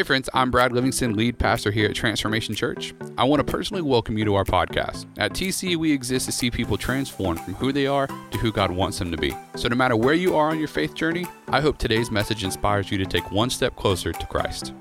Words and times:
Hey, 0.00 0.04
friends, 0.04 0.30
I'm 0.32 0.50
Brad 0.50 0.72
Livingston, 0.72 1.14
lead 1.14 1.38
pastor 1.38 1.70
here 1.70 1.86
at 1.86 1.94
Transformation 1.94 2.54
Church. 2.54 2.94
I 3.18 3.24
want 3.24 3.46
to 3.46 3.52
personally 3.52 3.82
welcome 3.82 4.16
you 4.16 4.24
to 4.24 4.34
our 4.34 4.44
podcast. 4.44 5.04
At 5.18 5.34
TC, 5.34 5.76
we 5.76 5.92
exist 5.92 6.24
to 6.24 6.32
see 6.32 6.50
people 6.50 6.78
transformed 6.78 7.38
from 7.40 7.52
who 7.52 7.70
they 7.70 7.86
are 7.86 8.06
to 8.06 8.38
who 8.38 8.50
God 8.50 8.70
wants 8.70 8.98
them 8.98 9.10
to 9.10 9.18
be. 9.18 9.36
So, 9.56 9.68
no 9.68 9.76
matter 9.76 9.96
where 9.96 10.14
you 10.14 10.34
are 10.36 10.48
on 10.48 10.58
your 10.58 10.68
faith 10.68 10.94
journey, 10.94 11.26
I 11.48 11.60
hope 11.60 11.76
today's 11.76 12.10
message 12.10 12.44
inspires 12.44 12.90
you 12.90 12.96
to 12.96 13.04
take 13.04 13.30
one 13.30 13.50
step 13.50 13.76
closer 13.76 14.10
to 14.10 14.26
Christ. 14.26 14.72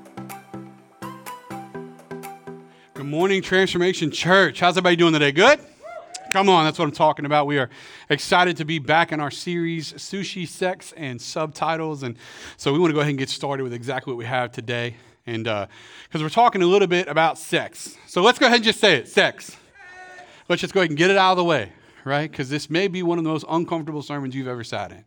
Good 2.94 3.06
morning, 3.06 3.42
Transformation 3.42 4.12
Church. 4.12 4.62
How's 4.62 4.78
everybody 4.78 4.96
doing 4.96 5.12
today? 5.12 5.34
Good? 5.34 5.60
Come 6.32 6.48
on, 6.48 6.64
that's 6.64 6.80
what 6.80 6.86
I'm 6.86 6.92
talking 6.94 7.26
about. 7.26 7.46
We 7.46 7.58
are 7.58 7.70
excited 8.10 8.56
to 8.58 8.64
be 8.64 8.80
back 8.80 9.12
in 9.12 9.20
our 9.20 9.32
series, 9.32 9.92
Sushi, 9.94 10.48
Sex, 10.48 10.94
and 10.96 11.20
Subtitles. 11.20 12.04
And 12.04 12.16
so 12.56 12.72
we 12.72 12.80
want 12.80 12.92
to 12.92 12.94
go 12.94 13.02
ahead 13.02 13.10
and 13.10 13.20
get 13.20 13.30
started 13.30 13.64
with 13.64 13.74
exactly 13.74 14.14
what 14.14 14.18
we 14.18 14.26
have 14.26 14.54
today. 14.54 14.96
And 15.30 15.44
because 15.44 16.22
uh, 16.22 16.24
we're 16.24 16.30
talking 16.30 16.62
a 16.62 16.66
little 16.66 16.88
bit 16.88 17.08
about 17.08 17.38
sex. 17.38 17.96
So 18.08 18.22
let's 18.22 18.40
go 18.40 18.48
ahead 18.48 18.58
and 18.58 18.66
just 18.66 18.80
say 18.80 18.96
it 18.96 19.08
sex. 19.08 19.56
Let's 20.48 20.62
just 20.62 20.74
go 20.74 20.80
ahead 20.80 20.90
and 20.90 20.98
get 20.98 21.12
it 21.12 21.18
out 21.18 21.32
of 21.34 21.38
the 21.38 21.44
way, 21.44 21.72
right? 22.04 22.30
Because 22.30 22.50
this 22.50 22.70
may 22.70 22.88
be 22.88 23.04
one 23.04 23.20
of 23.20 23.24
the 23.24 23.30
most 23.30 23.46
uncomfortable 23.48 24.02
sermons 24.02 24.34
you've 24.34 24.48
ever 24.48 24.64
sat 24.64 24.92
in 24.92 25.06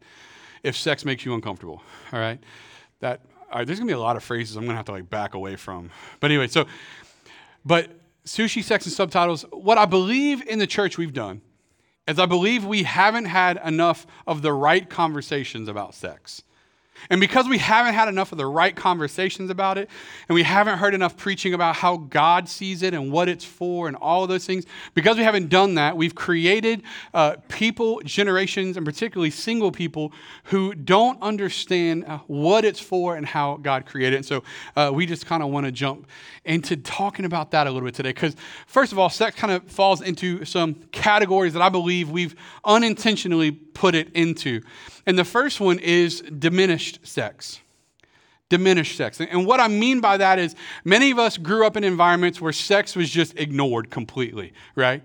if 0.62 0.76
sex 0.76 1.04
makes 1.04 1.24
you 1.24 1.34
uncomfortable, 1.34 1.82
all 2.12 2.20
right? 2.20 2.38
That, 3.00 3.22
all 3.50 3.58
right, 3.58 3.66
there's 3.66 3.80
to 3.80 3.84
be 3.84 3.92
a 3.92 3.98
lot 3.98 4.16
of 4.16 4.22
phrases 4.22 4.56
I'm 4.56 4.64
to 4.66 4.74
have 4.74 4.84
to 4.84 4.92
like 4.92 5.10
back 5.10 5.34
away 5.34 5.56
from. 5.56 5.90
But 6.20 6.30
anyway, 6.30 6.46
so, 6.46 6.66
but 7.64 7.90
sushi, 8.24 8.62
sex, 8.62 8.86
and 8.86 8.92
subtitles, 8.92 9.44
what 9.50 9.78
I 9.78 9.86
believe 9.86 10.46
in 10.46 10.60
the 10.60 10.66
church 10.66 10.98
we've 10.98 11.12
done 11.12 11.40
is 12.06 12.20
I 12.20 12.26
believe 12.26 12.64
we 12.64 12.84
haven't 12.84 13.24
had 13.24 13.60
enough 13.64 14.06
of 14.26 14.42
the 14.42 14.52
right 14.52 14.88
conversations 14.88 15.68
about 15.68 15.94
sex. 15.94 16.42
And 17.10 17.20
because 17.20 17.48
we 17.48 17.58
haven't 17.58 17.94
had 17.94 18.08
enough 18.08 18.32
of 18.32 18.38
the 18.38 18.46
right 18.46 18.74
conversations 18.74 19.50
about 19.50 19.78
it, 19.78 19.88
and 20.28 20.34
we 20.34 20.42
haven't 20.42 20.78
heard 20.78 20.94
enough 20.94 21.16
preaching 21.16 21.54
about 21.54 21.76
how 21.76 21.96
God 21.96 22.48
sees 22.48 22.82
it 22.82 22.94
and 22.94 23.10
what 23.12 23.28
it's 23.28 23.44
for 23.44 23.88
and 23.88 23.96
all 23.96 24.22
of 24.22 24.28
those 24.28 24.46
things, 24.46 24.64
because 24.94 25.16
we 25.16 25.22
haven't 25.22 25.48
done 25.48 25.74
that, 25.74 25.96
we've 25.96 26.14
created 26.14 26.82
uh, 27.14 27.36
people, 27.48 28.00
generations, 28.04 28.76
and 28.76 28.86
particularly 28.86 29.30
single 29.30 29.72
people 29.72 30.12
who 30.44 30.74
don't 30.74 31.20
understand 31.22 32.04
uh, 32.04 32.18
what 32.26 32.64
it's 32.64 32.80
for 32.80 33.16
and 33.16 33.26
how 33.26 33.56
God 33.56 33.86
created 33.86 34.14
it. 34.14 34.16
And 34.16 34.26
so 34.26 34.42
uh, 34.76 34.90
we 34.92 35.06
just 35.06 35.26
kind 35.26 35.42
of 35.42 35.50
want 35.50 35.66
to 35.66 35.72
jump 35.72 36.06
into 36.44 36.76
talking 36.76 37.24
about 37.24 37.50
that 37.52 37.66
a 37.66 37.70
little 37.70 37.86
bit 37.86 37.94
today. 37.94 38.10
Because, 38.10 38.36
first 38.66 38.92
of 38.92 38.98
all, 38.98 39.08
sex 39.08 39.36
kind 39.36 39.52
of 39.52 39.64
falls 39.64 40.00
into 40.00 40.44
some 40.44 40.74
categories 40.92 41.52
that 41.52 41.62
I 41.62 41.68
believe 41.68 42.10
we've 42.10 42.34
unintentionally 42.64 43.52
put 43.52 43.94
it 43.94 44.10
into. 44.12 44.60
And 45.06 45.18
the 45.18 45.24
first 45.24 45.60
one 45.60 45.78
is 45.78 46.20
diminished 46.20 47.06
sex. 47.06 47.60
Diminished 48.48 48.96
sex. 48.96 49.20
And 49.20 49.46
what 49.46 49.60
I 49.60 49.68
mean 49.68 50.00
by 50.00 50.18
that 50.18 50.38
is 50.38 50.54
many 50.84 51.10
of 51.10 51.18
us 51.18 51.38
grew 51.38 51.66
up 51.66 51.76
in 51.76 51.84
environments 51.84 52.40
where 52.40 52.52
sex 52.52 52.94
was 52.94 53.10
just 53.10 53.38
ignored 53.38 53.90
completely, 53.90 54.52
right? 54.76 55.02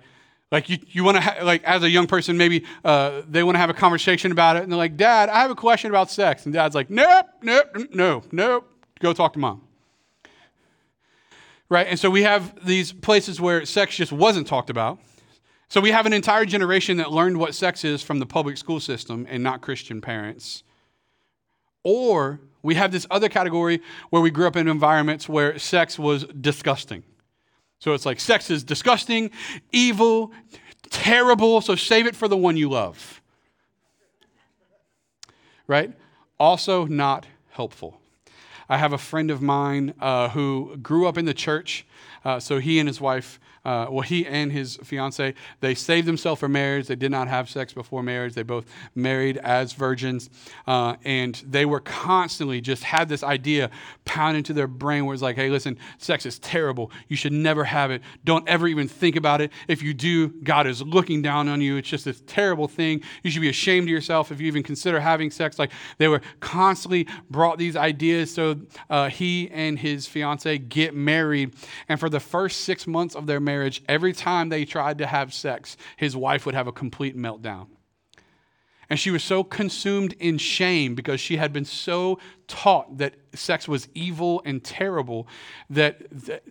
Like 0.52 0.70
you, 0.70 0.78
you 0.90 1.04
want 1.04 1.18
to 1.18 1.22
ha- 1.22 1.44
like 1.44 1.64
as 1.64 1.84
a 1.84 1.90
young 1.90 2.08
person, 2.08 2.38
maybe 2.38 2.64
uh, 2.86 3.22
they 3.28 3.44
want 3.44 3.56
to 3.56 3.60
have 3.60 3.70
a 3.70 3.74
conversation 3.74 4.32
about 4.32 4.56
it, 4.56 4.64
and 4.64 4.72
they're 4.72 4.78
like, 4.78 4.96
"Dad, 4.96 5.28
I 5.28 5.42
have 5.42 5.52
a 5.52 5.56
question 5.56 5.92
about 5.92 6.10
sex," 6.10 6.46
and 6.46 6.54
Dad's 6.54 6.74
like, 6.74 6.90
"Nope, 6.90 7.26
nope, 7.42 7.68
no, 7.94 8.24
nope. 8.32 8.72
Go 9.02 9.12
talk 9.12 9.34
to 9.34 9.40
mom." 9.40 9.62
Right, 11.68 11.88
and 11.88 12.00
so 12.00 12.10
we 12.10 12.24
have 12.24 12.66
these 12.66 12.94
places 12.94 13.42
where 13.42 13.66
sex 13.66 13.98
just 13.98 14.14
wasn't 14.14 14.48
talked 14.48 14.70
about, 14.70 15.00
so 15.70 15.82
we 15.82 15.92
have 15.92 16.06
an 16.06 16.14
entire 16.14 16.46
generation 16.46 16.98
that 16.98 17.12
learned 17.12 17.38
what 17.38 17.54
sex 17.54 17.84
is 17.84 18.02
from 18.02 18.20
the 18.20 18.26
public 18.26 18.58
school 18.58 18.80
system 18.80 19.28
and 19.30 19.44
not 19.44 19.62
Christian 19.62 20.00
parents. 20.00 20.64
Or 21.84 22.40
we 22.64 22.76
have 22.76 22.92
this 22.92 23.06
other 23.12 23.30
category 23.30 23.82
where 24.10 24.22
we 24.22 24.32
grew 24.32 24.48
up 24.48 24.56
in 24.56 24.68
environments 24.68 25.28
where 25.28 25.58
sex 25.60 26.00
was 26.00 26.24
disgusting. 26.26 27.04
So 27.80 27.94
it's 27.94 28.06
like 28.06 28.20
sex 28.20 28.50
is 28.50 28.64
disgusting, 28.64 29.30
evil, 29.72 30.32
terrible, 30.90 31.62
so 31.62 31.76
save 31.76 32.08
it 32.08 32.16
for 32.16 32.28
the 32.28 32.38
one 32.38 32.58
you 32.58 32.70
love. 32.70 33.22
Right? 35.68 35.94
Also, 36.40 36.86
not 36.86 37.26
helpful. 37.50 37.97
I 38.70 38.78
have 38.78 38.94
a 38.94 38.98
friend 38.98 39.32
of 39.32 39.42
mine 39.42 39.94
uh, 40.00 40.30
who 40.30 40.78
grew 40.78 41.08
up 41.08 41.18
in 41.18 41.26
the 41.26 41.34
church. 41.34 41.86
Uh, 42.26 42.40
so 42.40 42.60
he 42.60 42.80
and 42.80 42.88
his 42.88 43.00
wife 43.00 43.40
uh, 43.68 43.86
well, 43.90 44.02
he 44.02 44.26
and 44.26 44.50
his 44.50 44.78
fiance, 44.78 45.34
they 45.60 45.76
saved 45.76 46.08
themselves 46.08 46.40
for 46.40 46.48
marriage. 46.48 46.88
They 46.88 46.96
did 46.96 47.12
not 47.12 47.28
have 47.28 47.50
sex 47.50 47.74
before 47.74 48.02
marriage. 48.02 48.34
They 48.34 48.44
both 48.44 48.64
married 48.96 49.36
as 49.40 49.74
virgins. 49.74 50.30
Uh, 50.66 50.96
and 51.04 51.36
they 51.46 51.66
were 51.66 51.82
constantly 51.82 52.62
just 52.62 52.86
had 52.86 53.10
this 53.10 53.24
idea 53.24 53.70
pounded 54.06 54.38
into 54.38 54.54
their 54.54 54.68
brain 54.68 55.06
where 55.06 55.14
it's 55.14 55.22
like, 55.22 55.36
hey, 55.36 55.50
listen, 55.50 55.78
sex 55.98 56.26
is 56.26 56.40
terrible. 56.40 56.92
You 57.10 57.18
should 57.18 57.34
never 57.34 57.66
have 57.66 57.92
it. 57.92 58.02
Don't 58.24 58.48
ever 58.48 58.70
even 58.70 58.88
think 58.88 59.18
about 59.18 59.42
it. 59.42 59.52
If 59.68 59.84
you 59.84 59.94
do, 59.94 60.30
God 60.30 60.66
is 60.66 60.82
looking 60.82 61.22
down 61.22 61.50
on 61.50 61.60
you. 61.60 61.76
It's 61.76 61.90
just 61.90 62.06
this 62.06 62.24
terrible 62.26 62.70
thing. 62.70 63.02
You 63.22 63.32
should 63.32 63.42
be 63.42 63.50
ashamed 63.50 63.90
of 63.90 63.90
yourself 63.90 64.32
if 64.32 64.40
you 64.40 64.48
even 64.48 64.64
consider 64.64 65.02
having 65.02 65.30
sex. 65.30 65.60
Like 65.60 65.74
they 65.98 66.08
were 66.08 66.22
constantly 66.40 67.06
brought 67.30 67.58
these 67.58 67.76
ideas. 67.76 68.34
So 68.34 68.57
uh, 68.90 69.10
he 69.10 69.50
and 69.52 69.80
his 69.80 70.08
fiance 70.08 70.58
get 70.58 70.96
married. 70.96 71.56
And 71.88 72.00
for 72.00 72.10
the 72.10 72.20
first 72.20 72.62
six 72.62 72.88
months 72.88 73.16
of 73.16 73.28
their 73.28 73.40
marriage, 73.40 73.84
every 73.88 74.14
time 74.14 74.50
they 74.50 74.66
tried 74.66 74.98
to 75.00 75.08
have 75.08 75.34
sex, 75.34 75.78
his 75.96 76.16
wife 76.16 76.46
would 76.46 76.56
have 76.56 76.68
a 76.68 76.72
complete 76.72 77.18
meltdown. 77.18 77.68
And 78.90 78.98
she 79.00 79.12
was 79.12 79.24
so 79.24 79.44
consumed 79.44 80.14
in 80.20 80.38
shame 80.38 80.96
because 80.96 81.20
she 81.20 81.38
had 81.38 81.52
been 81.52 81.66
so 81.66 82.20
taught 82.48 82.98
that 83.00 83.16
sex 83.34 83.68
was 83.68 83.90
evil 83.94 84.42
and 84.46 84.64
terrible 84.64 85.28
that 85.70 86.02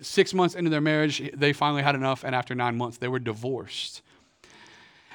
six 0.02 0.34
months 0.34 0.54
into 0.54 0.70
their 0.70 0.82
marriage, 0.82 1.30
they 1.34 1.54
finally 1.54 1.82
had 1.82 1.94
enough. 1.94 2.24
And 2.24 2.34
after 2.34 2.54
nine 2.54 2.76
months, 2.76 2.98
they 2.98 3.08
were 3.08 3.18
divorced. 3.18 4.02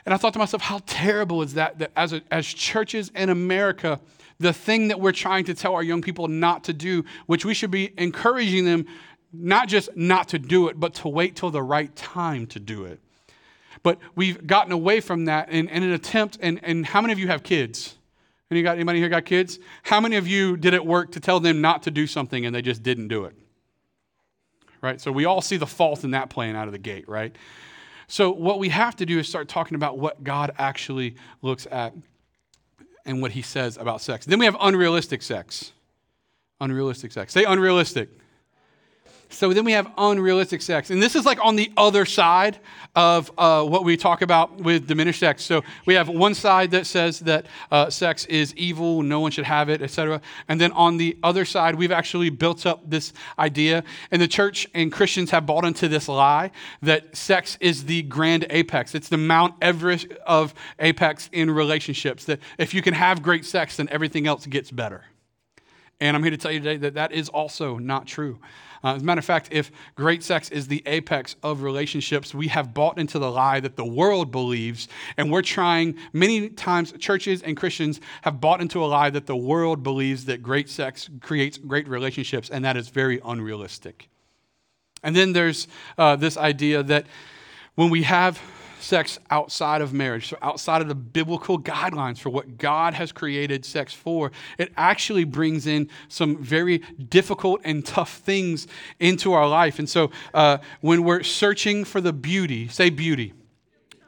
And 0.03 0.16
I 0.16 0.18
thought 0.18 0.34
to 0.34 0.40
myself, 0.40 0.63
how 0.63 0.81
terrible 0.88 1.44
is 1.44 1.53
that? 1.53 1.78
That 1.78 1.91
as, 1.96 2.12
a, 2.13 2.22
as 2.31 2.47
churches 2.47 3.12
in 3.16 3.30
America, 3.30 4.00
the 4.41 4.53
thing 4.53 4.90
that 4.90 5.00
we're 5.00 5.12
trying 5.12 5.46
to 5.46 5.53
tell 5.53 5.74
our 5.74 5.84
young 5.84 6.02
people 6.02 6.28
not 6.28 6.63
to 6.66 6.74
do, 6.74 7.06
which 7.28 7.46
we 7.46 7.53
should 7.53 7.72
be 7.72 7.94
encouraging 7.97 8.66
them 8.66 8.85
not 9.34 9.68
just 9.68 9.96
not 9.96 10.28
to 10.29 10.40
do 10.40 10.68
it, 10.68 10.79
but 10.79 10.94
to 10.96 11.07
wait 11.07 11.35
till 11.35 11.52
the 11.52 11.63
right 11.63 11.96
time 11.96 12.46
to 12.47 12.59
do 12.59 12.85
it. 12.85 13.00
But 13.84 14.00
we've 14.16 14.46
gotten 14.46 14.72
away 14.72 15.00
from 15.00 15.25
that 15.25 15.50
in, 15.50 15.69
in 15.69 15.84
an 15.84 15.91
attempt, 15.91 16.38
and, 16.41 16.59
and 16.63 16.85
how 16.85 17.01
many 17.01 17.13
of 17.13 17.19
you 17.19 17.28
have 17.28 17.41
kids? 17.41 17.96
Any 18.51 18.62
got, 18.62 18.75
anybody 18.75 19.00
here 19.00 19.07
got 19.07 19.24
kids? 19.24 19.59
How 19.84 20.01
many 20.01 20.18
of 20.18 20.28
you 20.28 20.57
did 20.57 20.74
it 20.74 20.85
work 20.85 21.13
to 21.13 21.22
tell 21.22 21.40
them 21.40 21.62
not 21.62 21.84
to 21.84 21.91
do 21.91 22.06
something 22.06 22.46
and 22.46 22.53
they 22.53 22.62
just 22.62 22.84
didn't 22.84 23.07
do 23.07 23.24
it? 23.24 23.34
Right? 24.81 25.00
So 25.00 25.12
we 25.12 25.25
all 25.25 25.41
see 25.41 25.56
the 25.57 25.68
fault 25.68 26.03
in 26.03 26.12
that 26.12 26.30
playing 26.30 26.56
out 26.57 26.68
of 26.68 26.74
the 26.74 26.80
gate, 26.80 27.07
right? 27.07 27.34
So 28.07 28.30
what 28.30 28.59
we 28.59 28.68
have 28.68 28.97
to 28.97 29.06
do 29.06 29.19
is 29.19 29.30
start 29.30 29.47
talking 29.47 29.75
about 29.75 29.97
what 29.97 30.22
God 30.22 30.51
actually 30.57 31.16
looks 31.41 31.66
at 31.72 31.94
and 33.06 33.22
what 33.22 33.31
he 33.31 33.41
says 33.41 33.78
about 33.78 34.01
sex. 34.01 34.25
Then 34.25 34.39
we 34.39 34.45
have 34.45 34.56
unrealistic 34.59 35.22
sex. 35.22 35.72
Unrealistic 36.59 37.12
sex. 37.12 37.34
Say 37.34 37.44
unrealistic. 37.44 38.09
So 39.34 39.53
then 39.53 39.66
we 39.66 39.72
have 39.72 39.92
unrealistic 39.97 40.62
sex. 40.62 40.90
And 40.90 41.02
this 41.02 41.16
is 41.16 41.25
like 41.25 41.44
on 41.44 41.56
the 41.56 41.72
other 41.78 42.06
side 42.06 42.59
of 42.96 43.31
uh, 43.38 43.64
what 43.64 43.86
we 43.86 43.96
talk 43.96 44.22
about 44.22 44.58
with 44.58 44.88
diminished 44.88 45.19
sex. 45.19 45.44
So 45.44 45.64
we 45.86 45.94
have 45.94 46.09
one 46.09 46.34
side 46.34 46.72
that 46.72 46.86
says 46.86 47.19
that 47.22 47.46
uh, 47.72 47.90
sex 47.90 48.25
is 48.25 48.53
evil, 48.56 49.02
no 49.02 49.19
one 49.19 49.31
should 49.31 49.46
have 49.46 49.69
it, 49.69 49.81
etc. 49.81 50.22
And 50.47 50.59
then 50.59 50.72
on 50.74 50.97
the 50.97 51.18
other 51.24 51.46
side, 51.46 51.75
we've 51.75 51.92
actually 51.92 52.30
built 52.30 52.66
up 52.66 52.90
this 52.90 53.14
idea. 53.40 53.84
And 54.12 54.22
the 54.22 54.28
church 54.28 54.68
and 54.74 54.92
Christians 54.92 55.31
have 55.31 55.46
bought 55.46 55.63
into 55.63 55.88
this 55.88 56.08
lie 56.08 56.52
that 56.81 57.16
sex 57.16 57.58
is 57.62 57.86
the 57.86 58.02
grand 58.03 58.46
apex. 58.50 58.94
It's 58.94 59.09
the 59.09 59.18
Mount 59.18 59.56
Everest 59.62 60.08
of 60.25 60.53
apex 60.80 61.30
in 61.31 61.50
relationships. 61.50 62.25
That 62.25 62.40
if 62.58 62.74
you 62.74 62.81
can 62.81 62.94
have 62.94 63.22
great 63.22 63.46
sex, 63.46 63.78
then 63.78 63.88
everything 63.90 64.28
else 64.28 64.46
gets 64.46 64.72
better. 64.72 65.06
And 66.01 66.17
I'm 66.17 66.23
here 66.23 66.31
to 66.31 66.38
tell 66.38 66.51
you 66.51 66.59
today 66.59 66.78
that 66.78 66.95
that 66.95 67.12
is 67.12 67.29
also 67.29 67.78
not 67.78 68.07
true. 68.07 68.39
Uh, 68.83 68.95
as 68.95 69.03
a 69.03 69.06
matter 69.06 69.19
of 69.19 69.25
fact, 69.25 69.50
if 69.51 69.71
great 69.94 70.24
sex 70.24 70.50
is 70.50 70.68
the 70.68 70.81
apex 70.88 71.36
of 71.44 71.62
relationships, 71.62 72.33
we 72.33 72.48
have 72.48 72.74
bought 72.74 72.98
into 72.98 73.19
the 73.19 73.31
lie 73.31 73.59
that 73.59 73.75
the 73.75 73.86
world 73.86 74.31
believes, 74.31 74.88
and 75.18 75.31
we're 75.31 75.44
trying, 75.44 75.95
many 76.12 76.50
times, 76.50 76.92
churches 76.94 77.44
and 77.44 77.56
Christians 77.56 78.01
have 78.24 78.42
bought 78.42 78.59
into 78.59 78.83
a 78.83 78.88
lie 78.88 79.12
that 79.12 79.27
the 79.27 79.38
world 79.38 79.83
believes 79.83 80.25
that 80.25 80.42
great 80.42 80.68
sex 80.68 81.07
creates 81.21 81.59
great 81.59 81.88
relationships, 81.88 82.50
and 82.50 82.65
that 82.65 82.75
is 82.75 82.89
very 82.89 83.21
unrealistic. 83.24 84.09
And 85.04 85.15
then 85.15 85.33
there's 85.33 85.68
uh, 86.00 86.15
this 86.15 86.36
idea 86.36 86.81
that 86.81 87.06
when 87.75 87.92
we 87.92 88.01
have 88.04 88.42
sex 88.81 89.19
outside 89.30 89.81
of 89.81 89.94
marriage, 89.94 90.30
so 90.30 90.38
outside 90.42 90.81
of 90.81 90.88
the 90.88 90.95
biblical 90.95 91.60
guidelines 91.60 92.18
for 92.18 92.30
what 92.30 92.57
God 92.57 92.94
has 92.94 93.12
created 93.12 93.66
sex 93.66 93.94
for, 93.94 94.31
it 94.57 94.72
actually 94.78 95.24
brings 95.24 95.68
in 95.68 95.89
some 96.07 96.38
very 96.38 96.80
difficult 97.10 97.62
and 97.63 97.86
tough 97.86 98.18
things 98.18 98.68
into 99.00 99.33
our 99.33 99.48
life. 99.48 99.80
And 99.80 99.89
so 99.89 100.12
uh, 100.33 100.57
when 100.81 101.04
we're 101.04 101.24
searching 101.24 101.86
for 101.86 102.01
the 102.01 102.13
beauty, 102.13 102.68
say 102.68 102.89
beauty. 102.89 103.33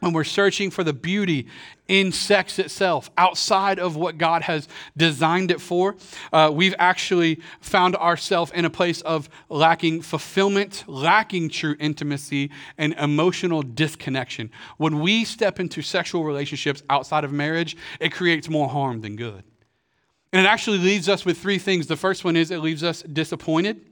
When 0.04 0.12
we're 0.12 0.26
searching 0.26 0.70
for 0.70 0.84
the 0.84 0.92
beauty 0.92 1.48
in 1.88 2.12
sex 2.12 2.60
itself, 2.60 3.10
outside 3.18 3.80
of 3.80 3.96
what 3.96 4.18
God 4.18 4.42
has 4.42 4.68
designed 4.98 5.50
it 5.50 5.62
for, 5.62 5.96
uh, 6.34 6.52
we've 6.54 6.76
actually 6.78 7.40
found 7.62 7.96
ourselves 7.96 8.52
in 8.52 8.66
a 8.66 8.70
place 8.70 9.00
of 9.02 9.30
lacking 9.50 10.02
fulfillment, 10.02 10.84
lacking 10.88 11.50
true 11.50 11.76
intimacy, 11.80 12.52
and 12.78 12.94
emotional 12.96 13.62
disconnection. 13.62 14.52
When 14.78 15.00
we 15.00 15.24
step 15.24 15.60
into 15.60 15.82
sexual 15.82 16.26
relationships 16.26 16.84
outside 16.90 17.24
of 17.24 17.32
marriage, 17.32 17.78
it 18.02 18.12
creates 18.12 18.50
more 18.50 18.68
harm 18.68 19.00
than 19.02 19.16
good. 19.16 19.44
And 20.34 20.46
it 20.46 20.50
actually 20.50 20.80
leaves 20.80 21.08
us 21.08 21.24
with 21.26 21.38
three 21.38 21.60
things. 21.60 21.88
The 21.88 21.96
first 21.96 22.26
one 22.26 22.36
is 22.36 22.52
it 22.52 22.58
leaves 22.58 22.84
us 22.84 23.04
disappointed, 23.04 23.86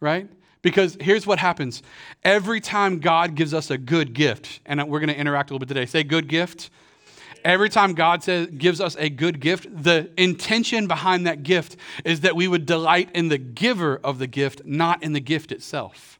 right? 0.00 0.28
Because 0.62 0.96
here's 1.00 1.26
what 1.26 1.38
happens 1.38 1.82
every 2.24 2.60
time 2.60 2.98
God 2.98 3.34
gives 3.34 3.54
us 3.54 3.70
a 3.70 3.78
good 3.78 4.12
gift, 4.12 4.60
and 4.66 4.82
we're 4.88 5.00
going 5.00 5.08
to 5.08 5.18
interact 5.18 5.50
a 5.50 5.54
little 5.54 5.60
bit 5.60 5.68
today, 5.68 5.86
say 5.86 6.02
good 6.02 6.28
gift. 6.28 6.70
Every 7.44 7.68
time 7.68 7.94
God 7.94 8.24
says, 8.24 8.48
gives 8.48 8.80
us 8.80 8.96
a 8.98 9.08
good 9.08 9.38
gift, 9.38 9.66
the 9.70 10.10
intention 10.16 10.88
behind 10.88 11.26
that 11.26 11.44
gift 11.44 11.76
is 12.04 12.20
that 12.20 12.34
we 12.34 12.48
would 12.48 12.66
delight 12.66 13.10
in 13.14 13.28
the 13.28 13.38
giver 13.38 14.00
of 14.02 14.18
the 14.18 14.26
gift, 14.26 14.62
not 14.64 15.02
in 15.04 15.12
the 15.12 15.20
gift 15.20 15.52
itself. 15.52 16.18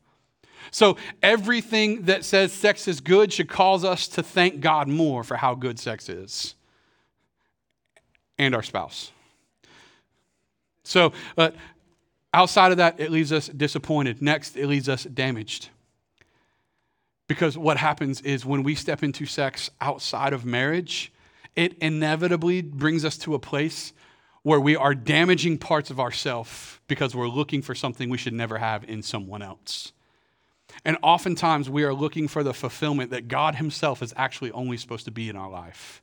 So 0.71 0.97
everything 1.23 2.05
that 2.05 2.25
says 2.25 2.53
sex 2.53 2.87
is 2.87 3.01
good 3.01 3.33
should 3.33 3.49
cause 3.49 3.85
us 3.85 4.07
to 4.09 4.23
thank 4.23 4.61
God 4.61 4.87
more 4.87 5.25
for 5.25 5.37
how 5.37 5.55
good 5.55 5.79
sex 5.79 6.09
is 6.09 6.55
and 8.39 8.55
our 8.55 8.63
spouse. 8.63 9.11
So, 10.85 11.13
uh, 11.37 11.51
Outside 12.35 12.73
of 12.73 12.79
that, 12.79 13.01
it 13.01 13.11
leaves 13.11 13.33
us 13.33 13.49
disappointed. 13.49 14.21
Next, 14.21 14.57
it 14.57 14.67
leaves 14.67 14.89
us 14.89 15.05
damaged. 15.05 15.71
Because 17.27 17.57
what 17.59 17.77
happens 17.77 18.21
is 18.23 18.45
when 18.45 18.63
we 18.63 18.75
step 18.75 19.03
into 19.03 19.27
sex 19.27 19.71
outside 19.81 20.33
of 20.33 20.45
marriage, 20.45 21.13
it 21.57 21.77
inevitably 21.79 22.63
brings 22.63 23.05
us 23.05 23.19
to 23.19 23.35
a 23.35 23.39
place 23.39 23.93
where 24.43 24.61
we 24.61 24.77
are 24.77 24.95
damaging 24.95 25.59
parts 25.59 25.91
of 25.91 26.01
ourselves 26.01 26.79
because 26.87 27.15
we're 27.15 27.29
looking 27.29 27.61
for 27.61 27.75
something 27.75 28.09
we 28.09 28.17
should 28.17 28.33
never 28.33 28.59
have 28.59 28.85
in 28.85 29.03
someone 29.03 29.43
else. 29.43 29.93
And 30.85 30.97
oftentimes 31.03 31.69
we 31.69 31.85
are 31.85 31.95
looking 31.95 32.29
for 32.29 32.43
the 32.43 32.55
fulfillment 32.55 33.11
that 33.11 33.29
God 33.29 33.57
Himself 33.57 34.03
is 34.03 34.15
actually 34.17 34.53
only 34.53 34.77
supposed 34.77 35.05
to 35.07 35.11
be 35.11 35.29
in 35.29 35.37
our 35.37 35.51
life. 35.51 36.03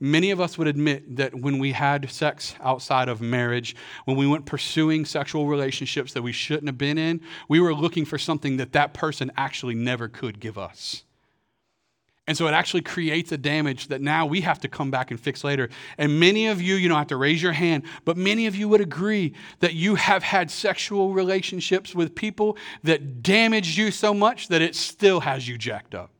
Many 0.00 0.30
of 0.30 0.40
us 0.40 0.56
would 0.56 0.68
admit 0.68 1.16
that 1.16 1.34
when 1.34 1.58
we 1.58 1.72
had 1.72 2.10
sex 2.10 2.54
outside 2.60 3.08
of 3.08 3.20
marriage, 3.20 3.74
when 4.04 4.16
we 4.16 4.26
went 4.26 4.46
pursuing 4.46 5.04
sexual 5.04 5.46
relationships 5.46 6.12
that 6.12 6.22
we 6.22 6.32
shouldn't 6.32 6.68
have 6.68 6.78
been 6.78 6.98
in, 6.98 7.20
we 7.48 7.58
were 7.58 7.74
looking 7.74 8.04
for 8.04 8.18
something 8.18 8.58
that 8.58 8.72
that 8.72 8.94
person 8.94 9.32
actually 9.36 9.74
never 9.74 10.06
could 10.06 10.38
give 10.38 10.56
us. 10.56 11.04
And 12.28 12.36
so 12.36 12.46
it 12.46 12.52
actually 12.52 12.82
creates 12.82 13.32
a 13.32 13.38
damage 13.38 13.88
that 13.88 14.02
now 14.02 14.26
we 14.26 14.42
have 14.42 14.60
to 14.60 14.68
come 14.68 14.90
back 14.90 15.10
and 15.10 15.18
fix 15.18 15.42
later. 15.42 15.70
And 15.96 16.20
many 16.20 16.46
of 16.48 16.60
you, 16.60 16.74
you 16.74 16.86
don't 16.86 16.98
have 16.98 17.06
to 17.06 17.16
raise 17.16 17.42
your 17.42 17.52
hand, 17.52 17.84
but 18.04 18.18
many 18.18 18.46
of 18.46 18.54
you 18.54 18.68
would 18.68 18.82
agree 18.82 19.34
that 19.60 19.72
you 19.72 19.94
have 19.94 20.22
had 20.22 20.50
sexual 20.50 21.14
relationships 21.14 21.94
with 21.94 22.14
people 22.14 22.58
that 22.82 23.22
damaged 23.22 23.78
you 23.78 23.90
so 23.90 24.12
much 24.12 24.48
that 24.48 24.60
it 24.60 24.76
still 24.76 25.20
has 25.20 25.48
you 25.48 25.56
jacked 25.56 25.94
up. 25.94 26.10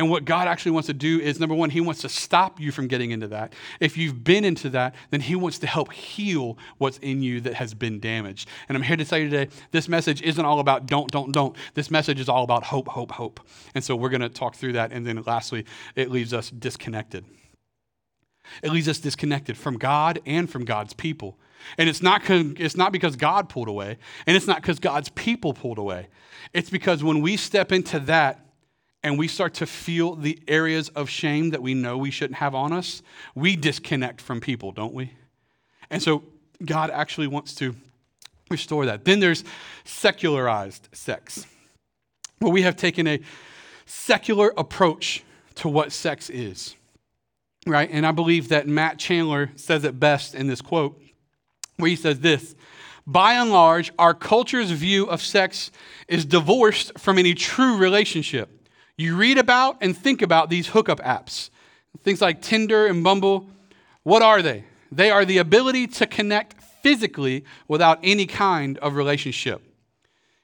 And 0.00 0.08
what 0.08 0.24
God 0.24 0.48
actually 0.48 0.72
wants 0.72 0.86
to 0.86 0.94
do 0.94 1.20
is 1.20 1.38
number 1.38 1.54
one, 1.54 1.68
He 1.68 1.82
wants 1.82 2.00
to 2.00 2.08
stop 2.08 2.58
you 2.58 2.72
from 2.72 2.88
getting 2.88 3.10
into 3.10 3.28
that. 3.28 3.52
If 3.80 3.98
you've 3.98 4.24
been 4.24 4.46
into 4.46 4.70
that, 4.70 4.94
then 5.10 5.20
He 5.20 5.36
wants 5.36 5.58
to 5.58 5.66
help 5.66 5.92
heal 5.92 6.56
what's 6.78 6.96
in 6.98 7.22
you 7.22 7.42
that 7.42 7.52
has 7.52 7.74
been 7.74 8.00
damaged. 8.00 8.48
And 8.70 8.78
I'm 8.78 8.82
here 8.82 8.96
to 8.96 9.04
tell 9.04 9.18
you 9.18 9.28
today 9.28 9.52
this 9.72 9.90
message 9.90 10.22
isn't 10.22 10.42
all 10.42 10.58
about 10.58 10.86
don't, 10.86 11.10
don't, 11.10 11.32
don't. 11.32 11.54
This 11.74 11.90
message 11.90 12.18
is 12.18 12.30
all 12.30 12.44
about 12.44 12.64
hope, 12.64 12.88
hope, 12.88 13.12
hope. 13.12 13.40
And 13.74 13.84
so 13.84 13.94
we're 13.94 14.08
going 14.08 14.22
to 14.22 14.30
talk 14.30 14.54
through 14.54 14.72
that. 14.72 14.90
And 14.90 15.06
then 15.06 15.22
lastly, 15.26 15.66
it 15.94 16.10
leaves 16.10 16.32
us 16.32 16.48
disconnected. 16.48 17.26
It 18.62 18.72
leaves 18.72 18.88
us 18.88 19.00
disconnected 19.00 19.58
from 19.58 19.76
God 19.76 20.18
and 20.24 20.48
from 20.48 20.64
God's 20.64 20.94
people. 20.94 21.38
And 21.76 21.90
it's 21.90 22.00
not, 22.00 22.22
it's 22.30 22.74
not 22.74 22.90
because 22.90 23.16
God 23.16 23.50
pulled 23.50 23.68
away, 23.68 23.98
and 24.26 24.34
it's 24.34 24.46
not 24.46 24.62
because 24.62 24.78
God's 24.78 25.10
people 25.10 25.52
pulled 25.52 25.76
away. 25.76 26.08
It's 26.54 26.70
because 26.70 27.04
when 27.04 27.20
we 27.20 27.36
step 27.36 27.70
into 27.70 28.00
that, 28.00 28.46
and 29.02 29.18
we 29.18 29.28
start 29.28 29.54
to 29.54 29.66
feel 29.66 30.14
the 30.14 30.38
areas 30.46 30.88
of 30.90 31.08
shame 31.08 31.50
that 31.50 31.62
we 31.62 31.74
know 31.74 31.96
we 31.96 32.10
shouldn't 32.10 32.38
have 32.38 32.54
on 32.54 32.72
us, 32.72 33.02
we 33.34 33.56
disconnect 33.56 34.20
from 34.20 34.40
people, 34.40 34.72
don't 34.72 34.92
we? 34.92 35.12
And 35.90 36.02
so 36.02 36.22
God 36.64 36.90
actually 36.90 37.26
wants 37.26 37.54
to 37.56 37.74
restore 38.50 38.86
that. 38.86 39.04
Then 39.04 39.20
there's 39.20 39.44
secularized 39.84 40.88
sex, 40.92 41.46
where 42.40 42.52
we 42.52 42.62
have 42.62 42.76
taken 42.76 43.06
a 43.06 43.20
secular 43.86 44.52
approach 44.56 45.24
to 45.56 45.68
what 45.68 45.92
sex 45.92 46.28
is, 46.28 46.76
right? 47.66 47.88
And 47.90 48.06
I 48.06 48.12
believe 48.12 48.48
that 48.48 48.68
Matt 48.68 48.98
Chandler 48.98 49.50
says 49.56 49.84
it 49.84 49.98
best 49.98 50.34
in 50.34 50.46
this 50.46 50.60
quote, 50.60 51.00
where 51.76 51.88
he 51.88 51.96
says 51.96 52.20
this 52.20 52.54
By 53.06 53.34
and 53.34 53.50
large, 53.50 53.92
our 53.98 54.14
culture's 54.14 54.70
view 54.70 55.06
of 55.06 55.22
sex 55.22 55.70
is 56.08 56.24
divorced 56.24 56.98
from 56.98 57.18
any 57.18 57.34
true 57.34 57.78
relationship. 57.78 58.59
You 59.00 59.16
read 59.16 59.38
about 59.38 59.78
and 59.80 59.96
think 59.96 60.20
about 60.20 60.50
these 60.50 60.66
hookup 60.66 61.00
apps, 61.00 61.48
things 62.02 62.20
like 62.20 62.42
Tinder 62.42 62.86
and 62.86 63.02
Bumble. 63.02 63.48
What 64.02 64.20
are 64.20 64.42
they? 64.42 64.64
They 64.92 65.10
are 65.10 65.24
the 65.24 65.38
ability 65.38 65.86
to 65.86 66.06
connect 66.06 66.62
physically 66.82 67.46
without 67.66 67.98
any 68.02 68.26
kind 68.26 68.76
of 68.76 68.96
relationship. 68.96 69.62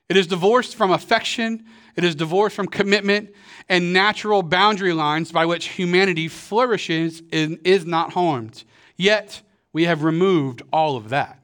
It 0.09 0.17
is 0.17 0.27
divorced 0.27 0.75
from 0.75 0.91
affection, 0.91 1.67
it 1.97 2.03
is 2.03 2.15
divorced 2.15 2.57
from 2.57 2.69
commitment 2.69 3.35
and 3.69 3.93
natural 3.93 4.43
boundary 4.43 4.95
lines 4.95 5.31
by 5.31 5.45
which 5.45 5.69
humanity 5.69 6.27
flourishes 6.27 7.23
and 7.31 7.59
is 7.63 7.85
not 7.85 8.15
harmed. 8.15 8.65
Yet, 8.97 9.43
we 9.75 9.85
have 9.85 10.03
removed 10.03 10.63
all 10.73 10.97
of 10.97 11.11
that. 11.11 11.43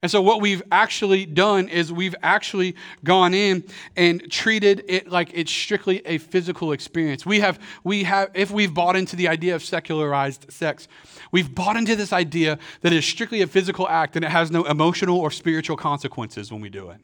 And 0.00 0.10
so, 0.10 0.22
what 0.22 0.40
we've 0.40 0.62
actually 0.70 1.26
done 1.26 1.68
is 1.68 1.92
we've 1.92 2.14
actually 2.22 2.76
gone 3.02 3.34
in 3.34 3.64
and 3.96 4.30
treated 4.30 4.84
it 4.86 5.08
like 5.10 5.30
it's 5.34 5.50
strictly 5.50 6.06
a 6.06 6.18
physical 6.18 6.70
experience. 6.70 7.26
We 7.26 7.40
have, 7.40 7.58
we 7.82 8.04
have, 8.04 8.30
if 8.32 8.52
we've 8.52 8.72
bought 8.72 8.94
into 8.94 9.16
the 9.16 9.26
idea 9.26 9.56
of 9.56 9.64
secularized 9.64 10.52
sex, 10.52 10.86
we've 11.32 11.52
bought 11.52 11.76
into 11.76 11.96
this 11.96 12.12
idea 12.12 12.60
that 12.82 12.92
it 12.92 12.96
is 12.96 13.04
strictly 13.04 13.42
a 13.42 13.48
physical 13.48 13.88
act 13.88 14.14
and 14.14 14.24
it 14.24 14.30
has 14.30 14.52
no 14.52 14.62
emotional 14.64 15.18
or 15.18 15.32
spiritual 15.32 15.76
consequences 15.76 16.52
when 16.52 16.60
we 16.60 16.68
do 16.68 16.90
it. 16.90 17.00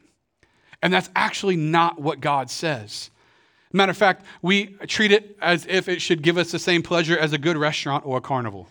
And 0.81 0.93
that's 0.93 1.11
actually 1.17 1.57
not 1.57 2.01
what 2.01 2.21
God 2.21 2.49
says. 2.49 3.11
Matter 3.73 3.91
of 3.91 3.97
fact, 3.97 4.25
we 4.41 4.67
treat 4.87 5.11
it 5.11 5.37
as 5.43 5.67
if 5.67 5.89
it 5.89 6.01
should 6.01 6.23
give 6.23 6.39
us 6.39 6.53
the 6.53 6.61
same 6.61 6.81
pleasure 6.81 7.19
as 7.19 7.33
a 7.33 7.39
good 7.39 7.57
restaurant 7.57 8.07
or 8.07 8.19
a 8.19 8.21
carnival. 8.21 8.69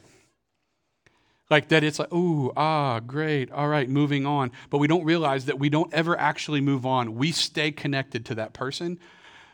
Like 1.50 1.68
that 1.70 1.84
it's 1.84 2.00
like, 2.00 2.12
ooh, 2.14 2.52
ah, 2.56 3.00
great, 3.00 3.52
all 3.52 3.68
right, 3.68 3.90
moving 3.90 4.26
on. 4.26 4.52
But 4.70 4.78
we 4.78 4.88
don't 4.88 5.04
realize 5.04 5.46
that 5.46 5.60
we 5.60 5.70
don't 5.70 5.94
ever 5.94 6.18
actually 6.20 6.62
move 6.62 6.86
on. 6.86 7.16
We 7.16 7.32
stay 7.32 7.72
connected 7.72 8.26
to 8.28 8.36
that 8.36 8.54
person 8.54 9.00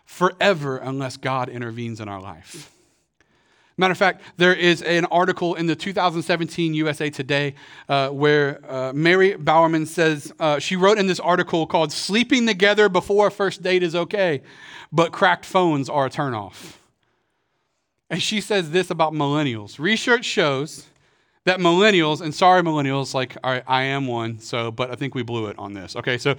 forever 0.05 0.77
unless 0.77 1.17
God 1.17 1.49
intervenes 1.49 1.99
in 1.99 2.07
our 2.07 2.21
life. 2.21 2.71
Matter 3.79 3.93
of 3.93 3.97
fact, 3.97 4.23
there 4.35 4.53
is 4.53 4.81
an 4.81 5.05
article 5.05 5.55
in 5.55 5.65
the 5.65 5.75
2017 5.75 6.73
USA 6.73 7.09
Today 7.09 7.55
uh, 7.87 8.09
where 8.09 8.59
uh, 8.69 8.91
Mary 8.93 9.35
Bowerman 9.37 9.85
says, 9.85 10.33
uh, 10.37 10.59
she 10.59 10.75
wrote 10.75 10.97
in 10.97 11.07
this 11.07 11.21
article 11.21 11.65
called 11.65 11.93
Sleeping 11.93 12.45
Together 12.45 12.89
Before 12.89 13.27
a 13.27 13.31
First 13.31 13.63
Date 13.63 13.81
is 13.81 13.95
Okay, 13.95 14.41
but 14.91 15.13
Cracked 15.13 15.45
Phones 15.45 15.87
Are 15.87 16.07
a 16.07 16.09
Turnoff. 16.09 16.73
And 18.09 18.21
she 18.21 18.41
says 18.41 18.71
this 18.71 18.89
about 18.89 19.13
millennials 19.13 19.79
Research 19.79 20.25
shows 20.25 20.87
that 21.45 21.59
millennials, 21.59 22.21
and 22.21 22.33
sorry, 22.33 22.61
millennials, 22.61 23.13
like 23.13 23.37
I, 23.43 23.63
I 23.65 23.83
am 23.83 24.07
one, 24.07 24.39
so, 24.39 24.71
but 24.71 24.91
I 24.91 24.95
think 24.95 25.15
we 25.15 25.23
blew 25.23 25.47
it 25.47 25.57
on 25.57 25.73
this. 25.73 25.95
Okay, 25.95 26.17
so 26.17 26.35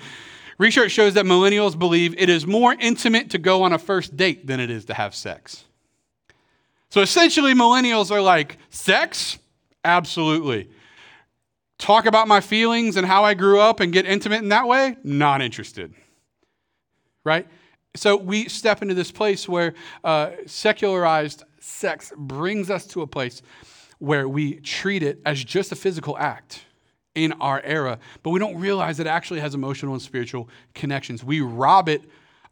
research 0.58 0.90
shows 0.92 1.14
that 1.14 1.24
millennials 1.24 1.78
believe 1.78 2.14
it 2.18 2.28
is 2.28 2.46
more 2.46 2.74
intimate 2.78 3.30
to 3.30 3.38
go 3.38 3.62
on 3.62 3.72
a 3.72 3.78
first 3.78 4.16
date 4.16 4.46
than 4.46 4.60
it 4.60 4.70
is 4.70 4.84
to 4.86 4.94
have 4.94 5.14
sex. 5.14 5.64
So 6.90 7.00
essentially, 7.00 7.54
millennials 7.54 8.10
are 8.10 8.20
like, 8.20 8.58
sex? 8.68 9.38
Absolutely. 9.84 10.68
Talk 11.78 12.04
about 12.04 12.28
my 12.28 12.40
feelings 12.40 12.96
and 12.96 13.06
how 13.06 13.24
I 13.24 13.34
grew 13.34 13.58
up 13.58 13.80
and 13.80 13.92
get 13.92 14.04
intimate 14.04 14.42
in 14.42 14.50
that 14.50 14.68
way? 14.68 14.96
Not 15.02 15.40
interested. 15.40 15.94
Right? 17.24 17.46
So 17.96 18.16
we 18.16 18.48
step 18.48 18.82
into 18.82 18.94
this 18.94 19.10
place 19.10 19.48
where 19.48 19.74
uh, 20.04 20.32
secularized 20.46 21.44
sex 21.60 22.12
brings 22.16 22.70
us 22.70 22.86
to 22.88 23.02
a 23.02 23.06
place 23.06 23.42
where 24.00 24.28
we 24.28 24.56
treat 24.56 25.04
it 25.04 25.20
as 25.24 25.42
just 25.44 25.70
a 25.70 25.76
physical 25.76 26.18
act 26.18 26.64
in 27.14 27.32
our 27.34 27.60
era, 27.62 27.98
but 28.22 28.30
we 28.30 28.38
don't 28.40 28.58
realize 28.58 28.98
it 28.98 29.06
actually 29.06 29.40
has 29.40 29.54
emotional 29.54 29.92
and 29.92 30.02
spiritual 30.02 30.48
connections. 30.74 31.22
We 31.22 31.40
rob 31.40 31.88
it 31.88 32.02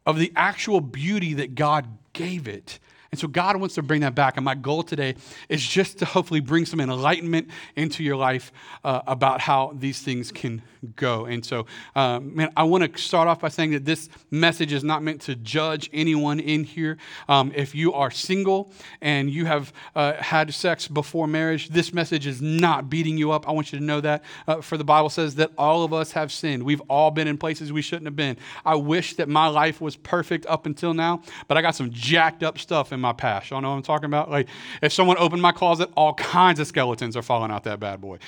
of 0.05 0.17
the 0.17 0.31
actual 0.35 0.79
beauty 0.81 1.33
that 1.35 1.55
God 1.55 1.85
gave 2.13 2.47
it 2.47 2.79
And 3.11 3.19
so 3.19 3.27
God 3.27 3.57
wants 3.57 3.75
to 3.75 3.81
bring 3.81 4.01
that 4.01 4.15
back. 4.15 4.37
And 4.37 4.45
my 4.45 4.55
goal 4.55 4.83
today 4.83 5.15
is 5.47 5.65
just 5.65 5.99
to 5.99 6.05
hopefully 6.05 6.39
bring 6.41 6.65
some 6.65 6.79
enlightenment 6.79 7.49
into 7.75 8.03
your 8.03 8.15
life 8.15 8.51
uh, 8.83 9.01
about 9.07 9.41
how 9.41 9.73
these 9.75 10.01
things 10.01 10.31
can 10.31 10.61
go. 10.95 11.25
And 11.25 11.45
so, 11.45 11.65
uh, 11.95 12.19
man, 12.19 12.51
I 12.55 12.63
want 12.63 12.93
to 12.93 13.01
start 13.01 13.27
off 13.27 13.39
by 13.39 13.49
saying 13.49 13.71
that 13.71 13.85
this 13.85 14.09
message 14.31 14.71
is 14.73 14.83
not 14.83 15.03
meant 15.03 15.21
to 15.21 15.35
judge 15.35 15.89
anyone 15.93 16.39
in 16.39 16.63
here. 16.63 16.97
Um, 17.27 17.51
if 17.55 17.75
you 17.75 17.93
are 17.93 18.11
single 18.11 18.71
and 19.01 19.29
you 19.29 19.45
have 19.45 19.73
uh, 19.95 20.13
had 20.13 20.53
sex 20.53 20.87
before 20.87 21.27
marriage, 21.27 21.69
this 21.69 21.93
message 21.93 22.27
is 22.27 22.41
not 22.41 22.89
beating 22.89 23.17
you 23.17 23.31
up. 23.31 23.47
I 23.47 23.51
want 23.51 23.71
you 23.71 23.79
to 23.79 23.85
know 23.85 24.01
that. 24.01 24.23
Uh, 24.47 24.61
for 24.61 24.77
the 24.77 24.83
Bible 24.83 25.09
says 25.09 25.35
that 25.35 25.51
all 25.57 25.83
of 25.83 25.93
us 25.93 26.11
have 26.13 26.31
sinned. 26.31 26.63
We've 26.63 26.81
all 26.89 27.11
been 27.11 27.27
in 27.27 27.37
places 27.37 27.71
we 27.73 27.81
shouldn't 27.81 28.05
have 28.05 28.15
been. 28.15 28.37
I 28.65 28.75
wish 28.75 29.15
that 29.15 29.27
my 29.27 29.47
life 29.47 29.81
was 29.81 29.95
perfect 29.95 30.45
up 30.45 30.65
until 30.65 30.93
now, 30.93 31.21
but 31.47 31.57
I 31.57 31.61
got 31.61 31.75
some 31.75 31.91
jacked 31.91 32.43
up 32.43 32.57
stuff 32.57 32.91
in 32.91 32.99
my 32.99 33.13
past. 33.13 33.49
Y'all 33.49 33.61
know 33.61 33.71
what 33.71 33.77
I'm 33.77 33.83
talking 33.83 34.05
about? 34.05 34.29
Like, 34.29 34.47
if 34.81 34.93
someone 34.93 35.17
opened 35.19 35.41
my 35.41 35.51
closet, 35.51 35.89
all 35.95 36.13
kinds 36.13 36.59
of 36.59 36.67
skeletons 36.67 37.15
are 37.17 37.21
falling 37.21 37.51
out 37.51 37.63
that 37.65 37.79
bad 37.79 38.01
boy. 38.01 38.19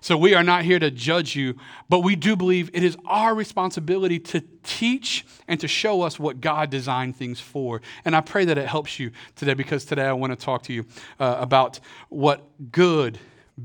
So 0.00 0.16
we 0.16 0.34
are 0.34 0.42
not 0.42 0.64
here 0.64 0.78
to 0.78 0.90
judge 0.90 1.36
you, 1.36 1.56
but 1.88 2.00
we 2.00 2.16
do 2.16 2.36
believe 2.36 2.70
it 2.72 2.82
is 2.82 2.96
our 3.06 3.34
responsibility 3.34 4.18
to 4.18 4.42
teach 4.62 5.26
and 5.48 5.58
to 5.60 5.68
show 5.68 6.02
us 6.02 6.18
what 6.18 6.40
God 6.40 6.70
designed 6.70 7.16
things 7.16 7.40
for. 7.40 7.80
And 8.04 8.14
I 8.14 8.20
pray 8.20 8.44
that 8.44 8.58
it 8.58 8.66
helps 8.66 8.98
you 8.98 9.10
today 9.34 9.54
because 9.54 9.84
today 9.84 10.04
I 10.06 10.12
want 10.12 10.32
to 10.32 10.36
talk 10.36 10.62
to 10.64 10.72
you 10.72 10.86
uh, 11.18 11.36
about 11.38 11.80
what 12.08 12.44
good, 12.70 13.18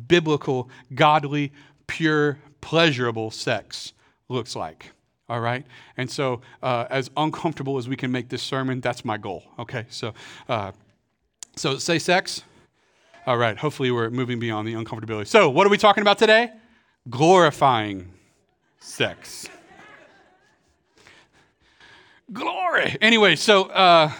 biblical, 0.07 0.69
godly, 0.93 1.51
pure, 1.88 2.39
pleasurable 2.61 3.31
sex 3.31 3.93
looks 4.29 4.55
like. 4.55 4.91
All 5.27 5.39
right? 5.39 5.65
And 5.97 6.09
so, 6.09 6.41
uh, 6.61 6.85
as 6.89 7.09
uncomfortable 7.15 7.77
as 7.77 7.88
we 7.88 7.95
can 7.95 8.11
make 8.11 8.27
this 8.29 8.41
sermon, 8.41 8.81
that's 8.81 9.05
my 9.05 9.17
goal. 9.17 9.43
Okay? 9.57 9.85
So, 9.89 10.13
uh, 10.50 10.73
so 11.55 11.77
say 11.77 12.00
sex. 12.00 12.43
All 13.28 13.38
right, 13.38 13.56
hopefully 13.56 13.92
we're 13.92 14.10
moving 14.10 14.40
beyond 14.40 14.68
the 14.68 14.74
uncomfortability. 14.74 15.28
So, 15.28 15.48
what 15.50 15.68
are 15.68 15.70
we 15.70 15.78
talking 15.78 16.01
about 16.01 16.18
today? 16.18 16.51
Glorifying 17.08 18.12
sex. 18.80 19.48
Glory. 22.34 22.98
Anyway, 23.00 23.36
so 23.36 23.66
uh, 23.66 24.12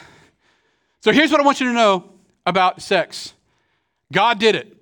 so 1.00 1.12
here's 1.12 1.32
what 1.32 1.40
I 1.40 1.44
want 1.44 1.60
you 1.60 1.68
to 1.68 1.74
know 1.74 2.12
about 2.46 2.80
sex. 2.84 3.34
God 4.14 4.38
did 4.38 4.56
it. 4.56 4.78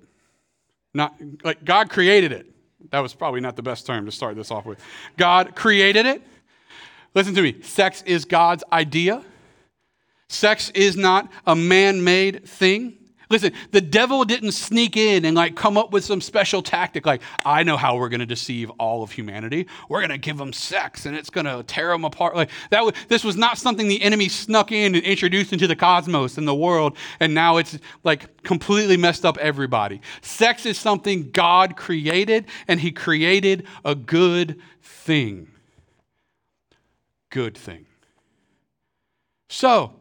Not 0.92 1.14
like 1.42 1.64
God 1.64 1.88
created 1.88 2.32
it. 2.32 2.46
That 2.90 3.00
was 3.00 3.14
probably 3.14 3.40
not 3.40 3.56
the 3.56 3.62
best 3.62 3.86
term 3.86 4.04
to 4.04 4.12
start 4.12 4.36
this 4.36 4.50
off 4.50 4.66
with. 4.66 4.80
God 5.16 5.56
created 5.56 6.04
it. 6.04 6.22
Listen 7.14 7.34
to 7.34 7.42
me. 7.42 7.62
Sex 7.62 8.02
is 8.02 8.26
God's 8.26 8.64
idea. 8.70 9.24
Sex 10.28 10.70
is 10.74 10.96
not 10.96 11.30
a 11.46 11.56
man-made 11.56 12.46
thing. 12.46 12.98
Listen, 13.30 13.52
the 13.70 13.80
devil 13.80 14.24
didn't 14.24 14.52
sneak 14.52 14.96
in 14.96 15.24
and 15.24 15.36
like 15.36 15.54
come 15.54 15.78
up 15.78 15.92
with 15.92 16.04
some 16.04 16.20
special 16.20 16.62
tactic 16.62 17.06
like, 17.06 17.22
I 17.46 17.62
know 17.62 17.76
how 17.76 17.96
we're 17.96 18.08
going 18.08 18.20
to 18.20 18.26
deceive 18.26 18.70
all 18.70 19.04
of 19.04 19.12
humanity. 19.12 19.68
We're 19.88 20.00
going 20.00 20.10
to 20.10 20.18
give 20.18 20.36
them 20.36 20.52
sex 20.52 21.06
and 21.06 21.16
it's 21.16 21.30
going 21.30 21.46
to 21.46 21.62
tear 21.62 21.88
them 21.88 22.04
apart. 22.04 22.34
Like 22.34 22.50
that 22.70 22.84
was, 22.84 22.94
this 23.06 23.22
was 23.22 23.36
not 23.36 23.56
something 23.56 23.86
the 23.86 24.02
enemy 24.02 24.28
snuck 24.28 24.72
in 24.72 24.96
and 24.96 25.04
introduced 25.04 25.52
into 25.52 25.68
the 25.68 25.76
cosmos 25.76 26.38
and 26.38 26.48
the 26.48 26.54
world 26.54 26.96
and 27.20 27.32
now 27.32 27.58
it's 27.58 27.78
like 28.02 28.42
completely 28.42 28.96
messed 28.96 29.24
up 29.24 29.38
everybody. 29.38 30.00
Sex 30.22 30.66
is 30.66 30.76
something 30.76 31.30
God 31.30 31.76
created 31.76 32.46
and 32.66 32.80
he 32.80 32.90
created 32.90 33.64
a 33.84 33.94
good 33.94 34.60
thing. 34.82 35.46
Good 37.30 37.56
thing. 37.56 37.86
So, 39.48 39.99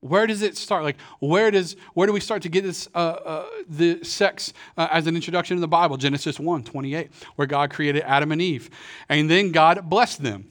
where 0.00 0.26
does 0.26 0.42
it 0.42 0.56
start? 0.56 0.84
Like, 0.84 0.96
where 1.18 1.50
does 1.50 1.76
where 1.94 2.06
do 2.06 2.12
we 2.12 2.20
start 2.20 2.42
to 2.42 2.48
get 2.48 2.62
this 2.62 2.88
uh, 2.94 2.98
uh, 2.98 3.46
the 3.68 4.02
sex 4.04 4.52
uh, 4.76 4.88
as 4.90 5.06
an 5.06 5.16
introduction 5.16 5.56
in 5.56 5.60
the 5.60 5.68
Bible? 5.68 5.96
Genesis 5.96 6.38
1, 6.38 6.64
28, 6.64 7.10
where 7.36 7.46
God 7.46 7.70
created 7.70 8.02
Adam 8.02 8.30
and 8.32 8.40
Eve, 8.40 8.70
and 9.08 9.28
then 9.28 9.50
God 9.50 9.88
blessed 9.88 10.22
them, 10.22 10.46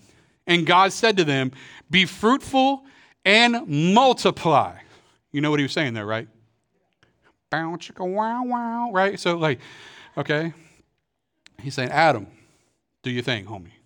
and 0.46 0.66
God 0.66 0.92
said 0.92 1.18
to 1.18 1.24
them, 1.24 1.52
"Be 1.90 2.06
fruitful 2.06 2.86
and 3.24 3.94
multiply." 3.94 4.80
You 5.32 5.42
know 5.42 5.50
what 5.50 5.60
he 5.60 5.64
was 5.64 5.74
saying 5.74 5.94
there, 5.94 6.06
right? 6.06 6.28
Bow 7.50 7.78
chicka 7.78 8.06
wow 8.06 8.44
wow, 8.44 8.92
right? 8.92 9.18
So 9.18 9.38
like, 9.38 9.60
okay, 10.18 10.54
he's 11.62 11.74
saying, 11.74 11.90
Adam, 11.92 12.28
do 13.04 13.12
your 13.12 13.24
thing, 13.24 13.46
homie. 13.46 13.77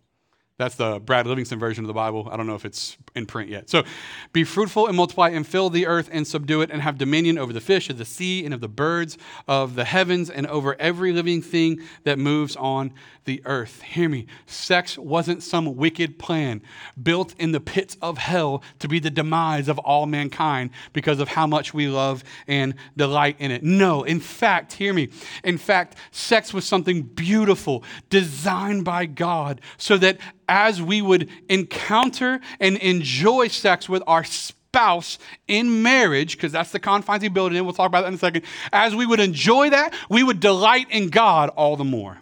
That's 0.62 0.76
the 0.76 1.00
Brad 1.00 1.26
Livingston 1.26 1.58
version 1.58 1.84
of 1.84 1.88
the 1.88 1.94
Bible. 1.96 2.30
I 2.32 2.38
don't 2.38 2.46
know 2.46 2.54
if 2.54 2.66
it's 2.66 2.96
in 3.16 3.26
print 3.26 3.50
yet. 3.50 3.68
So, 3.68 3.84
be 4.32 4.44
fruitful 4.44 4.86
and 4.86 4.96
multiply 4.96 5.30
and 5.30 5.46
fill 5.46 5.72
the 5.72 5.88
earth 5.88 6.08
and 6.12 6.28
subdue 6.28 6.62
it 6.62 6.70
and 6.70 6.84
have 6.84 7.00
dominion 7.00 7.40
over 7.40 7.52
the 7.52 7.60
fish 7.60 7.90
of 7.90 7.98
the 7.98 8.06
sea 8.06 8.46
and 8.46 8.54
of 8.54 8.62
the 8.62 8.68
birds 8.68 9.18
of 9.48 9.74
the 9.74 9.86
heavens 9.86 10.30
and 10.30 10.46
over 10.46 10.80
every 10.80 11.14
living 11.14 11.42
thing 11.42 11.82
that 12.04 12.20
moves 12.20 12.56
on 12.56 12.94
the 13.26 13.42
earth. 13.46 13.82
Hear 13.82 14.10
me. 14.10 14.28
Sex 14.46 14.98
wasn't 14.98 15.44
some 15.44 15.76
wicked 15.76 16.18
plan 16.18 16.62
built 17.02 17.36
in 17.40 17.52
the 17.52 17.60
pits 17.60 17.98
of 18.02 18.18
hell 18.18 18.64
to 18.80 18.88
be 18.88 19.00
the 19.00 19.10
demise 19.10 19.68
of 19.68 19.80
all 19.80 20.06
mankind 20.06 20.72
because 20.94 21.20
of 21.20 21.30
how 21.30 21.46
much 21.48 21.74
we 21.74 21.88
love 21.88 22.24
and 22.48 22.76
delight 22.96 23.36
in 23.40 23.52
it. 23.52 23.64
No, 23.64 24.04
in 24.04 24.20
fact, 24.20 24.74
hear 24.74 24.94
me. 24.94 25.10
In 25.44 25.58
fact, 25.58 25.98
sex 26.12 26.54
was 26.54 26.66
something 26.66 27.04
beautiful 27.04 27.84
designed 28.10 28.86
by 28.86 29.06
God 29.06 29.62
so 29.78 29.98
that 29.98 30.18
as 30.52 30.82
we 30.82 31.02
would 31.02 31.30
encounter 31.48 32.42
and 32.60 32.76
enjoy 32.78 33.48
sex 33.48 33.88
with 33.88 34.04
our 34.06 34.26
spouse 34.26 35.18
in 35.48 35.82
marriage, 35.82 36.36
because 36.36 36.52
that's 36.52 36.74
the 36.74 36.80
confines 36.80 37.24
he 37.24 37.30
built 37.30 37.54
in, 37.54 37.64
we'll 37.64 37.74
talk 37.74 37.88
about 37.88 38.02
that 38.02 38.10
in 38.10 38.16
a 38.16 38.18
second. 38.18 38.44
As 38.74 38.94
we 38.94 39.06
would 39.06 39.22
enjoy 39.22 39.70
that, 39.70 39.94
we 40.10 40.24
would 40.24 40.42
delight 40.42 40.88
in 40.90 41.08
God 41.08 41.50
all 41.56 41.78
the 41.78 41.86
more. 41.86 42.18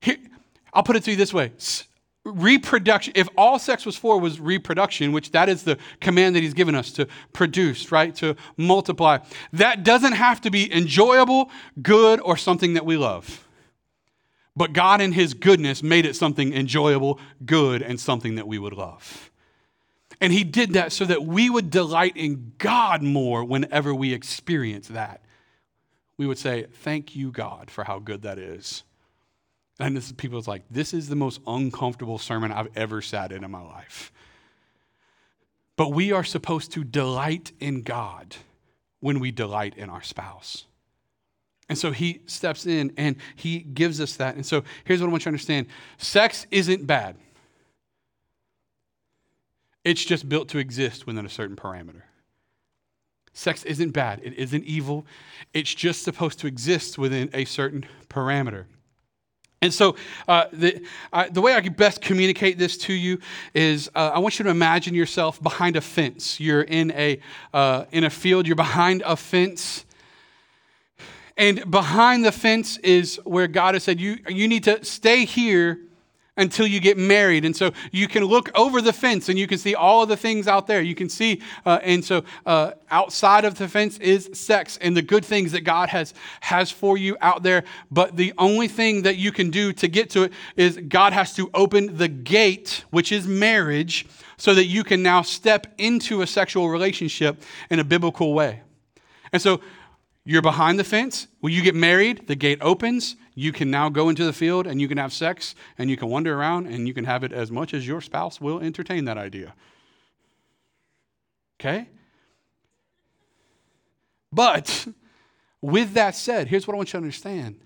Here, 0.00 0.16
I'll 0.74 0.82
put 0.82 0.96
it 0.96 1.04
to 1.04 1.12
you 1.12 1.16
this 1.16 1.32
way 1.32 1.52
reproduction 2.24 3.12
if 3.14 3.28
all 3.36 3.56
sex 3.56 3.86
was 3.86 3.96
for 3.96 4.18
was 4.18 4.40
reproduction 4.40 5.12
which 5.12 5.30
that 5.30 5.48
is 5.48 5.62
the 5.62 5.78
command 6.00 6.34
that 6.34 6.42
he's 6.42 6.54
given 6.54 6.74
us 6.74 6.90
to 6.90 7.06
produce 7.32 7.92
right 7.92 8.16
to 8.16 8.34
multiply 8.56 9.16
that 9.52 9.84
doesn't 9.84 10.14
have 10.14 10.40
to 10.40 10.50
be 10.50 10.74
enjoyable 10.74 11.48
good 11.82 12.18
or 12.22 12.36
something 12.36 12.74
that 12.74 12.84
we 12.84 12.96
love 12.96 13.45
but 14.56 14.72
God, 14.72 15.00
in 15.00 15.12
His 15.12 15.34
goodness, 15.34 15.82
made 15.82 16.06
it 16.06 16.16
something 16.16 16.54
enjoyable, 16.54 17.20
good, 17.44 17.82
and 17.82 18.00
something 18.00 18.36
that 18.36 18.48
we 18.48 18.58
would 18.58 18.72
love. 18.72 19.30
And 20.20 20.32
He 20.32 20.44
did 20.44 20.72
that 20.72 20.92
so 20.92 21.04
that 21.04 21.24
we 21.24 21.50
would 21.50 21.70
delight 21.70 22.16
in 22.16 22.52
God 22.56 23.02
more 23.02 23.44
whenever 23.44 23.94
we 23.94 24.14
experience 24.14 24.88
that. 24.88 25.20
We 26.16 26.26
would 26.26 26.38
say, 26.38 26.66
Thank 26.82 27.14
you, 27.14 27.30
God, 27.30 27.70
for 27.70 27.84
how 27.84 27.98
good 27.98 28.22
that 28.22 28.38
is. 28.38 28.82
And 29.78 29.94
this 29.94 30.06
is 30.06 30.12
people's 30.12 30.48
like, 30.48 30.62
This 30.70 30.94
is 30.94 31.08
the 31.08 31.16
most 31.16 31.40
uncomfortable 31.46 32.18
sermon 32.18 32.50
I've 32.50 32.74
ever 32.74 33.02
sat 33.02 33.32
in 33.32 33.44
in 33.44 33.50
my 33.50 33.62
life. 33.62 34.10
But 35.76 35.92
we 35.92 36.12
are 36.12 36.24
supposed 36.24 36.72
to 36.72 36.84
delight 36.84 37.52
in 37.60 37.82
God 37.82 38.36
when 39.00 39.20
we 39.20 39.30
delight 39.30 39.74
in 39.76 39.90
our 39.90 40.02
spouse. 40.02 40.64
And 41.68 41.76
so 41.76 41.90
he 41.90 42.20
steps 42.26 42.66
in 42.66 42.92
and 42.96 43.16
he 43.34 43.58
gives 43.58 44.00
us 44.00 44.16
that. 44.16 44.36
And 44.36 44.46
so 44.46 44.62
here's 44.84 45.00
what 45.00 45.08
I 45.08 45.10
want 45.10 45.22
you 45.22 45.24
to 45.24 45.30
understand 45.30 45.66
sex 45.98 46.46
isn't 46.50 46.86
bad, 46.86 47.16
it's 49.84 50.04
just 50.04 50.28
built 50.28 50.48
to 50.50 50.58
exist 50.58 51.06
within 51.06 51.26
a 51.26 51.30
certain 51.30 51.56
parameter. 51.56 52.02
Sex 53.32 53.64
isn't 53.64 53.90
bad, 53.90 54.20
it 54.22 54.32
isn't 54.34 54.64
evil, 54.64 55.04
it's 55.52 55.74
just 55.74 56.02
supposed 56.02 56.38
to 56.40 56.46
exist 56.46 56.98
within 56.98 57.28
a 57.34 57.44
certain 57.44 57.84
parameter. 58.08 58.64
And 59.62 59.72
so, 59.72 59.96
uh, 60.28 60.46
the, 60.52 60.82
uh, 61.12 61.26
the 61.30 61.40
way 61.40 61.54
I 61.54 61.60
can 61.60 61.72
best 61.72 62.00
communicate 62.00 62.58
this 62.58 62.76
to 62.78 62.92
you 62.92 63.18
is 63.54 63.90
uh, 63.94 64.10
I 64.14 64.18
want 64.18 64.38
you 64.38 64.44
to 64.44 64.50
imagine 64.50 64.94
yourself 64.94 65.42
behind 65.42 65.76
a 65.76 65.80
fence. 65.80 66.38
You're 66.38 66.62
in 66.62 66.90
a, 66.92 67.20
uh, 67.54 67.86
in 67.90 68.04
a 68.04 68.10
field, 68.10 68.46
you're 68.46 68.54
behind 68.54 69.02
a 69.04 69.16
fence, 69.16 69.86
and 71.36 71.70
behind 71.70 72.24
the 72.24 72.32
fence 72.32 72.78
is 72.78 73.20
where 73.24 73.46
God 73.46 73.74
has 73.74 73.84
said, 73.84 74.00
you, 74.00 74.18
you 74.28 74.48
need 74.48 74.64
to 74.64 74.84
stay 74.84 75.24
here 75.24 75.80
until 76.38 76.66
you 76.66 76.80
get 76.80 76.98
married. 76.98 77.44
And 77.44 77.56
so 77.56 77.72
you 77.90 78.08
can 78.08 78.24
look 78.24 78.50
over 78.54 78.82
the 78.82 78.92
fence 78.92 79.28
and 79.28 79.38
you 79.38 79.46
can 79.46 79.58
see 79.58 79.74
all 79.74 80.02
of 80.02 80.08
the 80.08 80.16
things 80.16 80.46
out 80.46 80.66
there. 80.66 80.82
You 80.82 80.94
can 80.94 81.08
see, 81.08 81.40
uh, 81.64 81.78
and 81.82 82.04
so 82.04 82.24
uh, 82.44 82.72
outside 82.90 83.44
of 83.44 83.56
the 83.56 83.68
fence 83.68 83.98
is 83.98 84.28
sex 84.34 84.78
and 84.80 84.96
the 84.96 85.02
good 85.02 85.24
things 85.24 85.52
that 85.52 85.62
God 85.62 85.88
has, 85.88 86.12
has 86.40 86.70
for 86.70 86.98
you 86.98 87.16
out 87.20 87.42
there. 87.42 87.64
But 87.90 88.16
the 88.16 88.34
only 88.36 88.68
thing 88.68 89.02
that 89.02 89.16
you 89.16 89.32
can 89.32 89.50
do 89.50 89.72
to 89.74 89.88
get 89.88 90.10
to 90.10 90.24
it 90.24 90.32
is 90.56 90.78
God 90.88 91.14
has 91.14 91.34
to 91.34 91.50
open 91.54 91.96
the 91.96 92.08
gate, 92.08 92.84
which 92.90 93.12
is 93.12 93.26
marriage, 93.26 94.06
so 94.36 94.54
that 94.54 94.66
you 94.66 94.84
can 94.84 95.02
now 95.02 95.22
step 95.22 95.66
into 95.78 96.20
a 96.20 96.26
sexual 96.26 96.68
relationship 96.68 97.42
in 97.70 97.78
a 97.78 97.84
biblical 97.84 98.34
way. 98.34 98.60
And 99.32 99.40
so 99.40 99.60
you're 100.28 100.42
behind 100.42 100.76
the 100.76 100.84
fence. 100.84 101.28
When 101.38 101.52
you 101.52 101.62
get 101.62 101.76
married, 101.76 102.26
the 102.26 102.34
gate 102.34 102.58
opens. 102.60 103.14
You 103.36 103.52
can 103.52 103.70
now 103.70 103.88
go 103.88 104.08
into 104.08 104.24
the 104.24 104.32
field 104.32 104.66
and 104.66 104.80
you 104.80 104.88
can 104.88 104.98
have 104.98 105.12
sex 105.12 105.54
and 105.78 105.88
you 105.88 105.96
can 105.96 106.08
wander 106.08 106.36
around 106.36 106.66
and 106.66 106.88
you 106.88 106.92
can 106.92 107.04
have 107.04 107.22
it 107.22 107.32
as 107.32 107.52
much 107.52 107.72
as 107.72 107.86
your 107.86 108.00
spouse 108.00 108.40
will 108.40 108.58
entertain 108.58 109.04
that 109.04 109.16
idea. 109.16 109.54
Okay? 111.60 111.88
But 114.32 114.88
with 115.60 115.94
that 115.94 116.16
said, 116.16 116.48
here's 116.48 116.66
what 116.66 116.74
I 116.74 116.76
want 116.78 116.88
you 116.88 116.92
to 116.92 116.98
understand 116.98 117.60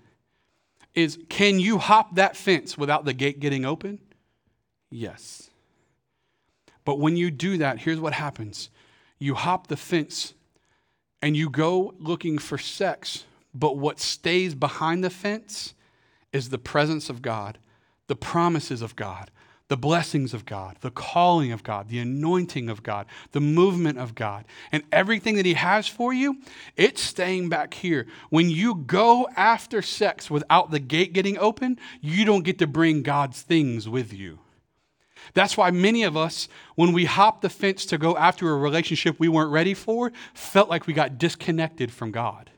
is 0.93 1.17
can 1.29 1.59
you 1.59 1.79
hop 1.79 2.15
that 2.15 2.37
fence 2.37 2.77
without 2.77 3.05
the 3.05 3.13
gate 3.13 3.39
getting 3.39 3.65
open? 3.65 3.97
Yes. 4.91 5.49
But 6.85 6.99
when 6.99 7.17
you 7.17 7.31
do 7.31 7.57
that, 7.57 7.79
here's 7.79 7.99
what 7.99 8.13
happens. 8.13 8.69
You 9.17 9.33
hop 9.33 9.65
the 9.65 9.77
fence 9.77 10.35
and 11.21 11.37
you 11.37 11.49
go 11.49 11.93
looking 11.99 12.37
for 12.37 12.57
sex, 12.57 13.25
but 13.53 13.77
what 13.77 13.99
stays 13.99 14.55
behind 14.55 15.03
the 15.03 15.09
fence 15.09 15.73
is 16.33 16.49
the 16.49 16.57
presence 16.57 17.09
of 17.09 17.21
God, 17.21 17.57
the 18.07 18.15
promises 18.15 18.81
of 18.81 18.95
God, 18.95 19.29
the 19.67 19.77
blessings 19.77 20.33
of 20.33 20.45
God, 20.45 20.75
the 20.81 20.91
calling 20.91 21.53
of 21.53 21.63
God, 21.63 21.87
the 21.87 21.99
anointing 21.99 22.69
of 22.69 22.83
God, 22.83 23.05
the 23.31 23.39
movement 23.39 23.97
of 23.97 24.15
God, 24.15 24.43
and 24.71 24.83
everything 24.91 25.35
that 25.35 25.45
He 25.45 25.53
has 25.53 25.87
for 25.87 26.11
you, 26.11 26.37
it's 26.75 27.01
staying 27.01 27.47
back 27.47 27.73
here. 27.73 28.05
When 28.29 28.49
you 28.49 28.75
go 28.75 29.29
after 29.37 29.81
sex 29.81 30.29
without 30.29 30.71
the 30.71 30.79
gate 30.79 31.13
getting 31.13 31.37
open, 31.37 31.79
you 32.01 32.25
don't 32.25 32.43
get 32.43 32.59
to 32.59 32.67
bring 32.67 33.01
God's 33.01 33.41
things 33.41 33.87
with 33.87 34.11
you. 34.11 34.39
That's 35.33 35.57
why 35.57 35.71
many 35.71 36.03
of 36.03 36.17
us, 36.17 36.47
when 36.75 36.93
we 36.93 37.05
hopped 37.05 37.41
the 37.41 37.49
fence 37.49 37.85
to 37.87 37.97
go 37.97 38.17
after 38.17 38.51
a 38.51 38.57
relationship 38.57 39.19
we 39.19 39.29
weren't 39.29 39.51
ready 39.51 39.73
for, 39.73 40.11
felt 40.33 40.69
like 40.69 40.87
we 40.87 40.93
got 40.93 41.17
disconnected 41.17 41.91
from 41.91 42.11
God. 42.11 42.51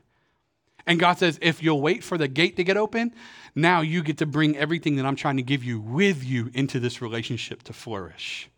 And 0.86 1.00
God 1.00 1.18
says, 1.18 1.38
if 1.40 1.62
you'll 1.62 1.80
wait 1.80 2.04
for 2.04 2.18
the 2.18 2.28
gate 2.28 2.56
to 2.56 2.64
get 2.64 2.76
open, 2.76 3.14
now 3.54 3.80
you 3.80 4.02
get 4.02 4.18
to 4.18 4.26
bring 4.26 4.56
everything 4.56 4.96
that 4.96 5.06
I'm 5.06 5.16
trying 5.16 5.36
to 5.36 5.42
give 5.42 5.64
you 5.64 5.80
with 5.80 6.22
you 6.22 6.50
into 6.52 6.78
this 6.78 7.00
relationship 7.00 7.62
to 7.64 7.72
flourish. 7.72 8.50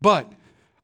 But 0.00 0.32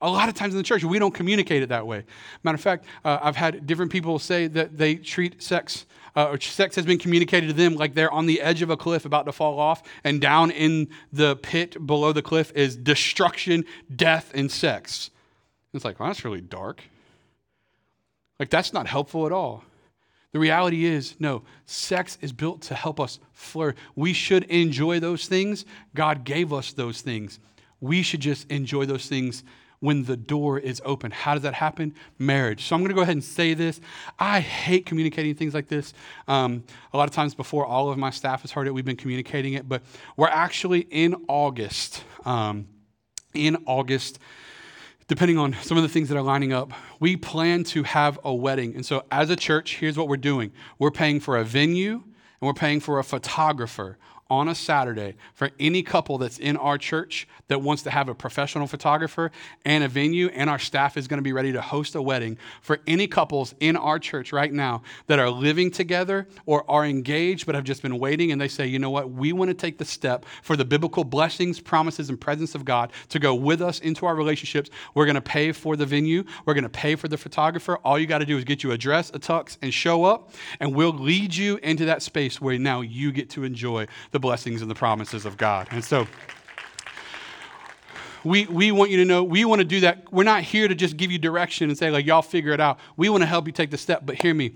a 0.01 0.11
lot 0.11 0.29
of 0.29 0.35
times 0.35 0.55
in 0.55 0.59
the 0.59 0.65
church, 0.65 0.85
we 0.85 0.99
don't 0.99 1.15
communicate 1.15 1.63
it 1.63 1.71
that 1.71 1.87
way. 1.87 2.05
Matter 2.45 2.55
of 2.55 2.61
fact, 2.61 2.85
uh, 3.05 3.19
I've 3.21 3.37
had 3.37 3.67
different 3.67 3.91
people 3.91 4.19
say 4.19 4.47
that 4.47 4.79
they 4.79 4.95
treat 4.95 5.43
sex, 5.43 5.87
uh, 6.15 6.29
or 6.29 6.41
sex 6.41 6.77
has 6.77 6.87
been 6.87 6.99
communicated 6.99 7.49
to 7.49 7.53
them 7.53 7.75
like 7.75 7.95
they're 7.95 8.13
on 8.13 8.27
the 8.27 8.41
edge 8.41 8.63
of 8.63 8.71
a 8.71 8.77
cliff 8.77 9.05
about 9.05 9.27
to 9.27 9.33
fall 9.33 9.59
off, 9.59 9.83
and 10.05 10.21
down 10.21 10.51
in 10.53 10.89
the 11.13 11.37
pit 11.37 11.85
below 11.85 12.13
the 12.13 12.23
cliff 12.23 12.53
is 12.55 12.77
destruction, 12.77 13.65
death, 13.95 14.31
and 14.35 14.51
sex. 14.51 15.11
It's 15.75 15.85
like, 15.85 15.99
well, 15.99 16.09
that's 16.09 16.25
really 16.25 16.41
dark. 16.41 16.83
Like, 18.39 18.51
that's 18.51 18.73
not 18.73 18.87
helpful 18.87 19.27
at 19.27 19.33
all. 19.33 19.65
The 20.31 20.39
reality 20.39 20.85
is, 20.85 21.17
no, 21.19 21.43
sex 21.67 22.19
is 22.21 22.33
built 22.33 22.63
to 22.63 22.75
help 22.75 23.01
us 23.01 23.19
flourish. 23.33 23.77
We 23.97 24.13
should 24.13 24.45
enjoy 24.45 25.01
those 25.01 25.27
things. 25.27 25.65
God 25.95 26.25
gave 26.25 26.53
us 26.53 26.73
those 26.73 27.01
things. 27.01 27.41
We 27.81 28.03
should 28.03 28.21
just 28.21 28.49
enjoy 28.51 28.85
those 28.87 29.07
things 29.07 29.43
when 29.81 30.05
the 30.05 30.17
door 30.17 30.59
is 30.59 30.83
open. 30.85 31.11
How 31.11 31.35
does 31.35 31.43
that 31.43 31.55
happen? 31.55 31.95
Marriage. 32.19 32.65
So 32.65 32.75
I'm 32.75 32.83
going 32.83 32.91
to 32.91 32.95
go 32.95 33.03
ahead 33.03 33.15
and 33.15 33.25
say 33.25 33.55
this. 33.55 33.81
I 34.19 34.41
hate 34.41 34.87
communicating 34.87 35.35
things 35.35 35.55
like 35.55 35.69
this. 35.69 35.95
Um, 36.27 36.65
a 36.93 36.97
lot 36.97 37.09
of 37.09 37.15
times 37.15 37.35
before 37.35 37.65
all 37.65 37.91
of 37.91 37.99
my 37.99 38.11
staff 38.11 38.43
has 38.43 38.51
heard 38.51 38.67
it, 38.67 38.73
we've 38.73 38.85
been 38.85 38.97
communicating 38.97 39.55
it, 39.55 39.69
but 39.69 39.83
we're 40.17 40.29
actually 40.29 40.81
in 40.81 41.15
August. 41.29 42.03
Um, 42.25 42.67
in 43.35 43.57
August 43.67 44.19
depending 45.09 45.39
on 45.39 45.55
some 45.63 45.79
of 45.79 45.83
the 45.83 45.89
things 45.89 46.11
that 46.11 46.19
are 46.19 46.23
lining 46.23 46.53
up, 46.53 46.71
we 47.01 47.17
plan 47.17 47.65
to 47.65 47.83
have 47.83 48.19
a 48.25 48.35
wedding. 48.35 48.75
And 48.75 48.85
so, 48.85 49.05
as 49.11 49.31
a 49.31 49.37
church, 49.37 49.77
here's 49.77 49.97
what 49.97 50.07
we're 50.07 50.17
doing 50.19 50.53
we're 50.79 50.91
paying 50.91 51.19
for 51.19 51.39
a 51.39 51.45
venue 51.45 51.95
and 51.95 52.47
we're 52.47 52.53
paying 52.55 52.81
for 52.81 52.99
a 52.99 53.05
photographer 53.05 53.99
on 54.31 54.49
a 54.49 54.55
Saturday 54.55 55.15
for 55.35 55.51
any 55.59 55.83
couple 55.83 56.19
that's 56.19 56.39
in 56.39 56.57
our 56.57 56.77
church 56.77 57.27
that 57.49 57.63
wants 57.63 57.83
to 57.83 57.91
have 57.91 58.09
a 58.09 58.15
professional 58.15 58.67
photographer 58.67 59.31
and 59.65 59.83
a 59.83 59.89
venue, 59.89 60.29
and 60.29 60.51
our 60.51 60.59
staff 60.59 60.97
is 60.97 61.09
going 61.09 61.19
to 61.19 61.23
be 61.23 61.33
ready 61.33 61.53
to 61.53 61.61
host 61.63 61.95
a 61.95 62.03
wedding 62.03 62.37
for 62.61 62.79
any 62.87 63.07
couples 63.07 63.55
in 63.61 63.77
our 63.77 63.99
church 63.99 64.33
right 64.33 64.53
now 64.53 64.83
that 65.07 65.19
are 65.19 65.31
living 65.31 65.71
together 65.71 66.29
or 66.45 66.71
are 66.71 66.85
engaged 66.85 67.47
but 67.47 67.55
have 67.55 67.65
just 67.65 67.81
been 67.81 67.99
waiting 67.99 68.31
and 68.31 68.41
they 68.41 68.49
say, 68.49 68.67
you 68.67 68.79
know 68.79 68.91
what, 68.91 69.11
we 69.11 69.33
want 69.33 69.49
to 69.49 69.55
take 69.55 69.79
the 69.79 69.85
step 69.85 70.27
for 70.43 70.57
the 70.57 70.65
biblical 70.65 71.05
blessings, 71.05 71.59
promises, 71.59 72.11
and 72.11 72.21
presence 72.21 72.55
of 72.55 72.65
God 72.65 72.93
to 73.09 73.19
go 73.19 73.35
with 73.35 73.63
us 73.63 73.81
into 73.81 74.05
our 74.05 74.15
relationships. 74.15 74.69
We're 74.95 75.07
going 75.07 75.15
to 75.15 75.21
pay 75.21 75.53
for 75.53 75.77
the 75.77 75.87
venue, 75.87 76.25
we're 76.45 76.55
going 76.55 76.65
to 76.65 76.69
pay 76.69 76.97
for 76.97 77.09
the 77.09 77.17
photographer. 77.17 77.79
All 77.79 77.99
you 77.99 78.07
got 78.07 78.19
to 78.19 78.27
do 78.27 78.37
is 78.37 78.45
get 78.45 78.63
you 78.63 78.73
a 78.73 78.79
dress, 78.79 79.11
a 79.11 79.19
tux, 79.19 79.57
and 79.63 79.73
show 79.73 80.05
up, 80.05 80.33
and 80.61 80.75
we'll 80.75 80.93
lead 80.93 81.35
you 81.35 81.59
into 81.63 81.87
that 81.87 82.03
space 82.03 82.41
where 82.41 82.59
now 82.59 82.83
you 82.83 83.11
get 83.11 83.31
to 83.31 83.45
enjoy 83.45 83.87
the 84.11 84.18
the 84.19 84.21
blessings 84.21 84.63
and 84.63 84.71
the 84.71 84.75
promises 84.75 85.25
of 85.25 85.37
God. 85.37 85.69
And 85.71 85.85
so, 85.85 86.09
we, 88.25 88.47
we 88.47 88.73
want 88.73 88.91
you 88.91 88.97
to 88.97 89.05
know 89.05 89.23
we 89.23 89.45
want 89.45 89.61
to 89.61 89.65
do 89.65 89.81
that. 89.81 90.13
We're 90.13 90.25
not 90.25 90.43
here 90.43 90.67
to 90.67 90.75
just 90.75 90.97
give 90.97 91.13
you 91.13 91.19
direction 91.19 91.71
and 91.71 91.79
say, 91.79 91.91
like, 91.93 92.05
y'all 92.05 92.21
figure 92.21 92.53
it 92.53 92.61
out. 92.61 92.81
We 92.97 93.09
want 93.09 93.23
to 93.23 93.27
help 93.27 93.47
you 93.47 93.53
take 93.53 93.71
the 93.71 93.79
step. 93.79 94.03
But 94.05 94.21
hear 94.21 94.35
me 94.35 94.55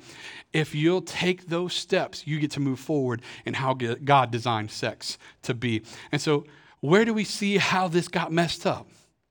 if 0.53 0.75
you'll 0.75 1.03
take 1.03 1.47
those 1.47 1.73
steps, 1.75 2.27
you 2.27 2.41
get 2.41 2.51
to 2.53 2.61
move 2.61 2.81
forward 2.81 3.23
in 3.47 3.55
how 3.55 3.73
God 3.73 4.33
designed 4.33 4.73
sex 4.73 5.17
to 5.43 5.55
be. 5.55 5.83
And 6.11 6.21
so, 6.21 6.45
where 6.81 7.05
do 7.05 7.15
we 7.15 7.23
see 7.23 7.59
how 7.59 7.87
this 7.87 8.09
got 8.09 8.33
messed 8.33 8.67
up? 8.67 8.89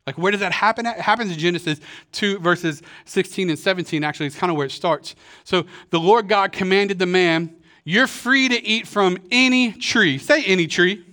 Like, 0.08 0.18
where 0.18 0.32
does 0.32 0.40
that 0.40 0.54
happen? 0.54 0.86
It 0.86 0.98
happens 0.98 1.32
in 1.34 1.38
Genesis 1.38 1.82
2, 2.14 2.40
verses 2.40 2.82
16 3.04 3.50
and 3.50 3.60
17. 3.60 4.04
Actually, 4.06 4.28
it's 4.28 4.38
kind 4.38 4.50
of 4.50 4.56
where 4.56 4.66
it 4.66 4.72
starts. 4.72 5.14
So, 5.44 5.66
the 5.90 6.00
Lord 6.00 6.30
God 6.30 6.54
commanded 6.54 7.00
the 7.00 7.06
man, 7.06 7.54
you're 7.84 8.08
free 8.08 8.50
to 8.50 8.66
eat 8.66 8.88
from 8.88 9.18
any 9.32 9.72
tree. 9.72 10.18
Say 10.18 10.44
any 10.44 10.68
tree. 10.68 11.06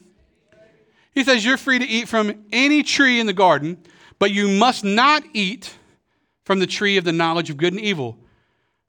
He 1.14 1.24
says, 1.24 1.44
You're 1.44 1.57
free 1.57 1.78
to 1.78 1.87
eat 1.87 2.09
from 2.09 2.44
any 2.52 2.83
tree 2.83 3.20
in 3.20 3.26
the 3.26 3.33
garden, 3.33 3.78
but 4.18 4.31
you 4.31 4.48
must 4.48 4.85
not 4.85 5.22
eat 5.33 5.74
from 6.44 6.59
the 6.59 6.66
tree 6.66 6.96
of 6.96 7.04
the 7.04 7.12
knowledge 7.12 7.50
of 7.50 7.57
good 7.57 7.72
and 7.72 7.83
evil. 7.83 8.18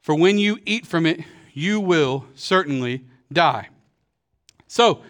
For 0.01 0.15
when 0.15 0.37
you 0.37 0.59
eat 0.65 0.85
from 0.85 1.05
it, 1.05 1.21
you 1.53 1.79
will 1.79 2.25
certainly 2.35 3.05
die. 3.31 3.69
So, 4.67 5.01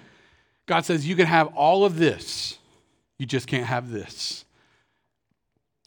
God 0.65 0.86
says, 0.86 1.08
You 1.08 1.15
can 1.15 1.25
have 1.25 1.47
all 1.55 1.86
of 1.86 1.97
this, 1.97 2.58
you 3.17 3.25
just 3.25 3.47
can't 3.47 3.65
have 3.65 3.91
this. 3.91 4.45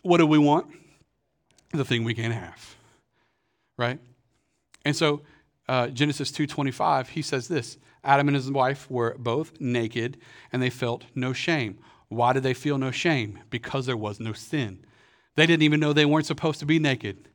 What 0.02 0.18
do 0.18 0.26
we 0.26 0.38
want? 0.38 0.66
The 1.72 1.84
thing 1.84 2.04
we 2.04 2.12
can't 2.12 2.34
have, 2.34 2.76
right? 3.78 3.98
And 4.84 4.94
so, 4.94 5.22
uh, 5.68 5.88
Genesis 5.88 6.30
2:25, 6.30 7.08
he 7.08 7.22
says 7.22 7.48
this: 7.48 7.78
Adam 8.04 8.28
and 8.28 8.36
his 8.36 8.50
wife 8.50 8.90
were 8.90 9.16
both 9.18 9.60
naked, 9.60 10.18
and 10.52 10.62
they 10.62 10.70
felt 10.70 11.04
no 11.14 11.32
shame. 11.32 11.78
Why 12.08 12.32
did 12.32 12.42
they 12.42 12.54
feel 12.54 12.78
no 12.78 12.90
shame? 12.90 13.38
Because 13.50 13.86
there 13.86 13.96
was 13.96 14.20
no 14.20 14.32
sin. 14.32 14.84
They 15.36 15.46
didn't 15.46 15.62
even 15.62 15.80
know 15.80 15.92
they 15.92 16.04
weren't 16.04 16.26
supposed 16.26 16.60
to 16.60 16.66
be 16.66 16.78
naked. 16.78 17.28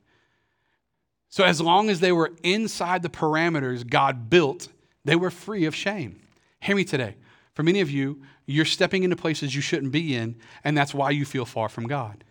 So 1.30 1.44
as 1.44 1.60
long 1.60 1.90
as 1.90 2.00
they 2.00 2.12
were 2.12 2.32
inside 2.42 3.02
the 3.02 3.08
parameters 3.08 3.88
God 3.88 4.30
built, 4.30 4.68
they 5.04 5.16
were 5.16 5.30
free 5.30 5.64
of 5.64 5.74
shame. 5.74 6.20
Hear 6.60 6.76
me 6.76 6.84
today. 6.84 7.16
For 7.54 7.62
many 7.62 7.80
of 7.80 7.90
you, 7.90 8.22
you're 8.46 8.64
stepping 8.64 9.02
into 9.02 9.16
places 9.16 9.54
you 9.54 9.60
shouldn't 9.60 9.90
be 9.90 10.14
in, 10.14 10.36
and 10.62 10.78
that's 10.78 10.94
why 10.94 11.10
you 11.10 11.24
feel 11.24 11.44
far 11.44 11.68
from 11.68 11.88
God. 11.88 12.22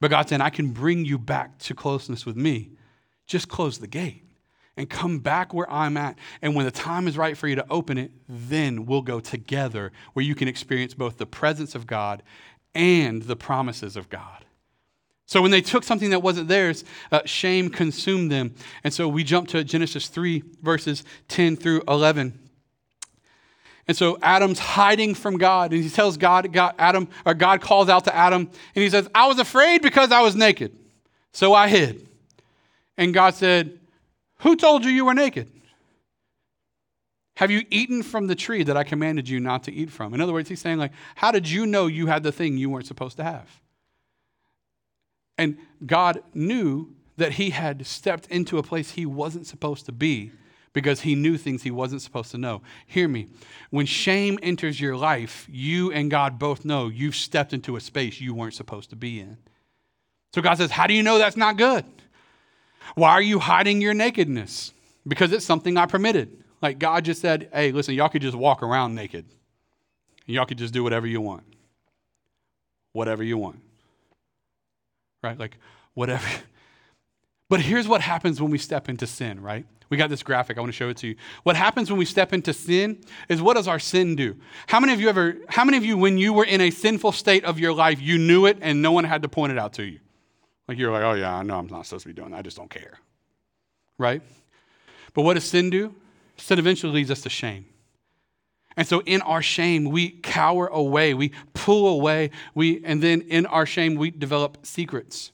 But 0.00 0.10
God 0.10 0.28
said, 0.28 0.42
I 0.42 0.50
can 0.50 0.72
bring 0.72 1.06
you 1.06 1.18
back 1.18 1.58
to 1.60 1.74
closeness 1.74 2.26
with 2.26 2.36
me. 2.36 2.72
Just 3.26 3.48
close 3.48 3.78
the 3.78 3.86
gate 3.86 4.25
and 4.76 4.90
come 4.90 5.18
back 5.18 5.54
where 5.54 5.70
I'm 5.70 5.96
at. 5.96 6.18
And 6.42 6.54
when 6.54 6.66
the 6.66 6.70
time 6.70 7.08
is 7.08 7.16
right 7.16 7.36
for 7.36 7.48
you 7.48 7.56
to 7.56 7.66
open 7.70 7.98
it, 7.98 8.10
then 8.28 8.86
we'll 8.86 9.02
go 9.02 9.20
together 9.20 9.92
where 10.12 10.24
you 10.24 10.34
can 10.34 10.48
experience 10.48 10.94
both 10.94 11.16
the 11.16 11.26
presence 11.26 11.74
of 11.74 11.86
God 11.86 12.22
and 12.74 13.22
the 13.22 13.36
promises 13.36 13.96
of 13.96 14.08
God. 14.08 14.44
So 15.26 15.42
when 15.42 15.50
they 15.50 15.60
took 15.60 15.82
something 15.82 16.10
that 16.10 16.22
wasn't 16.22 16.48
theirs, 16.48 16.84
uh, 17.10 17.22
shame 17.24 17.68
consumed 17.68 18.30
them. 18.30 18.54
And 18.84 18.94
so 18.94 19.08
we 19.08 19.24
jump 19.24 19.48
to 19.48 19.64
Genesis 19.64 20.06
3, 20.08 20.42
verses 20.62 21.04
10 21.28 21.56
through 21.56 21.82
11. 21.88 22.38
And 23.88 23.96
so 23.96 24.18
Adam's 24.22 24.58
hiding 24.58 25.14
from 25.14 25.36
God, 25.38 25.72
and 25.72 25.82
he 25.82 25.88
tells 25.88 26.16
God, 26.16 26.52
God, 26.52 26.74
Adam, 26.78 27.08
or 27.24 27.34
God 27.34 27.60
calls 27.60 27.88
out 27.88 28.04
to 28.04 28.14
Adam, 28.14 28.42
and 28.42 28.84
he 28.84 28.90
says, 28.90 29.08
I 29.14 29.26
was 29.26 29.38
afraid 29.38 29.82
because 29.82 30.10
I 30.10 30.22
was 30.22 30.34
naked, 30.34 30.76
so 31.32 31.54
I 31.54 31.68
hid. 31.68 32.08
And 32.96 33.14
God 33.14 33.34
said, 33.34 33.78
who 34.38 34.56
told 34.56 34.84
you 34.84 34.90
you 34.90 35.04
were 35.04 35.14
naked? 35.14 35.50
Have 37.36 37.50
you 37.50 37.64
eaten 37.70 38.02
from 38.02 38.26
the 38.26 38.34
tree 38.34 38.62
that 38.62 38.76
I 38.76 38.84
commanded 38.84 39.28
you 39.28 39.40
not 39.40 39.64
to 39.64 39.72
eat 39.72 39.90
from? 39.90 40.14
In 40.14 40.20
other 40.20 40.32
words, 40.32 40.48
he's 40.48 40.60
saying, 40.60 40.78
like, 40.78 40.92
how 41.16 41.30
did 41.30 41.48
you 41.48 41.66
know 41.66 41.86
you 41.86 42.06
had 42.06 42.22
the 42.22 42.32
thing 42.32 42.56
you 42.56 42.70
weren't 42.70 42.86
supposed 42.86 43.18
to 43.18 43.24
have? 43.24 43.60
And 45.36 45.58
God 45.84 46.22
knew 46.32 46.94
that 47.18 47.32
he 47.32 47.50
had 47.50 47.86
stepped 47.86 48.26
into 48.28 48.58
a 48.58 48.62
place 48.62 48.92
he 48.92 49.04
wasn't 49.04 49.46
supposed 49.46 49.84
to 49.86 49.92
be 49.92 50.32
because 50.72 51.00
he 51.00 51.14
knew 51.14 51.38
things 51.38 51.62
he 51.62 51.70
wasn't 51.70 52.02
supposed 52.02 52.30
to 52.30 52.38
know. 52.38 52.62
Hear 52.86 53.08
me. 53.08 53.28
When 53.70 53.86
shame 53.86 54.38
enters 54.42 54.80
your 54.80 54.96
life, 54.96 55.46
you 55.50 55.90
and 55.92 56.10
God 56.10 56.38
both 56.38 56.64
know 56.64 56.88
you've 56.88 57.16
stepped 57.16 57.52
into 57.52 57.76
a 57.76 57.80
space 57.80 58.20
you 58.20 58.34
weren't 58.34 58.54
supposed 58.54 58.90
to 58.90 58.96
be 58.96 59.20
in. 59.20 59.38
So 60.34 60.42
God 60.42 60.58
says, 60.58 60.70
How 60.70 60.86
do 60.86 60.92
you 60.94 61.02
know 61.02 61.16
that's 61.16 61.36
not 61.36 61.56
good? 61.56 61.84
Why 62.94 63.10
are 63.10 63.22
you 63.22 63.38
hiding 63.38 63.80
your 63.80 63.94
nakedness? 63.94 64.72
Because 65.06 65.32
it's 65.32 65.44
something 65.44 65.76
I 65.76 65.86
permitted. 65.86 66.42
Like 66.62 66.78
God 66.78 67.04
just 67.04 67.20
said, 67.20 67.48
hey, 67.52 67.72
listen, 67.72 67.94
y'all 67.94 68.08
could 68.08 68.22
just 68.22 68.36
walk 68.36 68.62
around 68.62 68.94
naked. 68.94 69.24
Y'all 70.26 70.46
could 70.46 70.58
just 70.58 70.74
do 70.74 70.82
whatever 70.82 71.06
you 71.06 71.20
want. 71.20 71.44
Whatever 72.92 73.22
you 73.22 73.38
want. 73.38 73.60
Right? 75.22 75.38
Like, 75.38 75.58
whatever. 75.94 76.26
But 77.48 77.60
here's 77.60 77.86
what 77.86 78.00
happens 78.00 78.40
when 78.42 78.50
we 78.50 78.58
step 78.58 78.88
into 78.88 79.06
sin, 79.06 79.40
right? 79.40 79.64
We 79.88 79.96
got 79.96 80.10
this 80.10 80.22
graphic. 80.22 80.56
I 80.56 80.60
want 80.60 80.72
to 80.72 80.76
show 80.76 80.88
it 80.88 80.96
to 80.98 81.06
you. 81.06 81.16
What 81.44 81.54
happens 81.54 81.90
when 81.90 81.98
we 81.98 82.04
step 82.04 82.32
into 82.32 82.52
sin 82.52 83.04
is 83.28 83.40
what 83.40 83.54
does 83.54 83.68
our 83.68 83.78
sin 83.78 84.16
do? 84.16 84.36
How 84.66 84.80
many 84.80 84.92
of 84.92 85.00
you 85.00 85.08
ever, 85.08 85.36
how 85.48 85.64
many 85.64 85.76
of 85.76 85.84
you, 85.84 85.96
when 85.96 86.18
you 86.18 86.32
were 86.32 86.44
in 86.44 86.60
a 86.60 86.70
sinful 86.70 87.12
state 87.12 87.44
of 87.44 87.60
your 87.60 87.72
life, 87.72 88.00
you 88.00 88.18
knew 88.18 88.46
it 88.46 88.58
and 88.60 88.82
no 88.82 88.90
one 88.90 89.04
had 89.04 89.22
to 89.22 89.28
point 89.28 89.52
it 89.52 89.58
out 89.58 89.74
to 89.74 89.84
you? 89.84 90.00
Like 90.68 90.78
you're 90.78 90.90
like, 90.90 91.02
oh 91.02 91.14
yeah, 91.14 91.34
I 91.34 91.42
know 91.42 91.58
I'm 91.58 91.66
not 91.66 91.86
supposed 91.86 92.02
to 92.02 92.08
be 92.08 92.14
doing 92.14 92.30
that. 92.30 92.38
I 92.38 92.42
just 92.42 92.56
don't 92.56 92.70
care. 92.70 92.98
Right? 93.98 94.22
But 95.14 95.22
what 95.22 95.34
does 95.34 95.44
sin 95.44 95.70
do? 95.70 95.94
Sin 96.36 96.58
eventually 96.58 96.92
leads 96.92 97.10
us 97.10 97.22
to 97.22 97.30
shame. 97.30 97.66
And 98.76 98.86
so 98.86 99.00
in 99.06 99.22
our 99.22 99.40
shame, 99.40 99.86
we 99.86 100.10
cower 100.10 100.66
away, 100.66 101.14
we 101.14 101.32
pull 101.54 101.88
away, 101.88 102.30
we, 102.54 102.84
and 102.84 103.02
then 103.02 103.22
in 103.22 103.46
our 103.46 103.64
shame, 103.64 103.94
we 103.94 104.10
develop 104.10 104.66
secrets. 104.66 105.32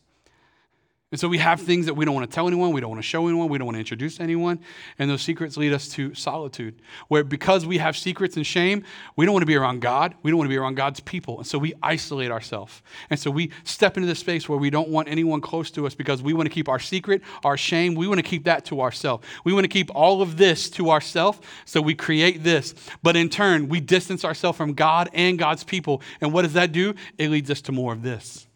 And 1.12 1.20
so 1.20 1.28
we 1.28 1.38
have 1.38 1.60
things 1.60 1.84
that 1.86 1.94
we 1.94 2.06
don't 2.06 2.14
want 2.14 2.28
to 2.28 2.34
tell 2.34 2.48
anyone, 2.48 2.72
we 2.72 2.80
don't 2.80 2.88
want 2.88 3.02
to 3.02 3.06
show 3.06 3.28
anyone, 3.28 3.50
we 3.50 3.58
don't 3.58 3.66
want 3.66 3.76
to 3.76 3.80
introduce 3.80 4.18
anyone. 4.18 4.58
And 4.98 5.10
those 5.10 5.20
secrets 5.20 5.58
lead 5.58 5.74
us 5.74 5.88
to 5.90 6.14
solitude, 6.14 6.80
where 7.08 7.22
because 7.22 7.66
we 7.66 7.76
have 7.78 7.98
secrets 7.98 8.36
and 8.36 8.46
shame, 8.46 8.82
we 9.14 9.26
don't 9.26 9.34
want 9.34 9.42
to 9.42 9.46
be 9.46 9.54
around 9.54 9.80
God, 9.80 10.14
we 10.22 10.30
don't 10.30 10.38
want 10.38 10.48
to 10.48 10.52
be 10.52 10.56
around 10.56 10.74
God's 10.74 11.00
people. 11.00 11.36
And 11.36 11.46
so 11.46 11.58
we 11.58 11.74
isolate 11.82 12.30
ourselves. 12.30 12.80
And 13.10 13.20
so 13.20 13.30
we 13.30 13.50
step 13.64 13.98
into 13.98 14.06
the 14.06 14.14
space 14.14 14.48
where 14.48 14.58
we 14.58 14.70
don't 14.70 14.88
want 14.88 15.06
anyone 15.06 15.42
close 15.42 15.70
to 15.72 15.86
us 15.86 15.94
because 15.94 16.22
we 16.22 16.32
want 16.32 16.46
to 16.46 16.54
keep 16.54 16.68
our 16.68 16.80
secret, 16.80 17.20
our 17.44 17.58
shame, 17.58 17.94
we 17.94 18.08
want 18.08 18.18
to 18.18 18.22
keep 18.22 18.44
that 18.44 18.64
to 18.66 18.80
ourselves. 18.80 19.26
We 19.44 19.52
want 19.52 19.64
to 19.64 19.68
keep 19.68 19.94
all 19.94 20.22
of 20.22 20.38
this 20.38 20.70
to 20.70 20.90
ourselves, 20.90 21.40
so 21.66 21.82
we 21.82 21.94
create 21.94 22.42
this. 22.42 22.74
But 23.02 23.16
in 23.16 23.28
turn, 23.28 23.68
we 23.68 23.80
distance 23.80 24.24
ourselves 24.24 24.56
from 24.56 24.72
God 24.72 25.10
and 25.12 25.38
God's 25.38 25.62
people. 25.62 26.00
And 26.22 26.32
what 26.32 26.42
does 26.42 26.54
that 26.54 26.72
do? 26.72 26.94
It 27.18 27.30
leads 27.30 27.50
us 27.50 27.60
to 27.62 27.72
more 27.72 27.92
of 27.92 28.02
this. 28.02 28.46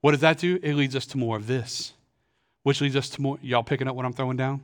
What 0.00 0.12
does 0.12 0.20
that 0.20 0.38
do? 0.38 0.58
It 0.62 0.74
leads 0.74 0.94
us 0.94 1.06
to 1.06 1.18
more 1.18 1.36
of 1.36 1.46
this, 1.46 1.92
which 2.62 2.80
leads 2.80 2.96
us 2.96 3.08
to 3.10 3.22
more. 3.22 3.38
Y'all 3.42 3.62
picking 3.62 3.88
up 3.88 3.96
what 3.96 4.04
I'm 4.06 4.12
throwing 4.12 4.36
down? 4.36 4.62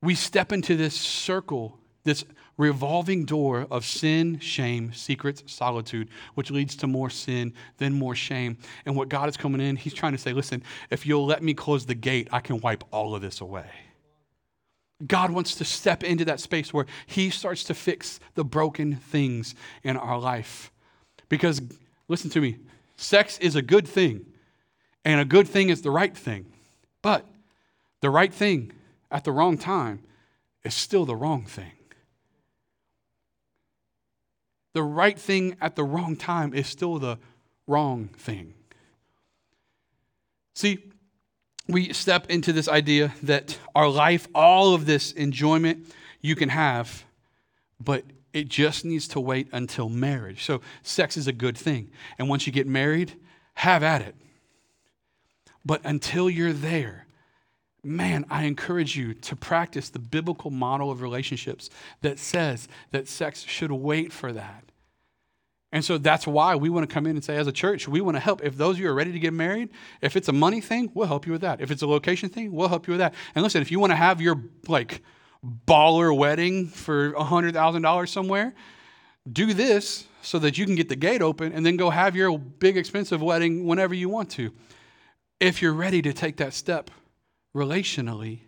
We 0.00 0.14
step 0.14 0.52
into 0.52 0.76
this 0.76 0.94
circle, 0.94 1.78
this 2.04 2.24
revolving 2.56 3.24
door 3.24 3.66
of 3.70 3.84
sin, 3.84 4.38
shame, 4.40 4.92
secrets, 4.92 5.42
solitude, 5.46 6.08
which 6.34 6.50
leads 6.50 6.76
to 6.76 6.86
more 6.86 7.10
sin, 7.10 7.52
then 7.78 7.92
more 7.92 8.14
shame. 8.14 8.58
And 8.84 8.96
what 8.96 9.08
God 9.08 9.28
is 9.28 9.36
coming 9.36 9.60
in, 9.60 9.76
He's 9.76 9.94
trying 9.94 10.12
to 10.12 10.18
say, 10.18 10.32
listen, 10.32 10.62
if 10.90 11.06
you'll 11.06 11.26
let 11.26 11.42
me 11.42 11.54
close 11.54 11.86
the 11.86 11.94
gate, 11.94 12.28
I 12.32 12.40
can 12.40 12.60
wipe 12.60 12.84
all 12.90 13.14
of 13.14 13.22
this 13.22 13.40
away. 13.40 13.70
God 15.06 15.30
wants 15.30 15.56
to 15.56 15.64
step 15.64 16.04
into 16.04 16.24
that 16.26 16.40
space 16.40 16.72
where 16.72 16.86
He 17.06 17.30
starts 17.30 17.64
to 17.64 17.74
fix 17.74 18.20
the 18.34 18.44
broken 18.44 18.96
things 18.96 19.54
in 19.82 19.96
our 19.96 20.18
life. 20.18 20.70
Because, 21.28 21.60
listen 22.08 22.30
to 22.30 22.40
me, 22.40 22.58
Sex 23.02 23.36
is 23.38 23.56
a 23.56 23.62
good 23.62 23.88
thing, 23.88 24.24
and 25.04 25.20
a 25.20 25.24
good 25.24 25.48
thing 25.48 25.70
is 25.70 25.82
the 25.82 25.90
right 25.90 26.16
thing. 26.16 26.46
But 27.02 27.26
the 28.00 28.10
right 28.10 28.32
thing 28.32 28.70
at 29.10 29.24
the 29.24 29.32
wrong 29.32 29.58
time 29.58 30.04
is 30.64 30.72
still 30.72 31.04
the 31.04 31.16
wrong 31.16 31.44
thing. 31.44 31.72
The 34.72 34.84
right 34.84 35.18
thing 35.18 35.56
at 35.60 35.74
the 35.74 35.82
wrong 35.82 36.14
time 36.14 36.54
is 36.54 36.68
still 36.68 37.00
the 37.00 37.18
wrong 37.66 38.08
thing. 38.16 38.54
See, 40.54 40.92
we 41.66 41.92
step 41.92 42.30
into 42.30 42.52
this 42.52 42.68
idea 42.68 43.14
that 43.24 43.58
our 43.74 43.88
life, 43.88 44.28
all 44.32 44.74
of 44.74 44.86
this 44.86 45.10
enjoyment 45.10 45.92
you 46.20 46.36
can 46.36 46.50
have, 46.50 47.02
but 47.80 48.04
it 48.32 48.48
just 48.48 48.84
needs 48.84 49.08
to 49.08 49.20
wait 49.20 49.48
until 49.52 49.88
marriage. 49.88 50.44
So, 50.44 50.60
sex 50.82 51.16
is 51.16 51.26
a 51.26 51.32
good 51.32 51.56
thing. 51.56 51.90
And 52.18 52.28
once 52.28 52.46
you 52.46 52.52
get 52.52 52.66
married, 52.66 53.14
have 53.54 53.82
at 53.82 54.02
it. 54.02 54.14
But 55.64 55.80
until 55.84 56.28
you're 56.28 56.52
there, 56.52 57.06
man, 57.84 58.24
I 58.30 58.44
encourage 58.44 58.96
you 58.96 59.14
to 59.14 59.36
practice 59.36 59.90
the 59.90 59.98
biblical 59.98 60.50
model 60.50 60.90
of 60.90 61.02
relationships 61.02 61.70
that 62.00 62.18
says 62.18 62.68
that 62.90 63.08
sex 63.08 63.42
should 63.42 63.72
wait 63.72 64.12
for 64.12 64.32
that. 64.32 64.64
And 65.74 65.82
so 65.82 65.96
that's 65.96 66.26
why 66.26 66.54
we 66.54 66.68
want 66.68 66.88
to 66.88 66.92
come 66.92 67.06
in 67.06 67.16
and 67.16 67.24
say, 67.24 67.36
as 67.36 67.46
a 67.46 67.52
church, 67.52 67.88
we 67.88 68.02
want 68.02 68.16
to 68.16 68.20
help. 68.20 68.44
If 68.44 68.56
those 68.56 68.76
of 68.76 68.80
you 68.80 68.90
are 68.90 68.94
ready 68.94 69.10
to 69.10 69.18
get 69.18 69.32
married, 69.32 69.70
if 70.02 70.16
it's 70.16 70.28
a 70.28 70.32
money 70.32 70.60
thing, 70.60 70.90
we'll 70.92 71.06
help 71.06 71.26
you 71.26 71.32
with 71.32 71.40
that. 71.40 71.62
If 71.62 71.70
it's 71.70 71.80
a 71.80 71.86
location 71.86 72.28
thing, 72.28 72.52
we'll 72.52 72.68
help 72.68 72.86
you 72.86 72.92
with 72.92 72.98
that. 72.98 73.14
And 73.34 73.42
listen, 73.42 73.62
if 73.62 73.70
you 73.70 73.80
want 73.80 73.90
to 73.90 73.96
have 73.96 74.20
your, 74.20 74.42
like, 74.68 75.02
baller 75.44 76.16
wedding 76.16 76.68
for 76.68 77.12
$100,000 77.12 78.08
somewhere, 78.08 78.54
do 79.30 79.52
this 79.54 80.06
so 80.22 80.38
that 80.38 80.56
you 80.56 80.66
can 80.66 80.74
get 80.74 80.88
the 80.88 80.96
gate 80.96 81.22
open 81.22 81.52
and 81.52 81.66
then 81.66 81.76
go 81.76 81.90
have 81.90 82.14
your 82.14 82.38
big 82.38 82.76
expensive 82.76 83.22
wedding 83.22 83.66
whenever 83.66 83.94
you 83.94 84.08
want 84.08 84.30
to. 84.30 84.52
If 85.40 85.60
you're 85.60 85.72
ready 85.72 86.00
to 86.02 86.12
take 86.12 86.36
that 86.36 86.54
step 86.54 86.90
relationally, 87.54 88.40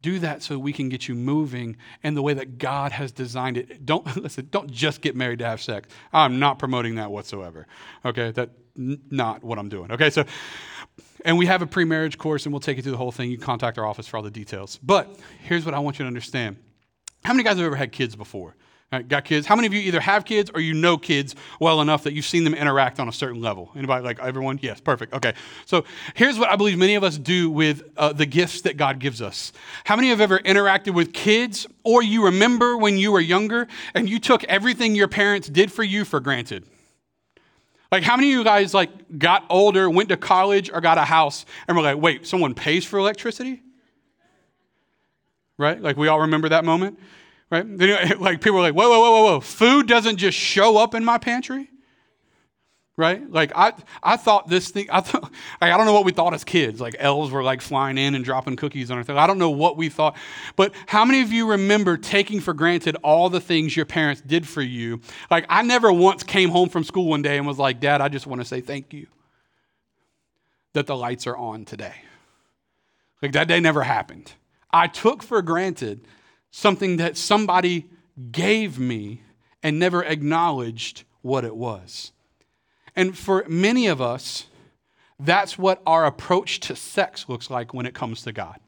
do 0.00 0.18
that 0.18 0.42
so 0.42 0.58
we 0.58 0.72
can 0.72 0.88
get 0.88 1.08
you 1.08 1.14
moving 1.14 1.76
in 2.02 2.14
the 2.14 2.22
way 2.22 2.34
that 2.34 2.58
God 2.58 2.92
has 2.92 3.12
designed 3.12 3.56
it. 3.56 3.86
Don't 3.86 4.16
listen, 4.22 4.48
don't 4.50 4.70
just 4.70 5.00
get 5.00 5.16
married 5.16 5.38
to 5.40 5.46
have 5.46 5.60
sex. 5.60 5.88
I'm 6.12 6.38
not 6.38 6.58
promoting 6.58 6.96
that 6.96 7.10
whatsoever. 7.10 7.66
Okay? 8.04 8.32
That 8.32 8.50
not 8.76 9.44
what 9.44 9.58
I'm 9.58 9.68
doing. 9.68 9.92
Okay? 9.92 10.10
So 10.10 10.24
and 11.24 11.38
we 11.38 11.46
have 11.46 11.62
a 11.62 11.66
pre 11.66 11.84
marriage 11.84 12.18
course, 12.18 12.46
and 12.46 12.52
we'll 12.52 12.60
take 12.60 12.76
you 12.76 12.82
through 12.82 12.92
the 12.92 12.98
whole 12.98 13.12
thing. 13.12 13.30
You 13.30 13.38
contact 13.38 13.78
our 13.78 13.86
office 13.86 14.06
for 14.06 14.16
all 14.16 14.22
the 14.22 14.30
details. 14.30 14.78
But 14.82 15.16
here's 15.42 15.64
what 15.64 15.74
I 15.74 15.78
want 15.78 15.98
you 15.98 16.04
to 16.04 16.08
understand 16.08 16.56
How 17.24 17.32
many 17.32 17.44
guys 17.44 17.56
have 17.56 17.66
ever 17.66 17.76
had 17.76 17.92
kids 17.92 18.16
before? 18.16 18.56
Right, 18.90 19.08
got 19.08 19.24
kids? 19.24 19.46
How 19.46 19.56
many 19.56 19.66
of 19.66 19.72
you 19.72 19.80
either 19.80 20.00
have 20.00 20.26
kids 20.26 20.50
or 20.52 20.60
you 20.60 20.74
know 20.74 20.98
kids 20.98 21.34
well 21.58 21.80
enough 21.80 22.04
that 22.04 22.12
you've 22.12 22.26
seen 22.26 22.44
them 22.44 22.52
interact 22.52 23.00
on 23.00 23.08
a 23.08 23.12
certain 23.12 23.40
level? 23.40 23.70
Anybody 23.74 24.04
like 24.04 24.20
everyone? 24.20 24.58
Yes, 24.60 24.82
perfect. 24.82 25.14
Okay. 25.14 25.32
So 25.64 25.86
here's 26.12 26.38
what 26.38 26.50
I 26.50 26.56
believe 26.56 26.76
many 26.76 26.94
of 26.94 27.02
us 27.02 27.16
do 27.16 27.50
with 27.50 27.84
uh, 27.96 28.12
the 28.12 28.26
gifts 28.26 28.60
that 28.62 28.76
God 28.76 28.98
gives 28.98 29.22
us. 29.22 29.54
How 29.84 29.96
many 29.96 30.10
have 30.10 30.20
ever 30.20 30.40
interacted 30.40 30.92
with 30.92 31.14
kids 31.14 31.66
or 31.84 32.02
you 32.02 32.26
remember 32.26 32.76
when 32.76 32.98
you 32.98 33.12
were 33.12 33.20
younger 33.20 33.66
and 33.94 34.10
you 34.10 34.18
took 34.18 34.44
everything 34.44 34.94
your 34.94 35.08
parents 35.08 35.48
did 35.48 35.72
for 35.72 35.82
you 35.82 36.04
for 36.04 36.20
granted? 36.20 36.66
Like, 37.92 38.02
how 38.02 38.16
many 38.16 38.32
of 38.32 38.38
you 38.38 38.42
guys 38.42 38.72
like 38.72 39.18
got 39.18 39.44
older, 39.50 39.88
went 39.90 40.08
to 40.08 40.16
college, 40.16 40.70
or 40.72 40.80
got 40.80 40.96
a 40.96 41.04
house, 41.04 41.44
and 41.68 41.76
were 41.76 41.82
like, 41.82 41.98
"Wait, 41.98 42.26
someone 42.26 42.54
pays 42.54 42.86
for 42.86 42.98
electricity?" 42.98 43.62
Right? 45.58 45.80
Like, 45.80 45.98
we 45.98 46.08
all 46.08 46.20
remember 46.22 46.48
that 46.48 46.64
moment, 46.64 46.98
right? 47.50 47.66
Like, 48.18 48.40
people 48.40 48.54
were 48.54 48.62
like, 48.62 48.74
"Whoa, 48.74 48.88
whoa, 48.88 48.98
whoa, 48.98 49.10
whoa, 49.10 49.24
whoa! 49.24 49.40
Food 49.40 49.86
doesn't 49.86 50.16
just 50.16 50.38
show 50.38 50.78
up 50.78 50.94
in 50.94 51.04
my 51.04 51.18
pantry." 51.18 51.68
Right? 52.96 53.30
Like 53.30 53.52
I, 53.54 53.72
I 54.02 54.16
thought 54.16 54.48
this 54.48 54.70
thing. 54.70 54.88
I 54.90 55.00
thought, 55.00 55.22
like, 55.60 55.72
I 55.72 55.76
don't 55.76 55.86
know 55.86 55.92
what 55.92 56.04
we 56.04 56.12
thought 56.12 56.34
as 56.34 56.44
kids. 56.44 56.80
Like 56.80 56.96
elves 56.98 57.30
were 57.30 57.42
like 57.42 57.60
flying 57.60 57.98
in 57.98 58.14
and 58.14 58.24
dropping 58.24 58.56
cookies 58.56 58.90
on 58.90 58.98
our 58.98 59.04
thing. 59.04 59.16
I 59.16 59.26
don't 59.26 59.38
know 59.38 59.50
what 59.50 59.76
we 59.76 59.88
thought. 59.88 60.16
But 60.56 60.74
how 60.86 61.04
many 61.04 61.22
of 61.22 61.32
you 61.32 61.50
remember 61.50 61.96
taking 61.96 62.40
for 62.40 62.54
granted 62.54 62.96
all 63.02 63.30
the 63.30 63.40
things 63.40 63.76
your 63.76 63.86
parents 63.86 64.20
did 64.20 64.46
for 64.46 64.62
you? 64.62 65.00
Like 65.30 65.46
I 65.48 65.62
never 65.62 65.92
once 65.92 66.22
came 66.22 66.50
home 66.50 66.68
from 66.68 66.84
school 66.84 67.06
one 67.06 67.22
day 67.22 67.38
and 67.38 67.46
was 67.46 67.58
like, 67.58 67.80
"Dad, 67.80 68.00
I 68.00 68.08
just 68.08 68.26
want 68.26 68.40
to 68.40 68.44
say 68.44 68.60
thank 68.60 68.92
you 68.92 69.06
that 70.74 70.86
the 70.86 70.96
lights 70.96 71.26
are 71.26 71.36
on 71.36 71.64
today." 71.64 71.94
Like 73.22 73.32
that 73.32 73.48
day 73.48 73.60
never 73.60 73.82
happened. 73.82 74.32
I 74.72 74.88
took 74.88 75.22
for 75.22 75.40
granted 75.42 76.06
something 76.50 76.96
that 76.96 77.16
somebody 77.16 77.86
gave 78.30 78.78
me 78.78 79.22
and 79.62 79.78
never 79.78 80.04
acknowledged 80.04 81.04
what 81.22 81.44
it 81.44 81.54
was. 81.54 82.12
And 82.94 83.16
for 83.16 83.44
many 83.48 83.86
of 83.86 84.00
us, 84.00 84.46
that's 85.18 85.56
what 85.56 85.80
our 85.86 86.04
approach 86.04 86.60
to 86.60 86.76
sex 86.76 87.28
looks 87.28 87.50
like 87.50 87.72
when 87.72 87.86
it 87.86 87.94
comes 87.94 88.22
to 88.22 88.32
God. 88.32 88.58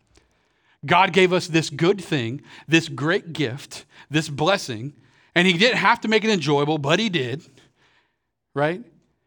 God 0.87 1.12
gave 1.12 1.32
us 1.32 1.48
this 1.48 1.70
good 1.70 2.02
thing, 2.02 2.42
this 2.68 2.88
great 2.88 3.32
gift, 3.32 3.84
this 4.10 4.28
blessing, 4.28 4.92
and 5.34 5.46
He 5.46 5.54
didn't 5.54 5.78
have 5.78 6.00
to 6.02 6.08
make 6.08 6.24
it 6.24 6.30
enjoyable, 6.30 6.78
but 6.78 6.98
He 6.98 7.08
did, 7.08 7.42
right? 8.54 8.82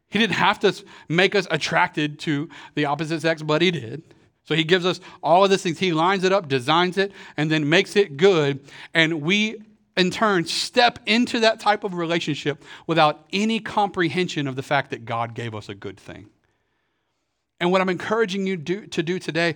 He 0.09 0.19
didn't 0.19 0.35
have 0.35 0.59
to 0.59 0.73
make 1.09 1.35
us 1.35 1.47
attracted 1.51 2.19
to 2.19 2.49
the 2.75 2.85
opposite 2.85 3.21
sex, 3.21 3.41
but 3.41 3.61
He 3.61 3.71
did. 3.71 4.03
So 4.45 4.55
He 4.55 4.63
gives 4.63 4.85
us 4.85 5.01
all 5.21 5.43
of 5.43 5.49
these 5.49 5.63
things. 5.63 5.79
He 5.79 5.91
lines 5.91 6.23
it 6.23 6.31
up, 6.31 6.47
designs 6.47 6.97
it, 6.97 7.11
and 7.35 7.51
then 7.51 7.67
makes 7.67 7.95
it 7.95 8.17
good. 8.17 8.59
And 8.93 9.21
we 9.21 9.61
in 9.97 10.11
turn, 10.11 10.45
step 10.45 10.99
into 11.05 11.39
that 11.41 11.59
type 11.59 11.83
of 11.83 11.95
relationship 11.95 12.63
without 12.85 13.25
any 13.33 13.59
comprehension 13.59 14.47
of 14.47 14.55
the 14.55 14.63
fact 14.63 14.91
that 14.91 15.05
God 15.05 15.33
gave 15.33 15.55
us 15.55 15.69
a 15.69 15.75
good 15.75 15.99
thing. 15.99 16.29
And 17.59 17.71
what 17.71 17.81
I'm 17.81 17.89
encouraging 17.89 18.45
you 18.45 18.55
do, 18.55 18.85
to 18.87 19.01
do 19.01 19.17
today 19.17 19.55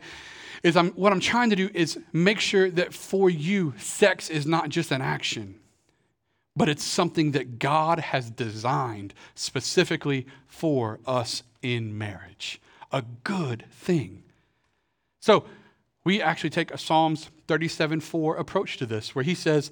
is 0.63 0.75
I'm, 0.75 0.89
what 0.91 1.12
I'm 1.12 1.19
trying 1.19 1.51
to 1.51 1.56
do 1.56 1.69
is 1.73 1.99
make 2.12 2.39
sure 2.39 2.69
that 2.71 2.93
for 2.93 3.30
you, 3.30 3.73
sex 3.77 4.30
is 4.30 4.45
not 4.45 4.69
just 4.69 4.91
an 4.91 5.01
action, 5.01 5.56
but 6.56 6.67
it's 6.67 6.84
something 6.84 7.32
that 7.32 7.60
God 7.60 7.99
has 7.99 8.30
designed 8.30 9.13
specifically 9.36 10.25
for 10.47 10.99
us 11.06 11.43
in 11.62 11.97
marriage. 11.97 12.60
A 12.91 13.04
good 13.23 13.65
thing. 13.71 14.23
So 15.19 15.45
we 16.04 16.21
actually 16.21 16.49
take 16.49 16.71
a 16.71 16.77
Psalms 16.77 17.30
37 17.47 18.01
4 18.01 18.38
approach 18.38 18.77
to 18.77 18.86
this, 18.86 19.15
where 19.15 19.23
he 19.23 19.36
says, 19.36 19.71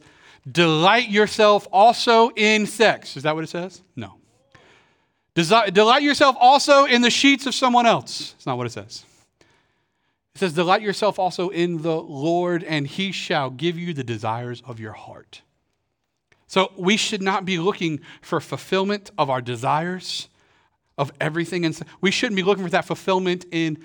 Delight 0.49 1.09
yourself 1.09 1.67
also 1.71 2.29
in 2.29 2.65
sex. 2.65 3.17
Is 3.17 3.23
that 3.23 3.35
what 3.35 3.43
it 3.43 3.49
says? 3.49 3.81
No. 3.95 4.15
Delight 5.35 6.03
yourself 6.03 6.35
also 6.39 6.85
in 6.85 7.01
the 7.01 7.09
sheets 7.09 7.45
of 7.45 7.55
someone 7.55 7.85
else. 7.85 8.33
It's 8.35 8.45
not 8.45 8.57
what 8.57 8.65
it 8.65 8.71
says. 8.71 9.05
It 10.35 10.39
says, 10.39 10.53
Delight 10.53 10.81
yourself 10.81 11.19
also 11.19 11.49
in 11.49 11.81
the 11.81 11.95
Lord, 11.95 12.63
and 12.63 12.87
he 12.87 13.11
shall 13.11 13.49
give 13.49 13.77
you 13.77 13.93
the 13.93 14.03
desires 14.03 14.61
of 14.65 14.79
your 14.79 14.93
heart. 14.93 15.41
So 16.47 16.71
we 16.77 16.97
should 16.97 17.21
not 17.21 17.45
be 17.45 17.59
looking 17.59 18.01
for 18.21 18.39
fulfillment 18.41 19.11
of 19.17 19.29
our 19.29 19.41
desires, 19.41 20.29
of 20.97 21.11
everything. 21.21 21.63
And 21.63 21.79
we 22.01 22.09
shouldn't 22.09 22.35
be 22.35 22.43
looking 22.43 22.63
for 22.63 22.71
that 22.71 22.85
fulfillment 22.85 23.45
in 23.51 23.77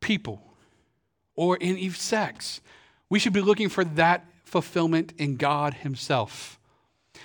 people 0.00 0.42
or 1.34 1.56
in 1.56 1.90
sex. 1.90 2.60
We 3.08 3.18
should 3.18 3.32
be 3.32 3.40
looking 3.40 3.68
for 3.68 3.84
that 3.84 4.24
fulfillment 4.52 5.14
in 5.16 5.36
God 5.36 5.72
Himself. 5.72 6.60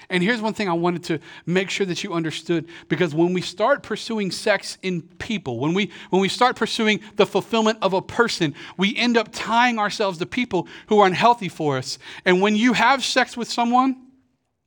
And 0.10 0.24
here's 0.24 0.42
one 0.42 0.54
thing 0.54 0.70
I 0.70 0.74
wanted 0.74 1.04
to 1.06 1.20
make 1.46 1.70
sure 1.70 1.86
that 1.86 2.02
you 2.02 2.14
understood 2.14 2.70
because 2.88 3.14
when 3.14 3.34
we 3.34 3.42
start 3.42 3.84
pursuing 3.84 4.32
sex 4.32 4.78
in 4.82 5.02
people, 5.02 5.60
when 5.60 5.74
we 5.74 5.92
when 6.10 6.22
we 6.22 6.30
start 6.30 6.56
pursuing 6.56 7.02
the 7.18 7.26
fulfillment 7.26 7.80
of 7.82 7.92
a 7.92 8.02
person, 8.02 8.56
we 8.78 8.96
end 8.96 9.18
up 9.18 9.28
tying 9.34 9.78
ourselves 9.78 10.20
to 10.20 10.26
people 10.26 10.70
who 10.88 11.00
are 11.00 11.08
unhealthy 11.08 11.50
for 11.50 11.78
us. 11.78 12.00
And 12.24 12.42
when 12.42 12.56
you 12.56 12.72
have 12.72 13.04
sex 13.04 13.36
with 13.36 13.52
someone, 13.52 14.08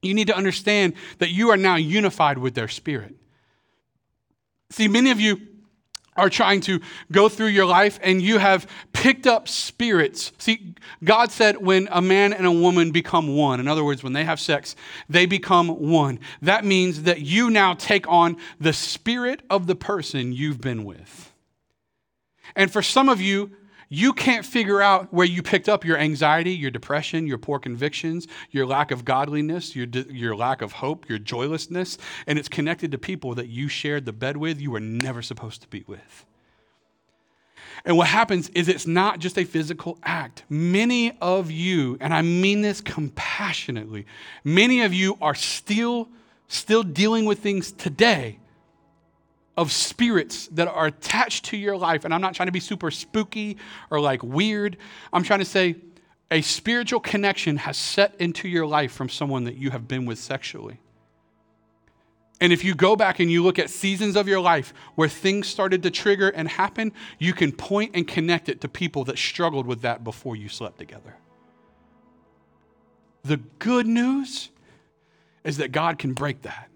you 0.03 0.13
need 0.13 0.27
to 0.27 0.37
understand 0.37 0.93
that 1.19 1.31
you 1.31 1.49
are 1.49 1.57
now 1.57 1.77
unified 1.77 2.37
with 2.37 2.55
their 2.55 2.69
spirit. 2.69 3.15
See, 4.69 4.87
many 4.87 5.11
of 5.11 5.19
you 5.19 5.41
are 6.21 6.31
trying 6.31 6.61
to 6.63 6.81
go 7.11 7.29
through 7.29 7.49
your 7.49 7.65
life 7.65 7.99
and 8.03 8.21
you 8.21 8.39
have 8.39 8.71
picked 8.93 9.27
up 9.27 9.49
spirits. 9.49 10.33
See, 10.39 10.75
God 11.03 11.33
said 11.33 11.57
when 11.57 11.89
a 11.91 12.03
man 12.03 12.33
and 12.33 12.47
a 12.47 12.53
woman 12.53 12.91
become 12.91 13.35
one, 13.37 13.59
in 13.59 13.67
other 13.67 13.83
words, 13.83 14.03
when 14.03 14.13
they 14.13 14.25
have 14.25 14.39
sex, 14.39 14.77
they 15.09 15.27
become 15.27 15.69
one. 15.69 16.21
That 16.43 16.65
means 16.65 17.03
that 17.05 17.23
you 17.23 17.51
now 17.51 17.75
take 17.75 18.07
on 18.09 18.37
the 18.61 18.73
spirit 18.73 19.43
of 19.49 19.67
the 19.67 19.75
person 19.75 20.33
you've 20.33 20.61
been 20.61 20.85
with. 20.85 21.33
And 22.55 22.71
for 22.71 22.83
some 22.83 23.09
of 23.09 23.21
you, 23.21 23.51
you 23.93 24.13
can't 24.13 24.47
figure 24.47 24.81
out 24.81 25.13
where 25.13 25.27
you 25.27 25.43
picked 25.43 25.69
up 25.69 25.85
your 25.85 25.99
anxiety, 25.99 26.53
your 26.53 26.71
depression, 26.71 27.27
your 27.27 27.39
poor 27.39 27.59
convictions, 27.59 28.29
your 28.53 28.65
lack 28.65 28.93
of 28.93 29.05
godliness, 29.05 29.75
your, 29.75 29.89
your 29.89 30.37
lack 30.37 30.63
of 30.63 30.73
hope, 30.75 31.09
your 31.09 31.19
joylessness, 31.19 31.99
and 32.29 32.39
it's 32.39 32.49
connected 32.49 32.93
to 32.93 32.99
people 32.99 33.35
that 33.35 33.49
you 33.49 33.67
shared 33.67 34.07
the 34.07 34.13
bed 34.13 34.37
with 34.37 34.61
you 34.61 34.71
were 34.71 34.81
never 34.81 35.23
supposed 35.23 35.61
to 35.63 35.69
be 35.69 35.85
with. 35.89 36.25
And 37.85 37.97
what 37.97 38.07
happens 38.07 38.49
is 38.51 38.69
it's 38.69 38.87
not 38.87 39.19
just 39.19 39.37
a 39.37 39.45
physical 39.45 39.99
act. 40.05 40.45
Many 40.49 41.19
of 41.21 41.51
you, 41.51 41.97
and 42.01 42.15
I 42.15 42.23
mean 42.23 42.61
this 42.61 42.81
compassionately, 42.81 44.07
many 44.45 44.83
of 44.83 44.95
you 44.95 45.19
are 45.21 45.35
still 45.35 46.09
still 46.47 46.83
dealing 46.83 47.25
with 47.27 47.39
things 47.39 47.71
today 47.71 48.41
of 49.57 49.73
spirits 49.73 50.47
that 50.49 50.69
are 50.69 50.87
attached 50.87 51.47
to 51.47 51.57
your 51.57 51.77
life. 51.77 52.05
And 52.05 52.15
I'm 52.15 52.21
not 52.21 52.35
trying 52.35 52.47
to 52.47 52.53
be 52.53 52.61
super 52.61 52.91
spooky 52.91 53.57
or 53.91 54.01
like 54.01 54.23
weird. 54.23 54.77
I'm 55.13 55.23
trying 55.23 55.41
to 55.41 55.45
say 55.45 55.77
a 56.31 56.41
spiritual 56.41 57.01
connection 57.01 57.57
has 57.59 57.77
set 57.77 58.15
into 58.19 58.49
your 58.49 58.67
life 58.67 58.93
from 58.93 59.09
someone 59.09 59.45
that 59.45 59.57
you 59.57 59.71
have 59.71 59.89
been 59.89 60.07
with 60.07 60.19
sexually. 60.19 60.81
And 62.41 62.55
if 62.55 62.65
you 62.65 62.75
go 62.75 62.97
back 62.97 63.21
and 63.21 63.31
you 63.31 63.43
look 63.43 63.59
at 63.59 63.69
seasons 63.69 64.17
of 64.17 64.27
your 64.27 64.41
life 64.41 64.73
where 64.95 65.09
things 65.09 65.47
started 65.47 65.83
to 65.83 65.91
trigger 65.91 66.31
and 66.31 66.49
happen, 66.49 66.93
you 67.19 67.35
can 67.35 67.53
point 67.53 67.91
and 67.95 68.09
connect 68.09 68.49
it 68.49 68.63
to 68.63 68.69
people 68.69 69.05
that 69.05 69.19
struggled 69.19 69.67
with 69.67 69.83
that 69.83 70.03
before 70.05 70.37
you 70.37 70.49
slept 70.49 70.79
together. 70.79 71.17
The 73.25 73.37
good 73.59 73.87
news 73.87 74.49
is 75.45 75.59
that 75.59 75.73
God 75.73 75.99
can 75.99 76.15
break 76.15 76.43
that. 76.43 76.70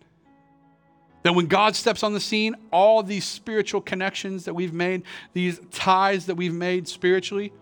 That 1.24 1.34
when 1.34 1.46
God 1.46 1.74
steps 1.74 2.02
on 2.02 2.12
the 2.12 2.20
scene, 2.20 2.54
all 2.70 3.02
these 3.02 3.24
spiritual 3.24 3.80
connections 3.80 4.44
that 4.44 4.54
we've 4.54 4.72
made, 4.74 5.02
these 5.32 5.60
ties 5.70 6.26
that 6.26 6.36
we've 6.36 6.54
made 6.54 6.86
spiritually, 6.86 7.52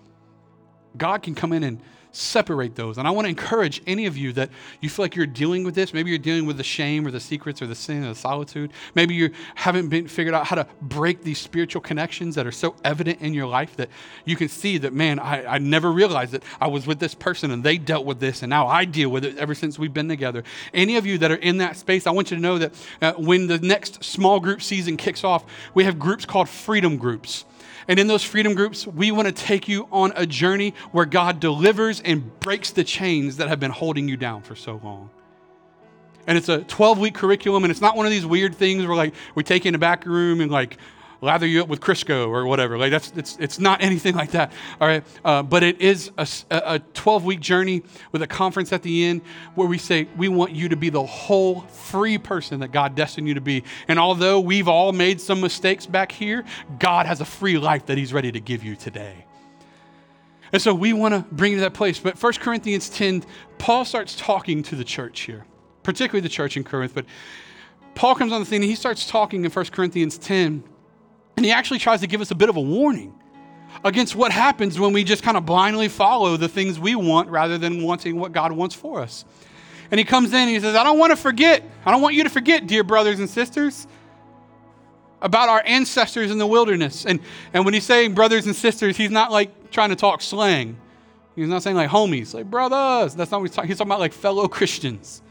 God 0.99 1.23
can 1.23 1.35
come 1.35 1.53
in 1.53 1.63
and 1.63 1.81
separate 2.13 2.77
those. 2.77 2.99
And 2.99 3.09
I 3.09 3.11
want 3.11 3.25
to 3.25 3.31
encourage 3.31 3.83
any 3.87 4.07
of 4.07 4.17
you 4.17 4.33
that 4.35 4.51
you 4.81 4.89
feel 4.89 5.05
like 5.05 5.17
you're 5.17 5.27
dealing 5.27 5.65
with 5.65 5.75
this. 5.75 5.93
Maybe 5.93 6.11
you're 6.11 6.19
dealing 6.19 6.47
with 6.47 6.59
the 6.59 6.65
shame 6.65 7.07
or 7.07 7.11
the 7.11 7.21
secrets 7.21 7.61
or 7.63 7.67
the 7.67 7.75
sin 7.75 8.05
or 8.05 8.09
the 8.09 8.15
solitude. 8.15 8.73
Maybe 8.95 9.15
you 9.15 9.31
haven't 9.55 9.89
been 9.89 10.07
figured 10.07 10.35
out 10.35 10.47
how 10.47 10.57
to 10.57 10.67
break 10.81 11.23
these 11.23 11.39
spiritual 11.39 11.81
connections 11.81 12.35
that 12.35 12.47
are 12.47 12.53
so 12.53 12.77
evident 12.85 13.21
in 13.21 13.35
your 13.35 13.47
life 13.47 13.77
that 13.77 13.89
you 14.25 14.37
can 14.37 14.49
see 14.49 14.79
that, 14.79 14.93
man, 14.93 15.19
I, 15.19 15.55
I 15.55 15.59
never 15.59 15.91
realized 15.91 16.33
that 16.33 16.45
I 16.61 16.69
was 16.69 16.87
with 16.87 16.99
this 16.99 17.15
person 17.15 17.51
and 17.51 17.65
they 17.65 17.79
dealt 17.79 18.05
with 18.05 18.21
this 18.21 18.43
and 18.43 18.51
now 18.51 18.67
I 18.67 18.85
deal 18.85 19.09
with 19.09 19.25
it 19.25 19.39
ever 19.39 19.55
since 19.55 19.79
we've 19.79 19.95
been 19.95 20.09
together. 20.09 20.45
Any 20.75 20.97
of 20.97 21.07
you 21.07 21.19
that 21.19 21.31
are 21.31 21.37
in 21.37 21.59
that 21.59 21.77
space, 21.77 22.07
I 22.07 22.11
want 22.11 22.31
you 22.31 22.37
to 22.37 22.43
know 22.43 22.59
that 22.59 22.73
uh, 23.01 23.13
when 23.15 23.47
the 23.47 23.59
next 23.59 24.05
small 24.05 24.39
group 24.39 24.63
season 24.63 24.97
kicks 24.97 25.25
off, 25.25 25.45
we 25.75 25.85
have 25.85 25.99
groups 25.99 26.27
called 26.27 26.49
freedom 26.49 26.97
groups. 26.99 27.45
And 27.89 27.99
in 27.99 28.07
those 28.07 28.23
freedom 28.23 28.55
groups, 28.55 28.87
we 28.87 29.11
want 29.11 29.27
to 29.27 29.33
take 29.33 29.69
you 29.69 29.89
on 29.91 30.13
a 30.17 30.27
journey 30.27 30.75
where 30.93 31.07
God 31.07 31.41
delivers 31.41 32.01
and 32.01 32.39
breaks 32.41 32.71
the 32.71 32.85
chains 32.85 33.39
that 33.39 33.49
have 33.49 33.61
been 33.61 33.71
holding 33.71 34.09
you 34.09 34.17
down 34.17 34.43
for 34.43 34.55
so 34.55 34.81
long. 34.83 35.11
And 36.27 36.39
it's 36.39 36.49
a 36.49 36.59
12 36.63 36.99
week 36.99 37.15
curriculum, 37.15 37.65
and 37.65 37.71
it's 37.71 37.81
not 37.81 37.97
one 37.97 38.07
of 38.07 38.13
these 38.13 38.27
weird 38.27 38.55
things 38.55 38.87
where 38.87 38.97
like 38.97 39.15
we 39.35 39.43
take 39.43 39.65
you 39.65 39.71
in 39.71 39.75
a 39.75 39.79
back 39.79 40.07
room 40.07 40.41
and 40.41 40.51
like 40.51 40.79
lather 41.23 41.47
you 41.47 41.63
up 41.63 41.69
with 41.69 41.81
Crisco 41.81 42.29
or 42.29 42.47
whatever. 42.47 42.77
Like 42.77 42.91
that's 42.91 43.13
it's 43.17 43.37
it's 43.39 43.59
not 43.59 43.83
anything 43.83 44.15
like 44.15 44.33
that. 44.33 44.53
All 44.81 44.89
right, 44.89 45.05
uh, 45.25 45.43
but 45.43 45.63
it 45.63 45.81
is 45.81 46.11
a, 46.19 46.27
a 46.51 46.79
12 46.81 47.25
week 47.25 47.41
journey 47.41 47.83
with 48.11 48.21
a 48.21 48.27
conference 48.27 48.73
at 48.73 48.83
the 48.83 49.05
end 49.05 49.23
where 49.55 49.69
we 49.69 49.79
say 49.79 50.09
we 50.17 50.29
want 50.29 50.53
you 50.53 50.69
to 50.69 50.77
be 50.77 50.91
the 50.91 51.05
whole 51.05 51.63
free 51.63 52.19
person 52.19 52.61
that 52.61 52.73
God 52.73 52.95
destined 52.95 53.29
you 53.29 53.35
to 53.35 53.41
be. 53.41 53.65
And 53.89 53.99
although 53.99 54.41
we've 54.41 54.69
all 54.69 54.93
made 54.93 55.21
some 55.21 55.41
mistakes 55.41 55.87
back 55.87 56.13
here, 56.13 56.45
God 56.79 57.07
has 57.07 57.21
a 57.21 57.25
free 57.25 57.57
life 57.57 57.87
that 57.87 57.97
He's 57.97 58.13
ready 58.13 58.33
to 58.33 58.41
give 58.41 58.63
you 58.63 58.77
today. 58.77 59.25
And 60.53 60.61
so 60.61 60.75
we 60.75 60.93
want 60.93 61.15
to 61.15 61.35
bring 61.35 61.53
you 61.53 61.59
to 61.59 61.63
that 61.63 61.73
place. 61.73 61.99
But 61.99 62.23
1 62.23 62.33
Corinthians 62.35 62.91
10, 62.91 63.25
Paul 63.57 63.87
starts 63.87 64.15
talking 64.17 64.63
to 64.65 64.77
the 64.77 64.85
church 64.85 65.21
here, 65.21 65.47
particularly 65.83 66.21
the 66.21 66.29
church 66.29 66.59
in 66.59 66.65
Corinth. 66.65 66.95
But 66.95 67.07
Paul 67.95 68.15
comes 68.15 68.33
on 68.33 68.41
the 68.41 68.47
scene 68.47 68.61
and 68.61 68.69
he 68.69 68.75
starts 68.75 69.07
talking 69.07 69.45
in 69.45 69.51
1 69.51 69.65
Corinthians 69.67 70.19
10 70.19 70.63
and 71.37 71.47
he 71.47 71.53
actually 71.53 71.79
tries 71.79 72.01
to 72.01 72.07
give 72.07 72.21
us 72.21 72.31
a 72.31 72.35
bit 72.35 72.49
of 72.49 72.57
a 72.57 72.61
warning 72.61 73.15
against 73.85 74.15
what 74.15 74.33
happens 74.33 74.79
when 74.79 74.93
we 74.93 75.05
just 75.05 75.23
kind 75.23 75.37
of 75.37 75.47
blindly 75.47 75.89
follow 75.89 76.37
the 76.37 76.49
things 76.49 76.79
we 76.79 76.95
want 76.95 77.29
rather 77.29 77.59
than 77.59 77.83
wanting 77.83 78.19
what 78.19 78.33
God 78.33 78.53
wants 78.53 78.75
for 78.75 79.01
us. 79.01 79.25
And 79.91 79.99
he 79.99 80.05
comes 80.05 80.31
in 80.31 80.41
and 80.41 80.51
he 80.51 80.61
says, 80.61 80.75
I 80.75 80.85
don't 80.85 80.99
want 80.99 81.11
to 81.11 81.17
forget, 81.17 81.63
I 81.85 81.91
don't 81.91 82.01
want 82.01 82.15
you 82.15 82.25
to 82.25 82.31
forget, 82.31 82.67
dear 82.67 82.83
brothers 82.85 83.19
and 83.19 83.29
sisters, 83.29 83.87
about 85.21 85.49
our 85.49 85.63
ancestors 85.67 86.31
in 86.31 86.39
the 86.39 86.47
wilderness. 86.47 87.07
And, 87.07 87.21
and 87.53 87.65
when 87.65 87.75
he's 87.75 87.85
saying 87.85 88.15
brothers 88.15 88.47
and 88.47 88.57
sisters, 88.57 88.97
he's 88.97 89.11
not 89.11 89.31
like 89.31 89.71
trying 89.71 89.91
to 89.91 89.97
talk 89.97 90.21
slang. 90.21 90.79
He's 91.37 91.49
not 91.49 91.63
saying 91.63 91.77
like 91.77 91.91
homies, 91.91 92.35
like 92.35 92.51
brothers. 92.51 93.15
That's 93.15 93.31
not 93.31 93.41
what 93.41 93.49
he's 93.49 93.57
talking. 93.57 93.69
He's 93.69 93.79
talking 93.79 93.91
about 93.91 94.01
like 94.01 94.13
fellow 94.13 94.49
Christians. 94.49 95.23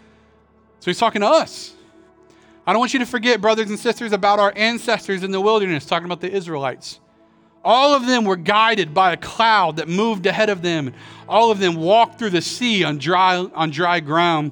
So 0.79 0.89
he's 0.89 0.97
talking 0.97 1.21
to 1.21 1.27
us. 1.27 1.73
I 2.65 2.73
don't 2.73 2.79
want 2.79 2.93
you 2.93 2.99
to 2.99 3.05
forget, 3.05 3.41
brothers 3.41 3.69
and 3.69 3.79
sisters, 3.79 4.11
about 4.11 4.39
our 4.39 4.53
ancestors 4.55 5.23
in 5.23 5.31
the 5.31 5.41
wilderness, 5.41 5.85
talking 5.85 6.05
about 6.05 6.21
the 6.21 6.31
Israelites. 6.31 6.99
All 7.63 7.93
of 7.93 8.07
them 8.07 8.25
were 8.25 8.35
guided 8.35 8.93
by 8.93 9.13
a 9.13 9.17
cloud 9.17 9.77
that 9.77 9.87
moved 9.87 10.25
ahead 10.25 10.49
of 10.49 10.61
them. 10.61 10.93
All 11.27 11.51
of 11.51 11.59
them 11.59 11.75
walked 11.75 12.17
through 12.17 12.31
the 12.31 12.41
sea 12.41 12.83
on 12.83 12.97
dry, 12.97 13.37
on 13.37 13.69
dry 13.69 13.99
ground. 13.99 14.51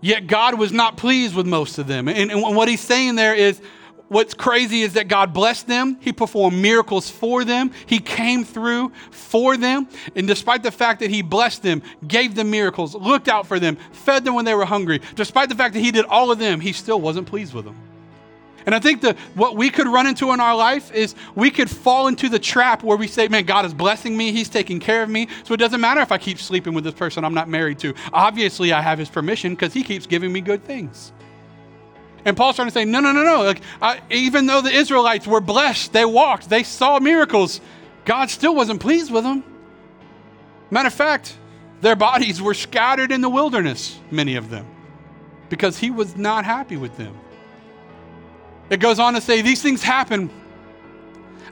Yet 0.00 0.26
God 0.26 0.58
was 0.58 0.72
not 0.72 0.96
pleased 0.96 1.34
with 1.34 1.46
most 1.46 1.78
of 1.78 1.86
them. 1.86 2.08
And, 2.08 2.30
and 2.30 2.56
what 2.56 2.68
he's 2.68 2.80
saying 2.80 3.16
there 3.16 3.34
is 3.34 3.60
what's 4.08 4.34
crazy 4.34 4.82
is 4.82 4.94
that 4.94 5.08
God 5.08 5.32
blessed 5.32 5.66
them. 5.66 5.98
He 6.00 6.12
performed 6.12 6.60
miracles 6.60 7.10
for 7.10 7.44
them. 7.44 7.70
He 7.86 7.98
came 7.98 8.44
through 8.44 8.92
for 9.10 9.56
them. 9.56 9.88
And 10.14 10.26
despite 10.26 10.62
the 10.62 10.70
fact 10.70 11.00
that 11.00 11.10
He 11.10 11.22
blessed 11.22 11.62
them, 11.62 11.82
gave 12.06 12.34
them 12.34 12.50
miracles, 12.50 12.94
looked 12.94 13.28
out 13.28 13.46
for 13.46 13.58
them, 13.58 13.76
fed 13.92 14.24
them 14.24 14.34
when 14.34 14.44
they 14.44 14.54
were 14.54 14.64
hungry, 14.64 15.00
despite 15.14 15.48
the 15.48 15.54
fact 15.54 15.74
that 15.74 15.80
He 15.80 15.90
did 15.90 16.04
all 16.06 16.30
of 16.30 16.38
them, 16.38 16.60
He 16.60 16.72
still 16.72 17.00
wasn't 17.00 17.26
pleased 17.26 17.54
with 17.54 17.64
them. 17.64 17.76
And 18.66 18.74
I 18.74 18.80
think 18.80 19.00
that 19.02 19.16
what 19.34 19.56
we 19.56 19.70
could 19.70 19.86
run 19.86 20.08
into 20.08 20.32
in 20.32 20.40
our 20.40 20.56
life 20.56 20.92
is 20.92 21.14
we 21.36 21.52
could 21.52 21.70
fall 21.70 22.08
into 22.08 22.28
the 22.28 22.40
trap 22.40 22.82
where 22.82 22.96
we 22.96 23.06
say, 23.06 23.28
man, 23.28 23.44
God 23.44 23.64
is 23.64 23.72
blessing 23.72 24.16
me. 24.16 24.32
He's 24.32 24.48
taking 24.48 24.80
care 24.80 25.04
of 25.04 25.08
me. 25.08 25.28
So 25.44 25.54
it 25.54 25.58
doesn't 25.58 25.80
matter 25.80 26.00
if 26.00 26.10
I 26.10 26.18
keep 26.18 26.40
sleeping 26.40 26.74
with 26.74 26.82
this 26.82 26.94
person 26.94 27.24
I'm 27.24 27.32
not 27.32 27.48
married 27.48 27.78
to. 27.80 27.94
Obviously, 28.12 28.72
I 28.72 28.82
have 28.82 28.98
his 28.98 29.08
permission 29.08 29.54
because 29.54 29.72
he 29.72 29.84
keeps 29.84 30.04
giving 30.04 30.32
me 30.32 30.40
good 30.40 30.64
things. 30.64 31.12
And 32.26 32.36
Paul's 32.36 32.56
trying 32.56 32.66
to 32.66 32.74
say, 32.74 32.84
no, 32.84 32.98
no, 32.98 33.12
no, 33.12 33.22
no. 33.22 33.44
Like, 33.44 33.62
I, 33.80 34.00
even 34.10 34.46
though 34.46 34.60
the 34.60 34.72
Israelites 34.72 35.28
were 35.28 35.40
blessed, 35.40 35.92
they 35.92 36.04
walked, 36.04 36.50
they 36.50 36.64
saw 36.64 36.98
miracles, 36.98 37.60
God 38.04 38.30
still 38.30 38.54
wasn't 38.54 38.80
pleased 38.80 39.12
with 39.12 39.22
them. 39.22 39.44
Matter 40.68 40.88
of 40.88 40.94
fact, 40.94 41.38
their 41.82 41.94
bodies 41.94 42.42
were 42.42 42.52
scattered 42.52 43.12
in 43.12 43.20
the 43.20 43.28
wilderness, 43.28 44.00
many 44.10 44.34
of 44.34 44.50
them, 44.50 44.66
because 45.48 45.78
he 45.78 45.90
was 45.90 46.16
not 46.16 46.44
happy 46.44 46.76
with 46.76 46.96
them. 46.96 47.16
It 48.70 48.80
goes 48.80 48.98
on 48.98 49.14
to 49.14 49.20
say, 49.20 49.40
these 49.40 49.62
things 49.62 49.84
happen 49.84 50.28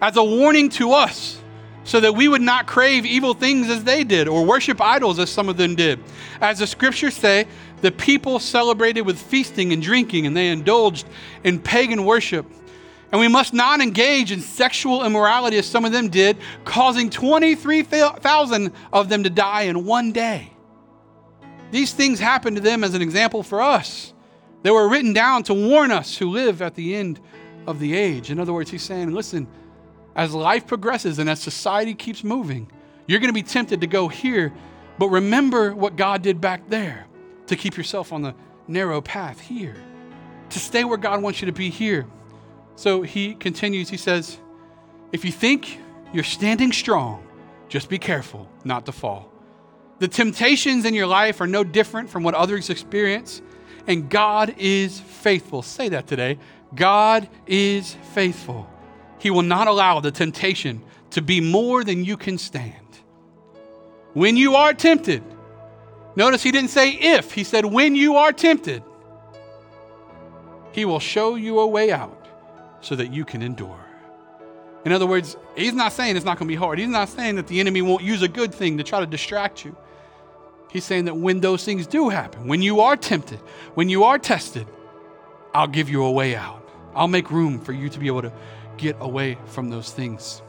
as 0.01 0.17
a 0.17 0.25
warning 0.25 0.71
to 0.71 0.91
us 0.91 1.41
so 1.85 2.01
that 2.01 2.15
we 2.15 2.29
would 2.29 2.43
not 2.43 2.67
crave 2.67 3.07
evil 3.07 3.35
things 3.35 3.69
as 3.69 3.85
they 3.85 4.05
did 4.05 4.27
or 4.27 4.45
worship 4.45 4.81
idols 4.81 5.19
as 5.19 5.31
some 5.31 5.49
of 5.49 5.57
them 5.57 5.75
did. 5.75 6.01
As 6.41 6.59
the 6.59 6.67
scriptures 6.67 7.15
say, 7.15 7.47
the 7.83 7.93
people 7.93 8.39
celebrated 8.39 9.03
with 9.03 9.21
feasting 9.21 9.73
and 9.73 9.83
drinking 9.83 10.27
and 10.27 10.37
they 10.37 10.49
indulged 10.49 11.07
in 11.45 11.61
pagan 11.61 12.05
worship. 12.05 12.47
And 13.13 13.21
we 13.21 13.29
must 13.29 13.55
not 13.55 13.81
engage 13.81 14.33
in 14.33 14.41
sexual 14.41 15.05
immorality 15.05 15.57
as 15.59 15.67
some 15.67 15.85
of 15.85 15.93
them 15.93 16.09
did, 16.09 16.37
causing 16.65 17.11
23,000 17.11 18.73
of 18.93 19.09
them 19.09 19.23
to 19.23 19.31
die 19.31 19.63
in 19.63 19.85
one 19.85 20.11
day. 20.11 20.51
These 21.71 21.93
things 21.93 22.19
happened 22.19 22.57
to 22.57 22.63
them 22.63 22.83
as 22.83 22.95
an 22.95 23.03
example 23.03 23.43
for 23.43 23.61
us. 23.61 24.13
They 24.63 24.71
were 24.71 24.89
written 24.89 25.13
down 25.13 25.43
to 25.45 25.55
warn 25.55 25.91
us 25.91 26.17
who 26.17 26.31
live 26.31 26.63
at 26.63 26.75
the 26.75 26.97
end 26.97 27.21
of 27.67 27.79
the 27.79 27.95
age. 27.95 28.31
In 28.31 28.41
other 28.41 28.53
words, 28.53 28.71
he's 28.71 28.83
saying, 28.83 29.13
listen, 29.13 29.47
as 30.15 30.35
life 30.35 30.67
progresses 30.67 31.19
and 31.19 31.29
as 31.29 31.41
society 31.41 31.95
keeps 31.95 32.23
moving, 32.23 32.71
you're 33.07 33.21
going 33.21 33.29
to 33.29 33.35
be 33.35 33.43
tempted 33.43 33.81
to 33.81 33.87
go 33.87 34.09
here, 34.09 34.53
but 34.99 35.09
remember 35.09 35.75
what 35.75 35.97
God 35.97 36.23
did 36.23 36.41
back 36.41 36.69
there 36.69 37.07
to 37.47 37.57
keep 37.57 37.77
yourself 37.77 38.13
on 38.13 38.23
the 38.23 38.35
narrow 38.67 39.01
path 39.01 39.41
here, 39.41 39.77
to 40.51 40.59
stay 40.59 40.85
where 40.85 40.97
God 40.97 41.23
wants 41.23 41.41
you 41.41 41.47
to 41.47 41.53
be 41.53 41.69
here. 41.69 42.07
So 42.77 43.03
he 43.03 43.35
continues, 43.35 43.89
he 43.89 43.97
says, 43.97 44.39
If 45.13 45.25
you 45.25 45.33
think 45.33 45.79
you're 46.13 46.25
standing 46.25 46.73
strong, 46.73 47.27
just 47.69 47.89
be 47.89 47.99
careful 47.99 48.49
not 48.65 48.87
to 48.87 48.93
fall. 48.93 49.31
The 49.99 50.09
temptations 50.09 50.85
in 50.85 50.95
your 50.95 51.07
life 51.07 51.41
are 51.41 51.47
no 51.47 51.65
different 51.65 52.11
from 52.11 52.23
what 52.23 52.35
others 52.35 52.71
experience, 52.71 53.43
and 53.87 54.09
God 54.09 54.55
is 54.59 55.01
faithful. 55.01 55.63
Say 55.63 55.89
that 55.91 56.07
today. 56.07 56.39
God 56.75 57.29
is 57.47 57.95
faithful. 58.13 58.69
He 59.25 59.31
will 59.31 59.41
not 59.41 59.69
allow 59.69 60.01
the 60.01 60.11
temptation 60.11 60.83
to 61.13 61.23
be 61.23 61.41
more 61.41 61.83
than 61.83 62.05
you 62.05 62.19
can 62.19 62.37
stand. 62.37 62.75
When 64.13 64.37
you 64.37 64.55
are 64.55 64.75
tempted, 64.75 65.23
notice 66.15 66.43
he 66.43 66.53
didn't 66.53 66.69
say 66.69 66.91
if, 66.91 67.33
he 67.33 67.43
said 67.43 67.65
when 67.65 67.97
you 67.97 68.17
are 68.17 68.33
tempted, 68.33 68.83
he 70.73 70.85
will 70.85 71.01
show 71.01 71.37
you 71.37 71.59
a 71.61 71.67
way 71.67 71.91
out 71.91 72.29
so 72.83 72.95
that 72.97 73.15
you 73.15 73.25
can 73.25 73.41
endure. 73.41 73.81
In 74.85 74.93
other 74.93 75.07
words, 75.07 75.39
he's 75.57 75.73
not 75.73 75.95
saying 75.95 76.17
it's 76.17 76.27
not 76.27 76.39
going 76.39 76.47
to 76.47 76.53
be 76.53 76.59
hard. 76.59 76.79
He's 76.79 76.89
not 76.89 77.09
saying 77.09 77.37
that 77.37 77.47
the 77.47 77.61
enemy 77.61 77.81
won't 77.81 78.03
use 78.03 78.21
a 78.21 78.29
good 78.29 78.55
thing 78.55 78.77
to 78.77 78.85
try 78.85 79.01
to 79.01 79.07
distract 79.07 79.65
you. 79.65 79.75
He's 80.71 80.85
saying 80.85 81.07
that 81.07 81.17
when 81.17 81.41
those 81.41 81.65
things 81.65 81.87
do 81.87 82.11
happen, 82.11 82.47
when 82.47 82.61
you 82.61 82.83
are 82.83 82.95
tempted, 82.95 83.39
when 83.73 83.89
you 83.89 84.05
are 84.05 84.19
tested, 84.19 84.67
I'll 85.55 85.67
give 85.67 85.89
you 85.89 86.05
a 86.05 86.13
way 86.13 86.37
out. 86.37 86.61
I'll 86.95 87.09
make 87.09 87.31
room 87.31 87.59
for 87.59 87.73
you 87.73 87.89
to 87.89 87.99
be 87.99 88.07
able 88.07 88.21
to 88.21 88.33
get 88.77 88.97
away 89.01 89.39
from 89.47 89.71
those 89.71 89.93
things. 89.93 90.43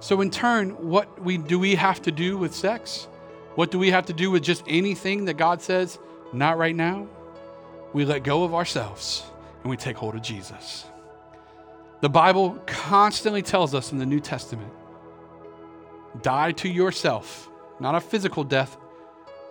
So, 0.00 0.20
in 0.20 0.30
turn, 0.30 0.70
what 0.70 1.20
we, 1.22 1.38
do 1.38 1.58
we 1.58 1.74
have 1.76 2.02
to 2.02 2.12
do 2.12 2.36
with 2.36 2.54
sex? 2.54 3.08
What 3.54 3.70
do 3.70 3.78
we 3.78 3.90
have 3.90 4.06
to 4.06 4.12
do 4.12 4.30
with 4.30 4.42
just 4.42 4.62
anything 4.66 5.26
that 5.26 5.34
God 5.34 5.62
says, 5.62 5.98
not 6.32 6.58
right 6.58 6.74
now? 6.74 7.08
We 7.92 8.04
let 8.04 8.24
go 8.24 8.44
of 8.44 8.54
ourselves 8.54 9.22
and 9.62 9.70
we 9.70 9.76
take 9.76 9.96
hold 9.96 10.14
of 10.14 10.22
Jesus. 10.22 10.84
The 12.00 12.08
Bible 12.10 12.58
constantly 12.66 13.40
tells 13.40 13.74
us 13.74 13.92
in 13.92 13.98
the 13.98 14.06
New 14.06 14.20
Testament 14.20 14.72
die 16.20 16.52
to 16.52 16.68
yourself, 16.68 17.48
not 17.80 17.94
a 17.94 18.00
physical 18.00 18.44
death, 18.44 18.76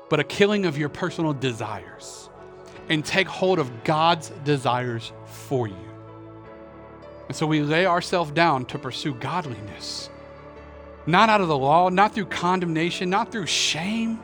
but 0.09 0.19
a 0.19 0.23
killing 0.23 0.65
of 0.65 0.77
your 0.77 0.89
personal 0.89 1.33
desires, 1.33 2.29
and 2.89 3.03
take 3.03 3.27
hold 3.27 3.57
of 3.57 3.83
God's 3.83 4.29
desires 4.43 5.12
for 5.25 5.67
you. 5.67 5.92
And 7.33 7.37
so 7.39 7.47
we 7.47 7.61
lay 7.61 7.87
ourselves 7.87 8.29
down 8.29 8.65
to 8.65 8.77
pursue 8.77 9.15
godliness, 9.15 10.11
not 11.07 11.29
out 11.29 11.41
of 11.41 11.47
the 11.47 11.57
law, 11.57 11.89
not 11.89 12.13
through 12.13 12.25
condemnation, 12.25 13.09
not 13.09 13.31
through 13.31 13.47
shame, 13.47 14.19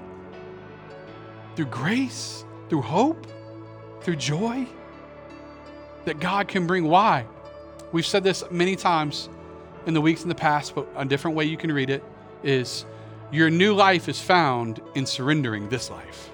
through 1.55 1.65
grace, 1.65 2.45
through 2.69 2.83
hope, 2.83 3.25
through 4.01 4.17
joy 4.17 4.67
that 6.05 6.19
God 6.19 6.47
can 6.47 6.67
bring. 6.67 6.85
Why? 6.85 7.25
We've 7.91 8.05
said 8.05 8.23
this 8.23 8.43
many 8.51 8.75
times 8.75 9.27
in 9.87 9.95
the 9.95 10.01
weeks 10.01 10.21
in 10.21 10.29
the 10.29 10.35
past, 10.35 10.75
but 10.75 10.87
a 10.95 11.03
different 11.03 11.35
way 11.35 11.45
you 11.45 11.57
can 11.57 11.71
read 11.71 11.89
it 11.89 12.03
is 12.43 12.85
your 13.31 13.49
new 13.49 13.73
life 13.73 14.07
is 14.07 14.21
found 14.21 14.83
in 14.93 15.07
surrendering 15.07 15.67
this 15.69 15.89
life. 15.89 16.29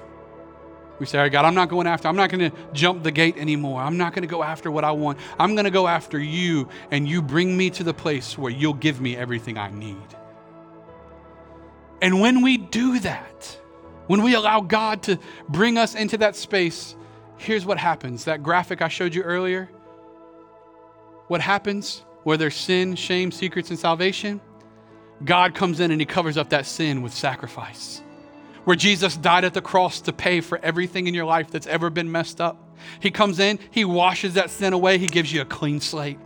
We 1.00 1.06
say, 1.06 1.18
All 1.18 1.26
right, 1.26 1.32
God, 1.32 1.46
I'm 1.46 1.56
not 1.56 1.70
going 1.70 1.88
after, 1.88 2.08
I'm 2.08 2.16
not 2.16 2.30
going 2.30 2.50
to 2.50 2.58
jump 2.74 3.04
the 3.04 3.12
gate 3.12 3.38
anymore. 3.38 3.82
I'm 3.82 3.98
not 3.98 4.14
going 4.14 4.24
to 4.24 4.28
go 4.28 4.44
after 4.44 4.72
what 4.72 4.84
I 4.84 4.92
want. 4.92 5.20
I'm 5.40 5.56
going 5.56 5.66
to 5.66 5.72
go 5.72 5.88
after 5.88 6.20
you, 6.20 6.70
and 6.92 7.08
you 7.08 7.22
bring 7.22 7.56
me 7.56 7.70
to 7.72 7.84
the 7.84 7.94
place 7.94 8.38
where 8.38 8.52
you'll 8.52 8.74
give 8.74 9.02
me 9.02 9.16
everything 9.16 9.58
I 9.58 9.72
need. 9.72 9.98
And 12.02 12.22
when 12.22 12.42
we 12.42 12.58
do 12.58 13.00
that, 13.00 13.60
when 14.08 14.22
we 14.22 14.36
allow 14.36 14.62
God 14.62 15.04
to 15.04 15.20
bring 15.50 15.78
us 15.78 15.96
into 15.96 16.18
that 16.20 16.36
space, 16.36 16.96
here's 17.38 17.66
what 17.66 17.78
happens. 17.78 18.26
That 18.26 18.44
graphic 18.44 18.82
I 18.82 18.88
showed 18.88 19.16
you 19.16 19.24
earlier, 19.24 19.70
what 21.28 21.42
happens 21.42 22.04
where 22.24 22.38
there's 22.38 22.56
sin, 22.56 22.96
shame, 22.96 23.32
secrets, 23.32 23.70
and 23.70 23.80
salvation? 23.80 24.42
God 25.24 25.56
comes 25.56 25.80
in 25.80 25.92
and 25.92 26.00
He 26.00 26.06
covers 26.06 26.38
up 26.38 26.50
that 26.50 26.66
sin 26.66 27.02
with 27.02 27.14
sacrifice. 27.14 28.02
Where 28.66 28.76
Jesus 28.76 29.16
died 29.16 29.46
at 29.46 29.54
the 29.54 29.62
cross 29.62 30.02
to 30.02 30.14
pay 30.14 30.42
for 30.42 30.60
everything 30.60 31.08
in 31.08 31.14
your 31.14 31.26
life 31.26 31.50
that's 31.50 31.68
ever 31.68 31.90
been 31.90 32.12
messed 32.12 32.42
up. 32.42 32.58
He 33.00 33.12
comes 33.12 33.40
in, 33.40 33.60
He 33.72 33.86
washes 33.86 34.34
that 34.34 34.50
sin 34.50 34.74
away, 34.74 34.98
He 34.98 35.08
gives 35.08 35.32
you 35.32 35.42
a 35.42 35.46
clean 35.46 35.80
slate. 35.80 36.20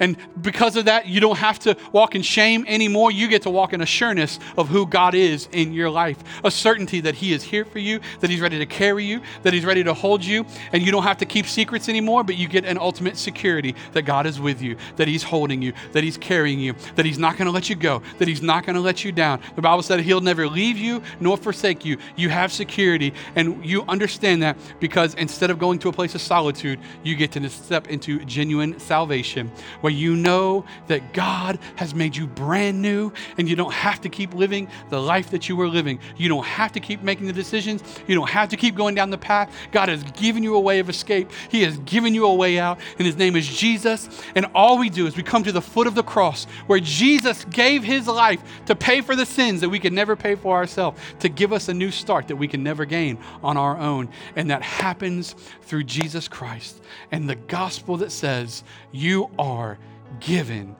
And 0.00 0.16
because 0.40 0.76
of 0.76 0.86
that, 0.86 1.06
you 1.06 1.20
don't 1.20 1.38
have 1.38 1.58
to 1.60 1.76
walk 1.92 2.14
in 2.14 2.22
shame 2.22 2.64
anymore. 2.68 3.10
You 3.10 3.28
get 3.28 3.42
to 3.42 3.50
walk 3.50 3.72
in 3.72 3.80
assurance 3.80 4.38
of 4.56 4.68
who 4.68 4.86
God 4.86 5.14
is 5.14 5.48
in 5.52 5.72
your 5.72 5.90
life. 5.90 6.22
A 6.44 6.50
certainty 6.50 7.00
that 7.00 7.16
He 7.16 7.32
is 7.32 7.42
here 7.42 7.64
for 7.64 7.78
you, 7.78 8.00
that 8.20 8.30
He's 8.30 8.40
ready 8.40 8.58
to 8.58 8.66
carry 8.66 9.04
you, 9.04 9.20
that 9.42 9.52
He's 9.52 9.64
ready 9.64 9.84
to 9.84 9.94
hold 9.94 10.24
you, 10.24 10.44
and 10.72 10.82
you 10.82 10.92
don't 10.92 11.02
have 11.02 11.18
to 11.18 11.26
keep 11.26 11.46
secrets 11.46 11.88
anymore, 11.88 12.24
but 12.24 12.36
you 12.36 12.48
get 12.48 12.64
an 12.64 12.78
ultimate 12.78 13.16
security 13.16 13.74
that 13.92 14.02
God 14.02 14.26
is 14.26 14.40
with 14.40 14.62
you, 14.62 14.76
that 14.96 15.08
He's 15.08 15.22
holding 15.22 15.62
you, 15.62 15.72
that 15.92 16.04
He's 16.04 16.16
carrying 16.16 16.60
you, 16.60 16.74
that 16.96 17.06
He's 17.06 17.18
not 17.18 17.36
going 17.36 17.46
to 17.46 17.52
let 17.52 17.68
you 17.68 17.76
go, 17.76 18.02
that 18.18 18.28
He's 18.28 18.42
not 18.42 18.64
going 18.64 18.76
to 18.76 18.82
let 18.82 19.04
you 19.04 19.12
down. 19.12 19.40
The 19.54 19.62
Bible 19.62 19.82
said 19.82 20.00
He'll 20.00 20.20
never 20.20 20.48
leave 20.48 20.78
you 20.78 21.02
nor 21.20 21.36
forsake 21.36 21.84
you. 21.84 21.98
You 22.16 22.28
have 22.28 22.52
security, 22.52 23.14
and 23.34 23.64
you 23.64 23.84
understand 23.88 24.42
that 24.42 24.56
because 24.80 25.14
instead 25.14 25.50
of 25.50 25.58
going 25.58 25.78
to 25.80 25.88
a 25.88 25.92
place 25.92 26.14
of 26.14 26.20
solitude, 26.20 26.80
you 27.02 27.14
get 27.16 27.32
to 27.32 27.48
step 27.48 27.88
into 27.88 28.24
genuine 28.24 28.78
salvation 28.78 29.50
where 29.86 29.92
you 29.92 30.16
know 30.16 30.64
that 30.88 31.12
God 31.12 31.60
has 31.76 31.94
made 31.94 32.16
you 32.16 32.26
brand 32.26 32.82
new 32.82 33.12
and 33.38 33.48
you 33.48 33.54
don't 33.54 33.72
have 33.72 34.00
to 34.00 34.08
keep 34.08 34.34
living 34.34 34.66
the 34.90 35.00
life 35.00 35.30
that 35.30 35.48
you 35.48 35.54
were 35.54 35.68
living. 35.68 36.00
You 36.16 36.28
don't 36.28 36.44
have 36.44 36.72
to 36.72 36.80
keep 36.80 37.04
making 37.04 37.28
the 37.28 37.32
decisions. 37.32 37.84
You 38.08 38.16
don't 38.16 38.28
have 38.28 38.48
to 38.48 38.56
keep 38.56 38.74
going 38.74 38.96
down 38.96 39.10
the 39.10 39.16
path. 39.16 39.48
God 39.70 39.88
has 39.88 40.02
given 40.02 40.42
you 40.42 40.56
a 40.56 40.60
way 40.60 40.80
of 40.80 40.90
escape, 40.90 41.30
He 41.50 41.62
has 41.62 41.78
given 41.78 42.14
you 42.14 42.26
a 42.26 42.34
way 42.34 42.58
out, 42.58 42.80
and 42.98 43.06
His 43.06 43.16
name 43.16 43.36
is 43.36 43.46
Jesus. 43.46 44.08
And 44.34 44.46
all 44.56 44.76
we 44.76 44.90
do 44.90 45.06
is 45.06 45.16
we 45.16 45.22
come 45.22 45.44
to 45.44 45.52
the 45.52 45.62
foot 45.62 45.86
of 45.86 45.94
the 45.94 46.02
cross 46.02 46.46
where 46.66 46.80
Jesus 46.80 47.44
gave 47.44 47.84
His 47.84 48.08
life 48.08 48.42
to 48.66 48.74
pay 48.74 49.02
for 49.02 49.14
the 49.14 49.24
sins 49.24 49.60
that 49.60 49.68
we 49.68 49.78
could 49.78 49.92
never 49.92 50.16
pay 50.16 50.34
for 50.34 50.56
ourselves, 50.56 51.00
to 51.20 51.28
give 51.28 51.52
us 51.52 51.68
a 51.68 51.74
new 51.74 51.92
start 51.92 52.26
that 52.26 52.34
we 52.34 52.48
can 52.48 52.64
never 52.64 52.84
gain 52.84 53.18
on 53.44 53.56
our 53.56 53.78
own. 53.78 54.08
And 54.34 54.50
that 54.50 54.62
happens 54.62 55.36
through 55.62 55.84
Jesus 55.84 56.26
Christ 56.26 56.82
and 57.12 57.28
the 57.28 57.36
gospel 57.36 57.98
that 57.98 58.10
says, 58.10 58.64
You 58.92 59.30
are 59.38 59.75
given 60.20 60.76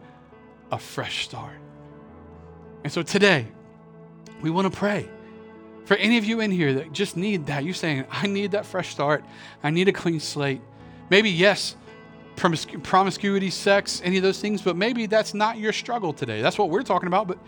a 0.71 0.79
fresh 0.79 1.25
start. 1.25 1.59
And 2.85 2.93
so 2.93 3.03
today, 3.03 3.47
we 4.43 4.51
want 4.51 4.73
to 4.73 4.77
pray 4.77 5.09
for 5.85 5.97
any 5.97 6.19
of 6.19 6.25
you 6.25 6.41
in 6.41 6.51
here 6.51 6.75
that 6.75 6.93
just 6.93 7.17
need 7.17 7.47
that. 7.47 7.65
You're 7.65 7.75
saying, 7.75 8.05
I 8.11 8.27
need 8.27 8.53
that 8.53 8.67
fresh 8.67 8.91
start. 8.91 9.25
I 9.63 9.71
need 9.71 9.89
a 9.89 9.93
clean 9.93 10.21
slate. 10.21 10.61
Maybe, 11.11 11.31
yes, 11.31 11.77
promiscu- 12.37 12.83
promiscuity, 12.83 13.51
sex, 13.51 14.01
any 14.05 14.17
of 14.17 14.23
those 14.23 14.41
things, 14.41 14.63
but 14.63 14.77
maybe 14.77 15.07
that's 15.07 15.35
not 15.35 15.59
your 15.59 15.73
struggle 15.73 16.13
today. 16.13 16.43
That's 16.43 16.59
what 16.59 16.71
we're 16.71 16.83
talking 16.83 17.07
about, 17.07 17.29
but 17.29 17.39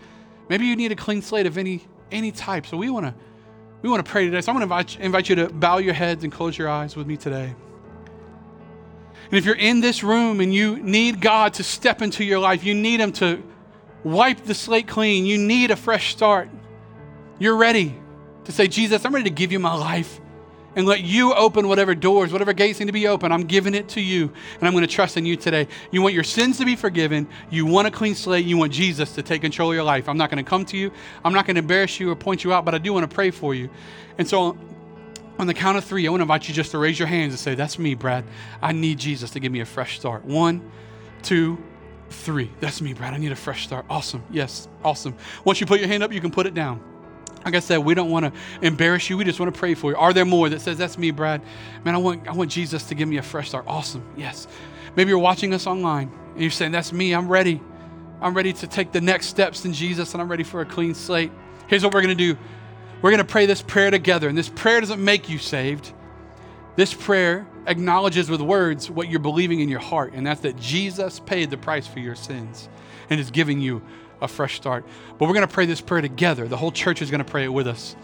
maybe 0.49 0.65
you 0.65 0.75
need 0.75 0.91
a 0.91 0.95
clean 0.95 1.21
slate 1.21 1.45
of 1.45 1.57
any 1.57 1.83
any 2.11 2.31
type. 2.31 2.65
So 2.65 2.75
we 2.75 2.89
want 2.89 3.05
to 3.05 3.13
we 3.81 3.89
want 3.89 4.03
to 4.03 4.11
pray 4.11 4.25
today. 4.25 4.41
So 4.41 4.51
I'm 4.51 4.57
going 4.57 4.67
to 4.67 4.75
invite, 4.75 4.99
invite 4.99 5.29
you 5.29 5.35
to 5.35 5.49
bow 5.49 5.77
your 5.77 5.93
heads 5.93 6.23
and 6.23 6.33
close 6.33 6.57
your 6.57 6.69
eyes 6.69 6.95
with 6.95 7.07
me 7.07 7.15
today. 7.15 7.55
And 9.29 9.37
if 9.37 9.45
you're 9.45 9.55
in 9.55 9.81
this 9.81 10.03
room 10.03 10.39
and 10.39 10.53
you 10.53 10.77
need 10.77 11.21
God 11.21 11.53
to 11.55 11.63
step 11.63 12.01
into 12.01 12.23
your 12.23 12.39
life, 12.39 12.63
you 12.63 12.73
need 12.73 12.99
Him 12.99 13.11
to 13.13 13.43
wipe 14.03 14.43
the 14.45 14.55
slate 14.55 14.87
clean, 14.87 15.25
you 15.25 15.37
need 15.37 15.71
a 15.71 15.75
fresh 15.75 16.11
start, 16.11 16.49
you're 17.37 17.57
ready 17.57 17.95
to 18.45 18.51
say, 18.51 18.67
Jesus, 18.67 19.05
I'm 19.05 19.13
ready 19.13 19.29
to 19.29 19.35
give 19.35 19.51
you 19.51 19.59
my 19.59 19.75
life 19.75 20.19
and 20.75 20.87
let 20.87 21.01
you 21.01 21.33
open 21.33 21.67
whatever 21.67 21.93
doors, 21.93 22.31
whatever 22.31 22.53
gates 22.53 22.79
need 22.79 22.85
to 22.85 22.91
be 22.91 23.07
open. 23.07 23.31
I'm 23.31 23.43
giving 23.43 23.75
it 23.75 23.89
to 23.89 24.01
you, 24.01 24.31
and 24.59 24.67
I'm 24.67 24.73
going 24.73 24.85
to 24.85 24.93
trust 24.93 25.17
in 25.17 25.25
you 25.25 25.35
today. 25.35 25.67
You 25.91 26.01
want 26.01 26.13
your 26.13 26.23
sins 26.23 26.57
to 26.59 26.65
be 26.65 26.75
forgiven. 26.75 27.27
You 27.49 27.65
want 27.65 27.87
a 27.87 27.91
clean 27.91 28.15
slate. 28.15 28.45
You 28.45 28.57
want 28.57 28.71
Jesus 28.71 29.13
to 29.15 29.21
take 29.21 29.41
control 29.41 29.71
of 29.71 29.75
your 29.75 29.83
life. 29.83 30.07
I'm 30.07 30.17
not 30.17 30.29
going 30.29 30.43
to 30.43 30.47
come 30.47 30.65
to 30.65 30.77
you. 30.77 30.91
I'm 31.25 31.33
not 31.33 31.45
going 31.45 31.55
to 31.55 31.61
embarrass 31.61 31.99
you 31.99 32.11
or 32.11 32.15
point 32.15 32.43
you 32.43 32.53
out, 32.53 32.65
but 32.65 32.75
I 32.75 32.77
do 32.77 32.93
want 32.93 33.09
to 33.09 33.13
pray 33.13 33.31
for 33.31 33.53
you. 33.53 33.69
And 34.17 34.27
so 34.27 34.57
on 35.39 35.47
the 35.47 35.53
count 35.53 35.77
of 35.77 35.85
three, 35.85 36.05
I 36.05 36.11
want 36.11 36.19
to 36.19 36.23
invite 36.23 36.49
you 36.49 36.53
just 36.53 36.71
to 36.71 36.77
raise 36.77 36.99
your 36.99 37.07
hands 37.07 37.31
and 37.31 37.39
say, 37.39 37.55
That's 37.55 37.79
me, 37.79 37.95
Brad. 37.95 38.25
I 38.61 38.73
need 38.73 38.99
Jesus 38.99 39.31
to 39.31 39.39
give 39.39 39.51
me 39.51 39.61
a 39.61 39.65
fresh 39.65 39.97
start. 39.97 40.25
One, 40.25 40.69
two, 41.23 41.57
three. 42.09 42.51
That's 42.59 42.81
me, 42.81 42.93
Brad. 42.93 43.13
I 43.13 43.17
need 43.17 43.31
a 43.31 43.37
fresh 43.37 43.63
start. 43.63 43.85
Awesome. 43.89 44.21
Yes, 44.29 44.67
awesome. 44.83 45.15
Once 45.45 45.61
you 45.61 45.65
put 45.65 45.79
your 45.79 45.87
hand 45.87 46.03
up, 46.03 46.11
you 46.11 46.19
can 46.19 46.29
put 46.29 46.45
it 46.45 46.53
down. 46.53 46.83
Like 47.45 47.55
I 47.55 47.59
said, 47.59 47.77
we 47.77 47.93
don't 47.95 48.11
want 48.11 48.25
to 48.25 48.33
embarrass 48.61 49.09
you. 49.09 49.17
We 49.17 49.23
just 49.23 49.39
want 49.39 49.53
to 49.53 49.57
pray 49.57 49.73
for 49.75 49.91
you. 49.91 49.97
Are 49.97 50.11
there 50.11 50.25
more 50.25 50.49
that 50.49 50.59
says, 50.59 50.77
That's 50.77 50.97
me, 50.97 51.09
Brad? 51.11 51.41
Man, 51.85 51.95
I 51.95 51.99
want, 51.99 52.27
I 52.27 52.33
want 52.33 52.51
Jesus 52.51 52.83
to 52.83 52.95
give 52.95 53.07
me 53.07 53.15
a 53.15 53.23
fresh 53.23 53.47
start. 53.47 53.63
Awesome. 53.65 54.03
Yes. 54.17 54.45
Maybe 54.97 55.09
you're 55.09 55.19
watching 55.19 55.53
us 55.53 55.65
online 55.67 56.11
and 56.33 56.41
you're 56.41 56.51
saying, 56.51 56.73
That's 56.73 56.91
me, 56.91 57.13
I'm 57.13 57.29
ready. 57.29 57.61
I'm 58.21 58.33
ready 58.33 58.51
to 58.51 58.67
take 58.67 58.91
the 58.91 58.99
next 58.99 59.27
steps 59.27 59.63
in 59.63 59.71
Jesus 59.71 60.13
and 60.13 60.21
I'm 60.21 60.27
ready 60.27 60.43
for 60.43 60.59
a 60.59 60.65
clean 60.65 60.93
slate. 60.93 61.31
Here's 61.67 61.81
what 61.81 61.93
we're 61.93 62.01
going 62.01 62.17
to 62.17 62.33
do 62.33 62.37
we're 63.01 63.11
going 63.11 63.19
to 63.19 63.31
pray 63.31 63.45
this 63.45 63.61
prayer 63.61 63.91
together. 63.91 64.27
And 64.27 64.37
this 64.37 64.49
prayer 64.49 64.79
doesn't 64.81 65.03
make 65.03 65.29
you 65.29 65.37
saved. 65.37 65.91
This 66.75 66.93
prayer 66.93 67.47
acknowledges 67.65 68.29
with 68.29 68.41
words 68.41 68.89
what 68.89 69.09
you're 69.09 69.19
believing 69.19 69.59
in 69.59 69.69
your 69.69 69.79
heart, 69.79 70.13
and 70.13 70.25
that's 70.25 70.41
that 70.41 70.57
Jesus 70.57 71.19
paid 71.19 71.49
the 71.49 71.57
price 71.57 71.85
for 71.85 71.99
your 71.99 72.15
sins 72.15 72.69
and 73.09 73.19
is 73.19 73.31
giving 73.31 73.59
you 73.59 73.81
a 74.21 74.27
fresh 74.27 74.55
start. 74.55 74.85
But 75.17 75.27
we're 75.27 75.33
going 75.33 75.47
to 75.47 75.53
pray 75.53 75.65
this 75.65 75.81
prayer 75.81 76.01
together. 76.01 76.47
The 76.47 76.57
whole 76.57 76.71
church 76.71 77.01
is 77.01 77.11
going 77.11 77.23
to 77.23 77.29
pray 77.29 77.43
it 77.43 77.53
with 77.53 77.67
us. 77.67 77.95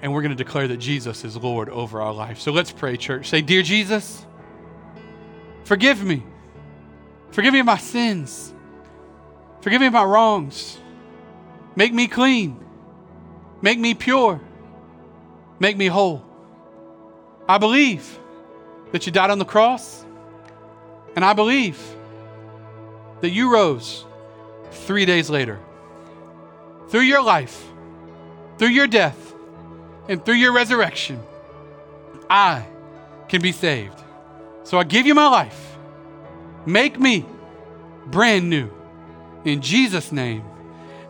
And 0.00 0.12
we're 0.12 0.22
going 0.22 0.36
to 0.36 0.42
declare 0.42 0.68
that 0.68 0.76
Jesus 0.76 1.24
is 1.24 1.36
Lord 1.36 1.68
over 1.70 2.00
our 2.00 2.12
life. 2.12 2.38
So 2.38 2.52
let's 2.52 2.70
pray, 2.70 2.96
church. 2.96 3.28
Say, 3.28 3.40
Dear 3.40 3.62
Jesus, 3.62 4.24
forgive 5.64 6.04
me. 6.04 6.22
Forgive 7.32 7.52
me 7.52 7.60
of 7.60 7.66
my 7.66 7.78
sins. 7.78 8.54
Forgive 9.60 9.80
me 9.80 9.88
of 9.88 9.92
my 9.92 10.04
wrongs. 10.04 10.78
Make 11.74 11.92
me 11.92 12.06
clean. 12.06 12.64
Make 13.60 13.78
me 13.78 13.94
pure. 13.94 14.40
Make 15.58 15.76
me 15.76 15.86
whole. 15.86 16.24
I 17.48 17.58
believe 17.58 18.18
that 18.92 19.06
you 19.06 19.12
died 19.12 19.30
on 19.30 19.38
the 19.38 19.44
cross, 19.44 20.04
and 21.16 21.24
I 21.24 21.32
believe 21.32 21.78
that 23.20 23.30
you 23.30 23.52
rose 23.52 24.04
three 24.70 25.04
days 25.04 25.28
later. 25.28 25.58
Through 26.88 27.02
your 27.02 27.22
life, 27.22 27.64
through 28.58 28.68
your 28.68 28.86
death, 28.86 29.34
and 30.08 30.24
through 30.24 30.34
your 30.34 30.52
resurrection, 30.52 31.20
I 32.30 32.64
can 33.28 33.42
be 33.42 33.52
saved. 33.52 33.98
So 34.64 34.78
I 34.78 34.84
give 34.84 35.06
you 35.06 35.14
my 35.14 35.28
life. 35.28 35.76
Make 36.64 36.98
me 36.98 37.26
brand 38.06 38.48
new. 38.48 38.70
In 39.44 39.60
Jesus' 39.60 40.12
name, 40.12 40.44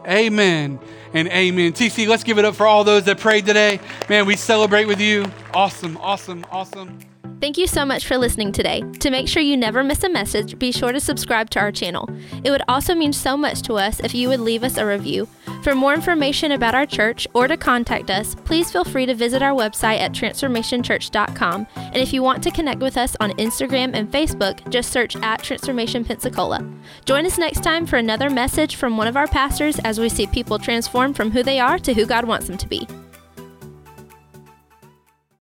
amen 0.08 0.78
and 1.12 1.28
amen. 1.28 1.72
TC, 1.72 2.08
let's 2.08 2.24
give 2.24 2.38
it 2.38 2.44
up 2.44 2.54
for 2.54 2.66
all 2.66 2.84
those 2.84 3.04
that 3.04 3.18
prayed 3.18 3.46
today. 3.46 3.80
Man, 4.08 4.26
we 4.26 4.36
celebrate 4.36 4.86
with 4.86 5.00
you. 5.00 5.30
Awesome, 5.54 5.96
awesome, 5.98 6.44
awesome. 6.50 6.98
Thank 7.40 7.56
you 7.56 7.68
so 7.68 7.84
much 7.84 8.04
for 8.04 8.18
listening 8.18 8.50
today. 8.50 8.82
To 8.98 9.10
make 9.10 9.28
sure 9.28 9.40
you 9.40 9.56
never 9.56 9.84
miss 9.84 10.02
a 10.02 10.08
message, 10.08 10.58
be 10.58 10.72
sure 10.72 10.90
to 10.90 10.98
subscribe 10.98 11.50
to 11.50 11.60
our 11.60 11.70
channel. 11.70 12.08
It 12.42 12.50
would 12.50 12.62
also 12.66 12.96
mean 12.96 13.12
so 13.12 13.36
much 13.36 13.62
to 13.62 13.74
us 13.74 14.00
if 14.00 14.12
you 14.12 14.28
would 14.28 14.40
leave 14.40 14.64
us 14.64 14.76
a 14.76 14.84
review. 14.84 15.28
For 15.62 15.74
more 15.74 15.92
information 15.92 16.52
about 16.52 16.74
our 16.74 16.86
church 16.86 17.26
or 17.34 17.48
to 17.48 17.56
contact 17.56 18.10
us, 18.10 18.34
please 18.34 18.70
feel 18.70 18.84
free 18.84 19.06
to 19.06 19.14
visit 19.14 19.42
our 19.42 19.52
website 19.52 19.98
at 19.98 20.12
transformationchurch.com. 20.12 21.66
And 21.76 21.96
if 21.96 22.12
you 22.12 22.22
want 22.22 22.42
to 22.44 22.50
connect 22.50 22.80
with 22.80 22.96
us 22.96 23.16
on 23.20 23.32
Instagram 23.32 23.90
and 23.94 24.10
Facebook, 24.10 24.68
just 24.70 24.92
search 24.92 25.16
at 25.16 25.42
Transformation 25.42 26.04
Pensacola. 26.04 26.66
Join 27.04 27.26
us 27.26 27.38
next 27.38 27.62
time 27.62 27.86
for 27.86 27.96
another 27.96 28.30
message 28.30 28.76
from 28.76 28.96
one 28.96 29.08
of 29.08 29.16
our 29.16 29.26
pastors 29.26 29.78
as 29.80 29.98
we 29.98 30.08
see 30.08 30.26
people 30.28 30.58
transform 30.58 31.12
from 31.12 31.30
who 31.30 31.42
they 31.42 31.58
are 31.58 31.78
to 31.80 31.92
who 31.92 32.06
God 32.06 32.24
wants 32.24 32.46
them 32.46 32.56
to 32.58 32.68
be. 32.68 32.86